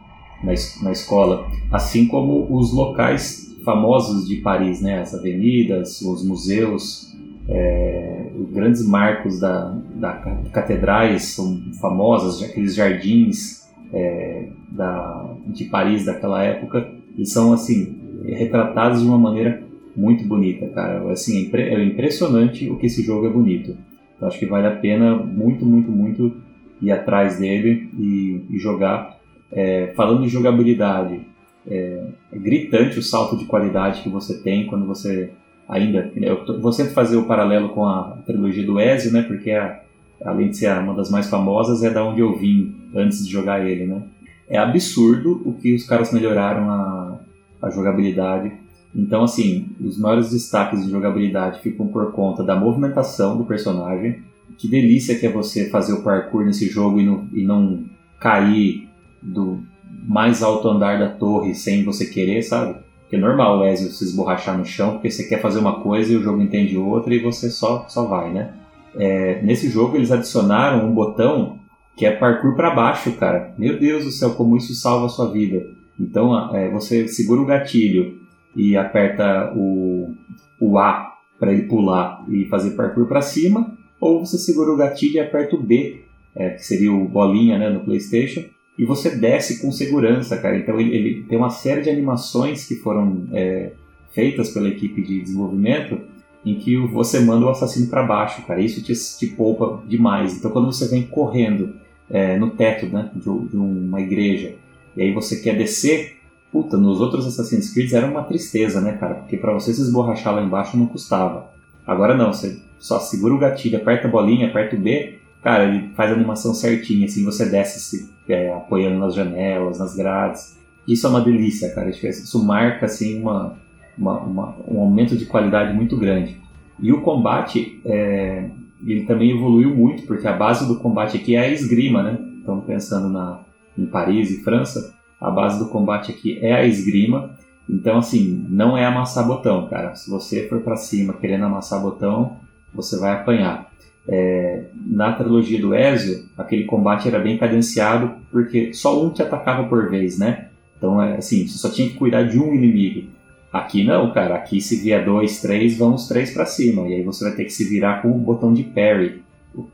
[0.43, 0.53] na,
[0.83, 7.17] na, escola, assim como os locais famosos de Paris, né, as avenidas, os museus,
[7.49, 10.13] é, os grandes marcos da, da
[10.53, 13.64] catedrais são famosas, aqueles jardins
[13.95, 19.63] é, da, de Paris daquela época, e são assim retratados de uma maneira
[19.97, 21.11] muito bonita, cara.
[21.11, 23.77] Assim, é, é impressionante o que esse jogo é bonito.
[24.17, 26.35] Então, acho que vale a pena muito, muito, muito
[26.83, 29.19] ir atrás dele e, e jogar.
[29.53, 31.21] É, falando de jogabilidade,
[31.67, 32.03] é,
[32.33, 35.31] é, gritante o salto de qualidade que você tem quando você
[35.69, 36.11] ainda.
[36.17, 39.23] Eu vou sempre fazer o paralelo com a trilogia do Ezio, né?
[39.23, 39.81] Porque a,
[40.23, 43.65] além de ser uma das mais famosas, é da onde eu vim antes de jogar
[43.65, 44.03] ele, né?
[44.49, 47.19] É absurdo o que os caras melhoraram a,
[47.63, 48.53] a jogabilidade.
[48.95, 54.23] Então, assim, os maiores destaques de jogabilidade ficam por conta da movimentação do personagem.
[54.57, 57.85] Que delícia que é você fazer o parkour nesse jogo e não, e não
[58.21, 58.89] cair
[59.21, 59.61] do
[60.07, 62.77] mais alto andar da torre sem você querer, sabe?
[63.01, 66.13] Porque é normal o Ezio se esborrachar no chão porque você quer fazer uma coisa
[66.13, 68.53] e o jogo entende outra e você só, só vai, né?
[68.97, 71.59] É, nesse jogo eles adicionaram um botão
[71.97, 73.55] que é parkour para baixo, cara.
[73.57, 75.67] Meu Deus do céu, como isso salva a sua vida.
[75.99, 78.21] Então é, você segura o gatilho
[78.55, 80.13] e aperta o,
[80.61, 85.17] o A para ele pular e fazer parkour para cima, ou você segura o gatilho
[85.17, 86.03] e aperta o B,
[86.35, 88.45] é, que seria o bolinha né, no PlayStation,
[88.79, 90.57] e você desce com segurança, cara.
[90.57, 93.73] Então ele, ele tem uma série de animações que foram é,
[94.11, 96.01] feitas pela equipe de desenvolvimento
[96.45, 98.61] em que você manda o assassino para baixo, cara.
[98.61, 100.37] Isso te, te poupa demais.
[100.37, 101.75] Então quando você vem correndo
[102.11, 104.55] é, no teto né, de, de, uma igreja
[104.97, 106.19] e aí você quer descer,
[106.53, 109.15] puta, nos outros Assassin's Creed era uma tristeza, né, cara?
[109.15, 111.51] Porque para você se esborrachar lá embaixo não custava.
[111.87, 115.91] Agora não, você só segura o gatilho, aperta a bolinha, aperta o B, cara, ele
[115.95, 120.57] faz a animação certinha, assim, você desce se, é, apoiando nas janelas, nas grades.
[120.87, 121.91] Isso é uma delícia, cara.
[121.91, 123.57] Isso marca, assim, uma,
[123.97, 126.41] uma, uma, um aumento de qualidade muito grande.
[126.81, 128.49] E o combate, é,
[128.87, 132.19] ele também evoluiu muito, porque a base do combate aqui é a esgrima, né?
[132.43, 133.41] Então, pensando na,
[133.79, 137.37] em Paris e França, a base do combate aqui é a esgrima.
[137.69, 139.95] Então, assim, não é amassar botão, cara.
[139.95, 142.37] Se você for para cima querendo amassar botão,
[142.75, 143.71] você vai apanhar.
[144.07, 149.67] É, na trilogia do Ezio, aquele combate era bem cadenciado, porque só um te atacava
[149.67, 150.49] por vez, né?
[150.77, 153.09] Então, é, assim, você só tinha que cuidar de um inimigo.
[153.55, 154.35] Aqui não, cara.
[154.35, 156.89] Aqui se vier dois, três, vão os três para cima.
[156.89, 159.23] E aí você vai ter que se virar com o botão de parry.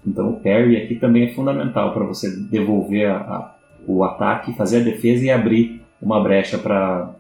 [0.06, 3.54] Então o parry aqui também é fundamental para você devolver a, a,
[3.86, 7.14] o ataque, fazer a defesa e abrir uma brecha para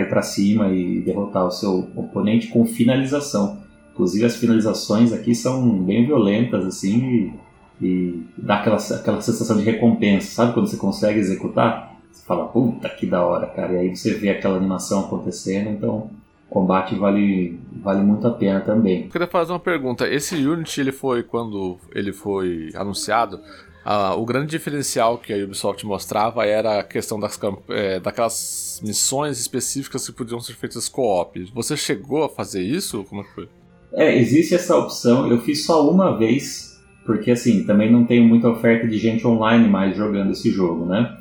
[0.00, 3.58] ir para cima e derrotar o seu oponente com finalização.
[3.92, 7.34] Inclusive as finalizações aqui são bem violentas assim
[7.82, 11.87] e, e dá aquela, aquela sensação de recompensa, sabe quando você consegue executar?
[12.10, 13.72] Você fala, puta que da hora, cara.
[13.74, 16.10] E aí você vê aquela animação acontecendo, então
[16.48, 19.04] o combate vale, vale muito a pena também.
[19.04, 20.08] Eu queria fazer uma pergunta.
[20.08, 23.40] Esse Unity, ele foi, quando ele foi anunciado,
[23.88, 27.40] Uh, o grande diferencial que a Ubisoft mostrava era a questão das,
[27.70, 31.42] é, daquelas missões específicas que podiam ser feitas co-op.
[31.54, 33.02] Você chegou a fazer isso?
[33.04, 33.48] Como é que foi?
[33.94, 35.30] É, existe essa opção.
[35.30, 39.66] Eu fiz só uma vez, porque assim, também não tenho muita oferta de gente online
[39.66, 41.16] mais jogando esse jogo, né?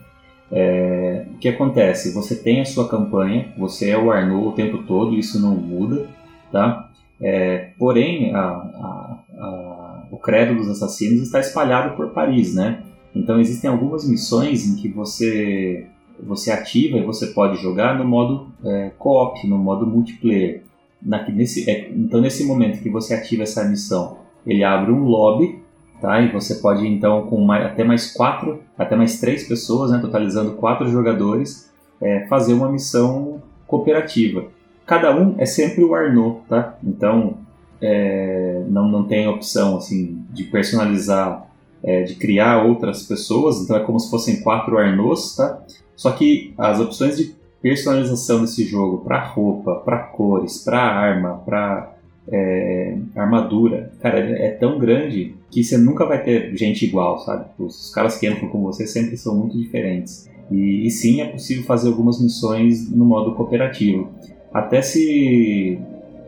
[0.52, 2.14] É, o que acontece?
[2.14, 6.08] Você tem a sua campanha, você é o Arnaud o tempo todo, isso não muda,
[6.52, 6.90] tá?
[7.22, 12.84] É, porém, a, a, a, o credo dos assassinos está espalhado por Paris, né?
[13.14, 15.88] Então existem algumas missões em que você
[16.20, 20.64] você ativa e você pode jogar no modo é, co-op, no modo multiplayer.
[21.02, 25.60] Na, nesse, é, então nesse momento que você ativa essa missão, ele abre um lobby
[26.02, 26.22] tá?
[26.22, 30.52] E você pode então com mais, até mais quatro, até mais três pessoas, né, totalizando
[30.54, 31.72] quatro jogadores,
[32.02, 34.46] é, fazer uma missão cooperativa.
[34.86, 36.78] Cada um é sempre o Arnaud, tá?
[36.84, 37.38] Então
[37.82, 41.46] é, não, não tem opção assim de personalizar,
[41.84, 43.62] é, de criar outras pessoas.
[43.62, 45.62] Então é como se fossem quatro Arnauds, tá?
[45.96, 51.97] Só que as opções de personalização desse jogo para roupa, para cores, para arma, para
[52.32, 57.46] é, armadura, cara, é tão grande que você nunca vai ter gente igual, sabe?
[57.58, 60.30] Os, caras que entram com você sempre são muito diferentes.
[60.52, 64.10] E, e, sim, é possível fazer algumas missões no modo cooperativo.
[64.54, 65.80] Até se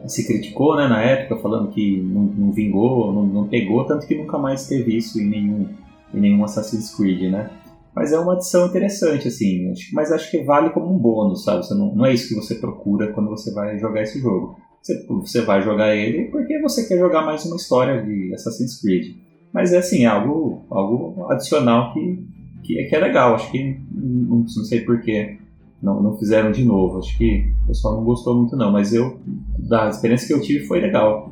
[0.08, 4.16] se criticou né, na época, falando que não, não vingou, não, não, pegou, tanto que
[4.16, 5.68] nunca mais teve isso em nenhum,
[6.14, 7.50] em nenhum Assassin's Creed, né?
[7.94, 11.68] Mas é uma adição interessante, assim, mas acho que vale como um bônus, sabe?
[11.72, 14.58] Não, não é isso que você procura quando você vai jogar esse jogo.
[14.82, 19.16] Você, vai jogar ele porque você quer jogar mais uma história de Assassin's Creed.
[19.54, 22.24] Mas é assim, algo, algo adicional que,
[22.64, 23.36] que, que é legal.
[23.36, 25.38] Acho que não, não sei porquê
[25.82, 27.00] não, não fizeram de novo.
[27.00, 29.20] Acho que o pessoal não gostou muito não, mas eu
[29.58, 31.32] da experiência que eu tive foi legal.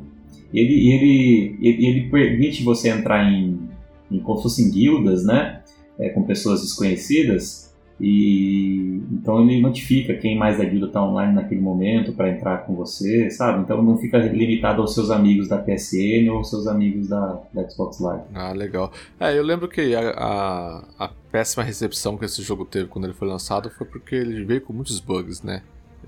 [0.52, 3.58] Ele, ele, ele, ele permite você entrar em,
[4.10, 5.62] em como se fossem guildas, né?
[5.98, 11.60] É, com pessoas desconhecidas E então ele notifica quem mais da guilda está online naquele
[11.60, 13.62] momento para entrar com você, sabe?
[13.62, 17.68] Então não fica limitado aos seus amigos da PSN ou aos seus amigos da, da
[17.68, 18.24] Xbox Live.
[18.34, 18.92] Ah, legal.
[19.18, 23.14] É, eu lembro que a, a, a péssima recepção que esse jogo teve quando ele
[23.14, 25.62] foi lançado foi porque ele veio com muitos bugs, né?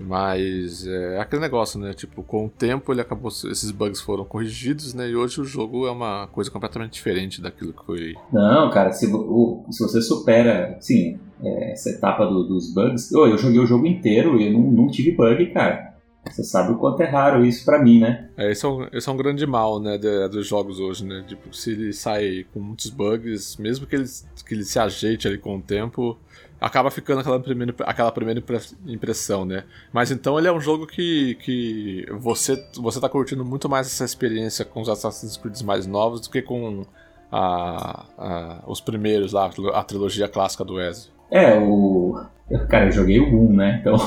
[0.05, 1.93] Mas é aquele negócio, né?
[1.93, 3.29] Tipo, com o tempo ele acabou.
[3.29, 5.09] Esses bugs foram corrigidos, né?
[5.09, 8.15] E hoje o jogo é uma coisa completamente diferente daquilo que foi.
[8.31, 13.11] Não, cara, se, o, se você supera, sim, é, essa etapa do- dos bugs.
[13.13, 15.91] Ô, eu joguei o jogo inteiro e eu não, não tive bug, cara.
[16.29, 18.29] Você sabe o quanto é raro isso pra mim, né?
[18.37, 21.23] É, esse, é um, esse é um grande mal, né, de- dos jogos hoje, né?
[21.27, 24.05] Tipo, se ele sai com muitos bugs, mesmo que ele,
[24.47, 26.15] que ele se ajeite ali com o tempo,
[26.61, 29.63] acaba ficando aquela primeira, aquela primeira impre- impressão, né?
[29.91, 34.05] Mas então ele é um jogo que, que você, você tá curtindo muito mais essa
[34.05, 36.85] experiência com os Assassin's Creed mais novos do que com
[37.31, 41.11] a, a- os primeiros lá, a trilogia clássica do Ezio.
[41.31, 42.21] É, o.
[42.69, 43.77] Cara, eu joguei o 1, né?
[43.81, 43.97] Então.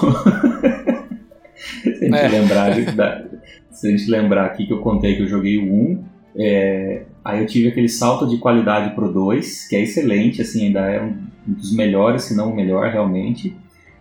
[1.82, 2.28] se a gente É.
[2.28, 2.70] lembrar.
[2.94, 3.24] da-
[3.70, 6.04] Se a gente lembrar aqui que eu contei que eu joguei o 1.
[6.38, 10.80] é, Aí eu tive aquele salto de qualidade pro 2, que é excelente, assim, ainda
[10.80, 13.56] é um dos melhores, se não o melhor realmente.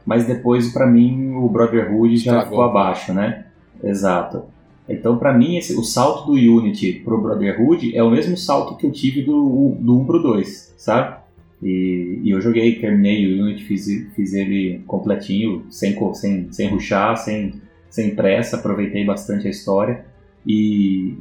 [0.06, 2.50] Mas depois, pra mim, o Brotherhood já Estragou.
[2.50, 3.46] ficou abaixo, né?
[3.82, 4.44] Exato.
[4.88, 8.86] Então, pra mim, esse, o salto do Unity pro Brotherhood é o mesmo salto que
[8.86, 11.16] eu tive do, do 1 pro 2, sabe?
[11.62, 17.16] E, e eu joguei, terminei o Unity, fiz, fiz ele completinho, sem, sem, sem ruxar,
[17.16, 17.54] sem,
[17.90, 20.06] sem pressa, aproveitei bastante a história.
[20.46, 21.16] E,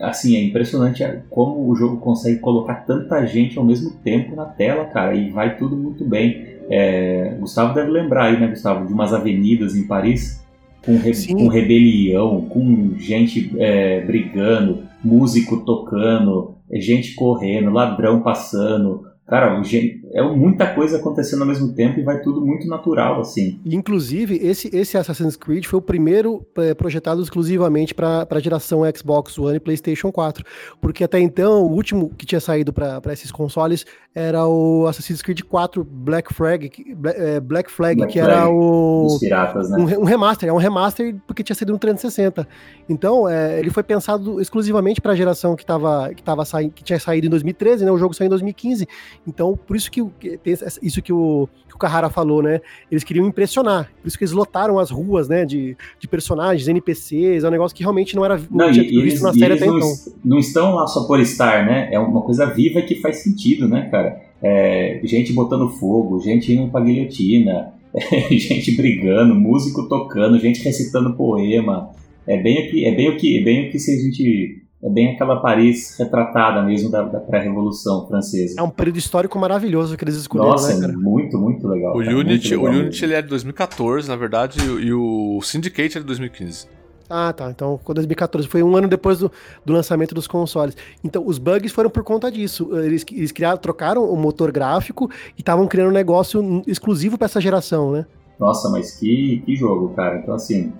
[0.00, 4.84] assim, é impressionante como o jogo consegue colocar tanta gente ao mesmo tempo na tela,
[4.86, 6.44] cara, e vai tudo muito bem.
[6.68, 10.44] É, Gustavo deve lembrar aí, né, Gustavo, de umas avenidas em Paris
[10.84, 11.34] com, re- Sim.
[11.34, 19.04] com rebelião, com gente é, brigando, músico tocando, gente correndo, ladrão passando.
[19.26, 23.20] Cara, o gen- é muita coisa acontecendo ao mesmo tempo e vai tudo muito natural,
[23.20, 23.60] assim.
[23.64, 29.38] Inclusive, esse, esse Assassin's Creed foi o primeiro eh, projetado exclusivamente para a geração Xbox
[29.38, 30.44] One e PlayStation 4.
[30.80, 33.84] Porque até então, o último que tinha saído para esses consoles
[34.16, 38.50] era o Assassin's Creed 4 Black Flag, que, eh, Black Flag, Black que era Flag,
[38.50, 39.02] o.
[39.02, 39.76] Dos piratas, né?
[39.76, 42.48] Um, um remaster, é um remaster porque tinha sido no 360.
[42.88, 46.98] Então, é, ele foi pensado exclusivamente para a geração que, tava, que, tava que tinha
[46.98, 47.90] saído em 2013, né?
[47.90, 48.88] O jogo saiu em 2015.
[49.26, 50.38] Então, por isso que, o- que
[50.82, 52.60] isso que o, que o Carrara falou, né?
[52.90, 53.90] Eles queriam impressionar.
[54.00, 55.44] Por isso que eles lotaram as ruas, né?
[55.44, 59.12] De, de personagens, NPCs, é um negócio que realmente não era não, e, e eles,
[59.12, 59.92] visto na série até não, então.
[60.24, 61.88] não estão lá só por estar, né?
[61.92, 64.20] É uma coisa viva que faz sentido, né, cara?
[64.42, 67.72] É, gente botando fogo, gente indo pra guilhotina,
[68.30, 71.90] gente brigando, músico tocando, gente recitando poema.
[72.26, 74.62] É bem o que, é bem o que, é bem o que se a gente,
[74.86, 78.54] é bem aquela Paris retratada mesmo da, da pré-revolução francesa.
[78.58, 80.92] É um período histórico maravilhoso que eles escolheram, Nossa, né, cara?
[80.96, 81.96] muito, muito legal.
[81.96, 84.80] O cara, Unity, muito o legal Unity ele é de 2014, na verdade, e o-
[84.80, 86.68] e o Syndicate é de 2015.
[87.08, 87.48] Ah, tá.
[87.50, 88.48] Então, foi 2014.
[88.48, 89.30] Foi um ano depois do,
[89.64, 90.76] do lançamento dos consoles.
[91.04, 92.68] Então, os bugs foram por conta disso.
[92.78, 97.40] Eles, eles criaram, trocaram o motor gráfico e estavam criando um negócio exclusivo para essa
[97.40, 98.06] geração, né?
[98.40, 100.18] Nossa, mas que, que jogo, cara.
[100.18, 100.72] Então, assim,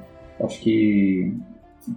[0.43, 1.33] acho que,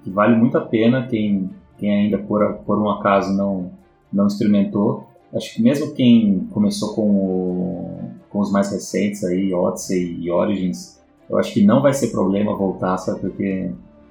[0.03, 1.49] que vale muito a pena quem,
[1.80, 3.72] quem ainda por, por um acaso não,
[4.11, 5.06] não experimentou.
[5.34, 7.99] Acho que mesmo quem começou com, o-
[8.30, 10.99] com os mais recentes aí, Odyssey e Origins,
[11.30, 13.19] eu acho que não vai ser problema voltar, sabe?
[13.19, 13.69] Porque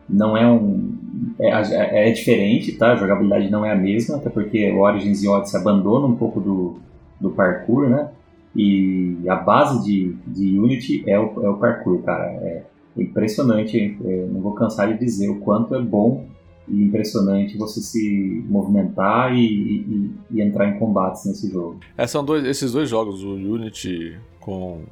[0.08, 0.92] não é um.
[1.40, 2.92] É, é- é diferente, tá?
[2.92, 6.76] A jogabilidade não é a mesma, até porque Origins e Odyssey abandonam um pouco do,
[7.20, 8.10] do parkour, né?
[8.56, 12.24] E a base de, de Unity é o, é o parkour, cara.
[12.26, 12.62] É
[12.96, 16.24] impressionante, é, não vou cansar de dizer o quanto é bom
[16.70, 21.80] e impressionante você se movimentar e, e- e entrar em combates nesse jogo.
[21.96, 24.82] É, são dois, esses dois jogos, o Unity com,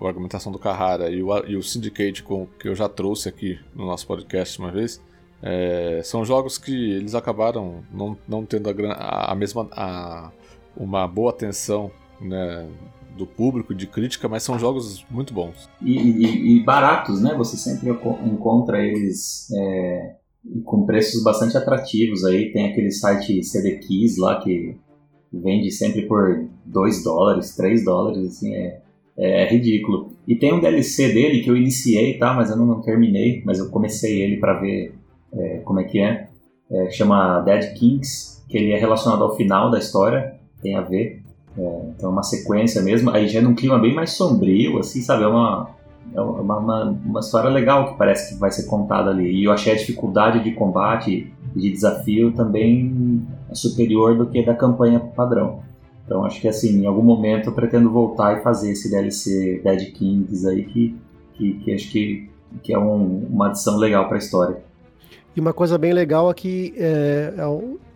[0.00, 3.58] a argumentação do Carrara e o, e o Syndicate com, que eu já trouxe aqui
[3.74, 5.00] no nosso podcast uma vez,
[5.42, 10.30] é, são jogos que eles acabaram não, não tendo a, a, mesma a,
[10.76, 11.90] uma boa atenção
[12.20, 12.68] né,
[13.16, 15.68] do público, de crítica, mas são jogos muito bons.
[15.82, 17.34] E, e- e baratos, né?
[17.36, 20.14] Você sempre enco- encontra eles é,
[20.64, 22.24] com preços bastante atrativos.
[22.24, 24.76] Aí tem aquele site CD Keys lá que
[25.32, 28.80] vende sempre por 2 dólares, 3 dólares, assim, é,
[29.16, 30.12] é ridículo.
[30.26, 32.34] E tem um DLC dele que eu iniciei, tá?
[32.34, 34.94] Mas eu não, não terminei, mas eu comecei ele pra ver
[35.32, 36.28] é, como é que é.
[36.70, 41.22] É, chama Dead Kings, que ele é relacionado ao final da história, tem a ver.
[41.56, 45.02] É, então é uma sequência mesmo, aí já é num clima bem mais sombrio, assim,
[45.02, 45.24] sabe?
[45.24, 45.70] É uma,
[46.14, 49.30] é uma, uma, uma história legal que parece que vai ser contada ali.
[49.30, 53.22] E eu achei a dificuldade de combate e de desafio também
[53.52, 55.60] superior do que da campanha padrão.
[56.04, 59.92] Então acho que assim, em algum momento eu pretendo voltar e fazer esse DLC Dead
[59.92, 60.96] Kings aí que,
[61.34, 62.28] que, que acho que,
[62.62, 64.56] que é um- uma adição legal pra história.
[65.34, 67.46] E uma coisa bem legal é que é, é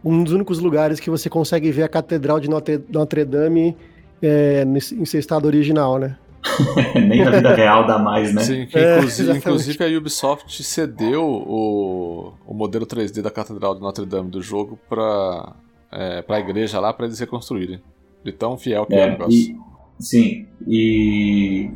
[0.03, 3.77] um dos únicos lugares que você consegue ver a Catedral de Notre, Notre Dame
[4.23, 6.16] é, em seu estado original, né?
[6.94, 8.43] Nem na vida real dá mais, né?
[8.43, 8.98] Sim, que É,
[9.36, 14.78] inclusive, a Ubisoft cedeu o, o modelo 3D da Catedral de Notre Dame do jogo
[14.89, 15.55] pra,
[15.93, 17.81] é, pra igreja lá, pra eles reconstruírem.
[18.24, 19.32] De tão fiel que é, o É, negócio.
[19.32, 19.56] e,
[20.01, 21.70] sim, e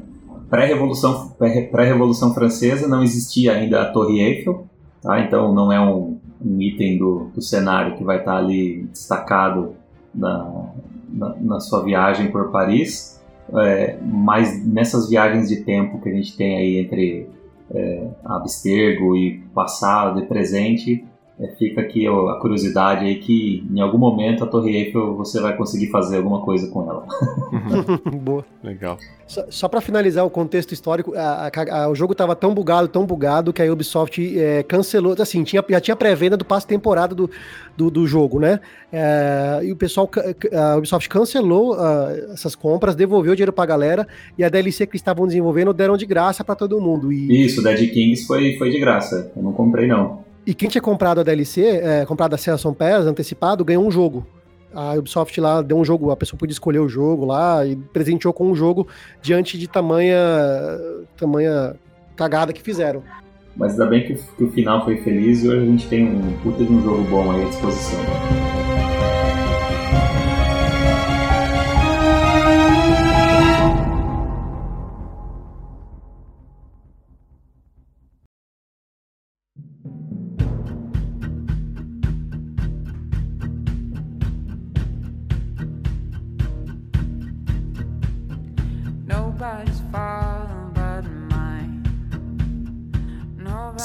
[0.49, 4.67] pré-revolução pré- pré-revolução francesa não existia ainda a Torre Eiffel,
[5.01, 5.21] tá?
[5.21, 9.75] Então não é um, um item do, do cenário que vai estar ali destacado
[10.15, 10.71] na,
[11.09, 13.20] na, na sua viagem por Paris.
[13.55, 17.29] É, mas nessas viagens de tempo que a gente tem aí entre
[17.73, 21.05] é, abstergo e passado e presente,
[21.59, 25.57] fica aqui ó, a curiosidade aí que em algum momento a Torre Eiffel você vai
[25.57, 27.07] conseguir fazer alguma coisa com ela.
[28.23, 28.45] Boa.
[28.63, 28.99] Legal.
[29.27, 32.89] Só, só para finalizar o contexto histórico, a- a- a- o jogo tava tão bugado,
[32.89, 35.15] tão bugado, que a Ubisoft é, cancelou.
[35.19, 37.31] Assim, tinha, já tinha pré-venda do passe temporada do,
[37.77, 38.59] do, do jogo, né?
[38.93, 40.11] É, e o pessoal,
[40.53, 44.07] a Ubisoft cancelou ah, essas compras, devolveu o dinheiro pra galera,
[44.37, 47.13] e a DLC que estavam desenvolvendo deram de graça para todo mundo.
[47.13, 49.31] E, Isso, Dead Kings foi, foi de graça.
[49.37, 50.29] Eu não comprei, não.
[50.47, 54.27] E quem tinha comprado a DLC, é, comprado a Season Pass antecipado, ganhou um jogo.
[54.73, 58.33] A Ubisoft lá deu um jogo, a pessoa podia escolher o jogo lá e presenteou
[58.33, 58.87] com um jogo
[59.21, 60.17] diante de tamanha,
[61.17, 61.75] tamanha
[62.17, 63.03] cagada que fizeram.
[63.57, 66.07] Mas ainda bem que, o- que o final foi feliz e hoje a gente tem
[66.07, 67.99] um puta de um jogo bom aí à disposição.
[68.01, 68.50] Nobody's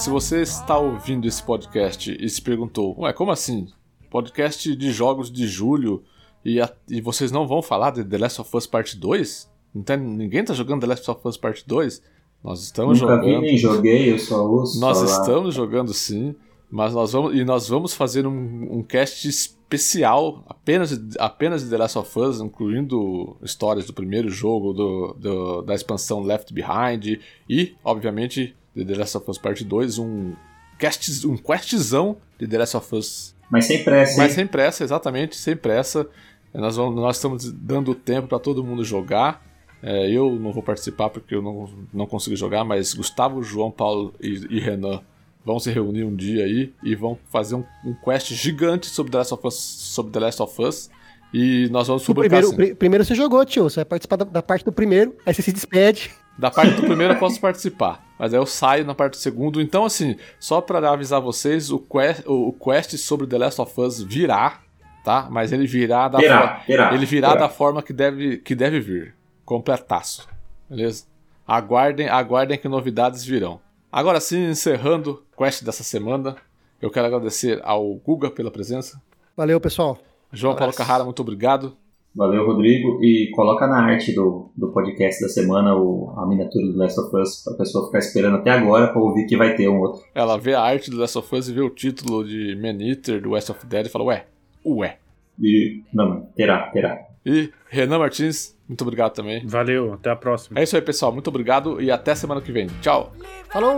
[0.02, 3.68] Se você está ouvindo esse podcast e se perguntou, ué, como assim?
[4.10, 6.04] Podcast de jogos de julho
[6.44, 9.50] e, a- e vocês não vão falar de The Last of Us Part 2?
[9.74, 12.02] Não tem, ninguém tá jogando The Last of Us Part 2?
[12.44, 13.42] Nós estamos Nunca vi jogando.
[13.42, 15.22] nem joguei, eu só ouço Nós falar.
[15.22, 16.36] estamos jogando sim,
[16.70, 21.78] mas nós vamos e nós vamos fazer um, um cast especial apenas, apenas de The
[21.78, 27.20] Last of Us, incluindo histórias do primeiro jogo, do, do- da expansão Left Behind
[27.50, 30.34] e, obviamente, de The Last of Us Part 2, um
[30.78, 34.36] cast, um questzão de The Last of Us Mas sem pressa, mas hein?
[34.36, 36.08] sem pressa, exatamente, sem pressa.
[36.54, 39.44] Nós, vamos, nós estamos dando tempo para todo mundo jogar.
[39.84, 44.14] É, eu não vou participar porque eu não, não consigo jogar, mas Gustavo, João Paulo
[44.22, 45.02] e, e Renan
[45.46, 49.18] vão se reunir um dia aí e vão fazer um, um quest gigante sobre The
[49.20, 49.54] Last of Us.
[49.56, 50.90] Sobre The Last of Us
[51.34, 52.56] e nós vamos O publicar primeiro, assim.
[52.56, 53.64] pri- primeiro você jogou, tio.
[53.70, 56.10] Você vai participar da, da parte do primeiro, aí você se despede.
[56.38, 59.62] Da parte do primeiro eu posso participar, mas aí eu saio na parte do segundo.
[59.62, 64.02] Então, assim, só pra avisar vocês, o quest, o, quest sobre The Last of Us
[64.02, 64.60] virá,
[65.04, 65.28] tá?
[65.30, 66.60] Mas ele virá da forma.
[66.66, 67.40] terá, Ele virá terá.
[67.42, 69.16] da forma que deve, que deve vir.
[69.46, 70.28] Completaço.
[70.70, 71.06] Beleza?
[71.48, 73.62] Aguardem, aguardem que novidades virão.
[73.92, 76.36] Agora sim, encerrando o quest dessa semana,
[76.82, 79.02] eu quero agradecer ao Guga pela presença.
[79.38, 79.98] Valeu, pessoal.
[80.34, 81.78] João Paulo Carrara, muito obrigado.
[82.16, 83.04] Valeu, Rodrigo.
[83.04, 87.16] E coloca na arte do, do podcast da semana o, a miniatura do Last of
[87.18, 90.02] Us, pra pessoa ficar esperando até agora pra ouvir que vai ter um outro.
[90.14, 93.22] Ela vê a arte do Last of Us e vê o título de Man Eater
[93.22, 94.26] do West of Dead e fala, ué,
[94.66, 94.98] ué.
[95.42, 97.06] E, não, terá, terá.
[97.26, 99.46] E Renan Martins, muito obrigado também.
[99.46, 100.60] Valeu, até a próxima.
[100.60, 101.12] É isso aí, pessoal.
[101.12, 102.68] Muito obrigado e até semana que vem.
[102.82, 103.12] Tchau.
[103.52, 103.74] Falou!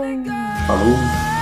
[0.66, 1.37] Falou!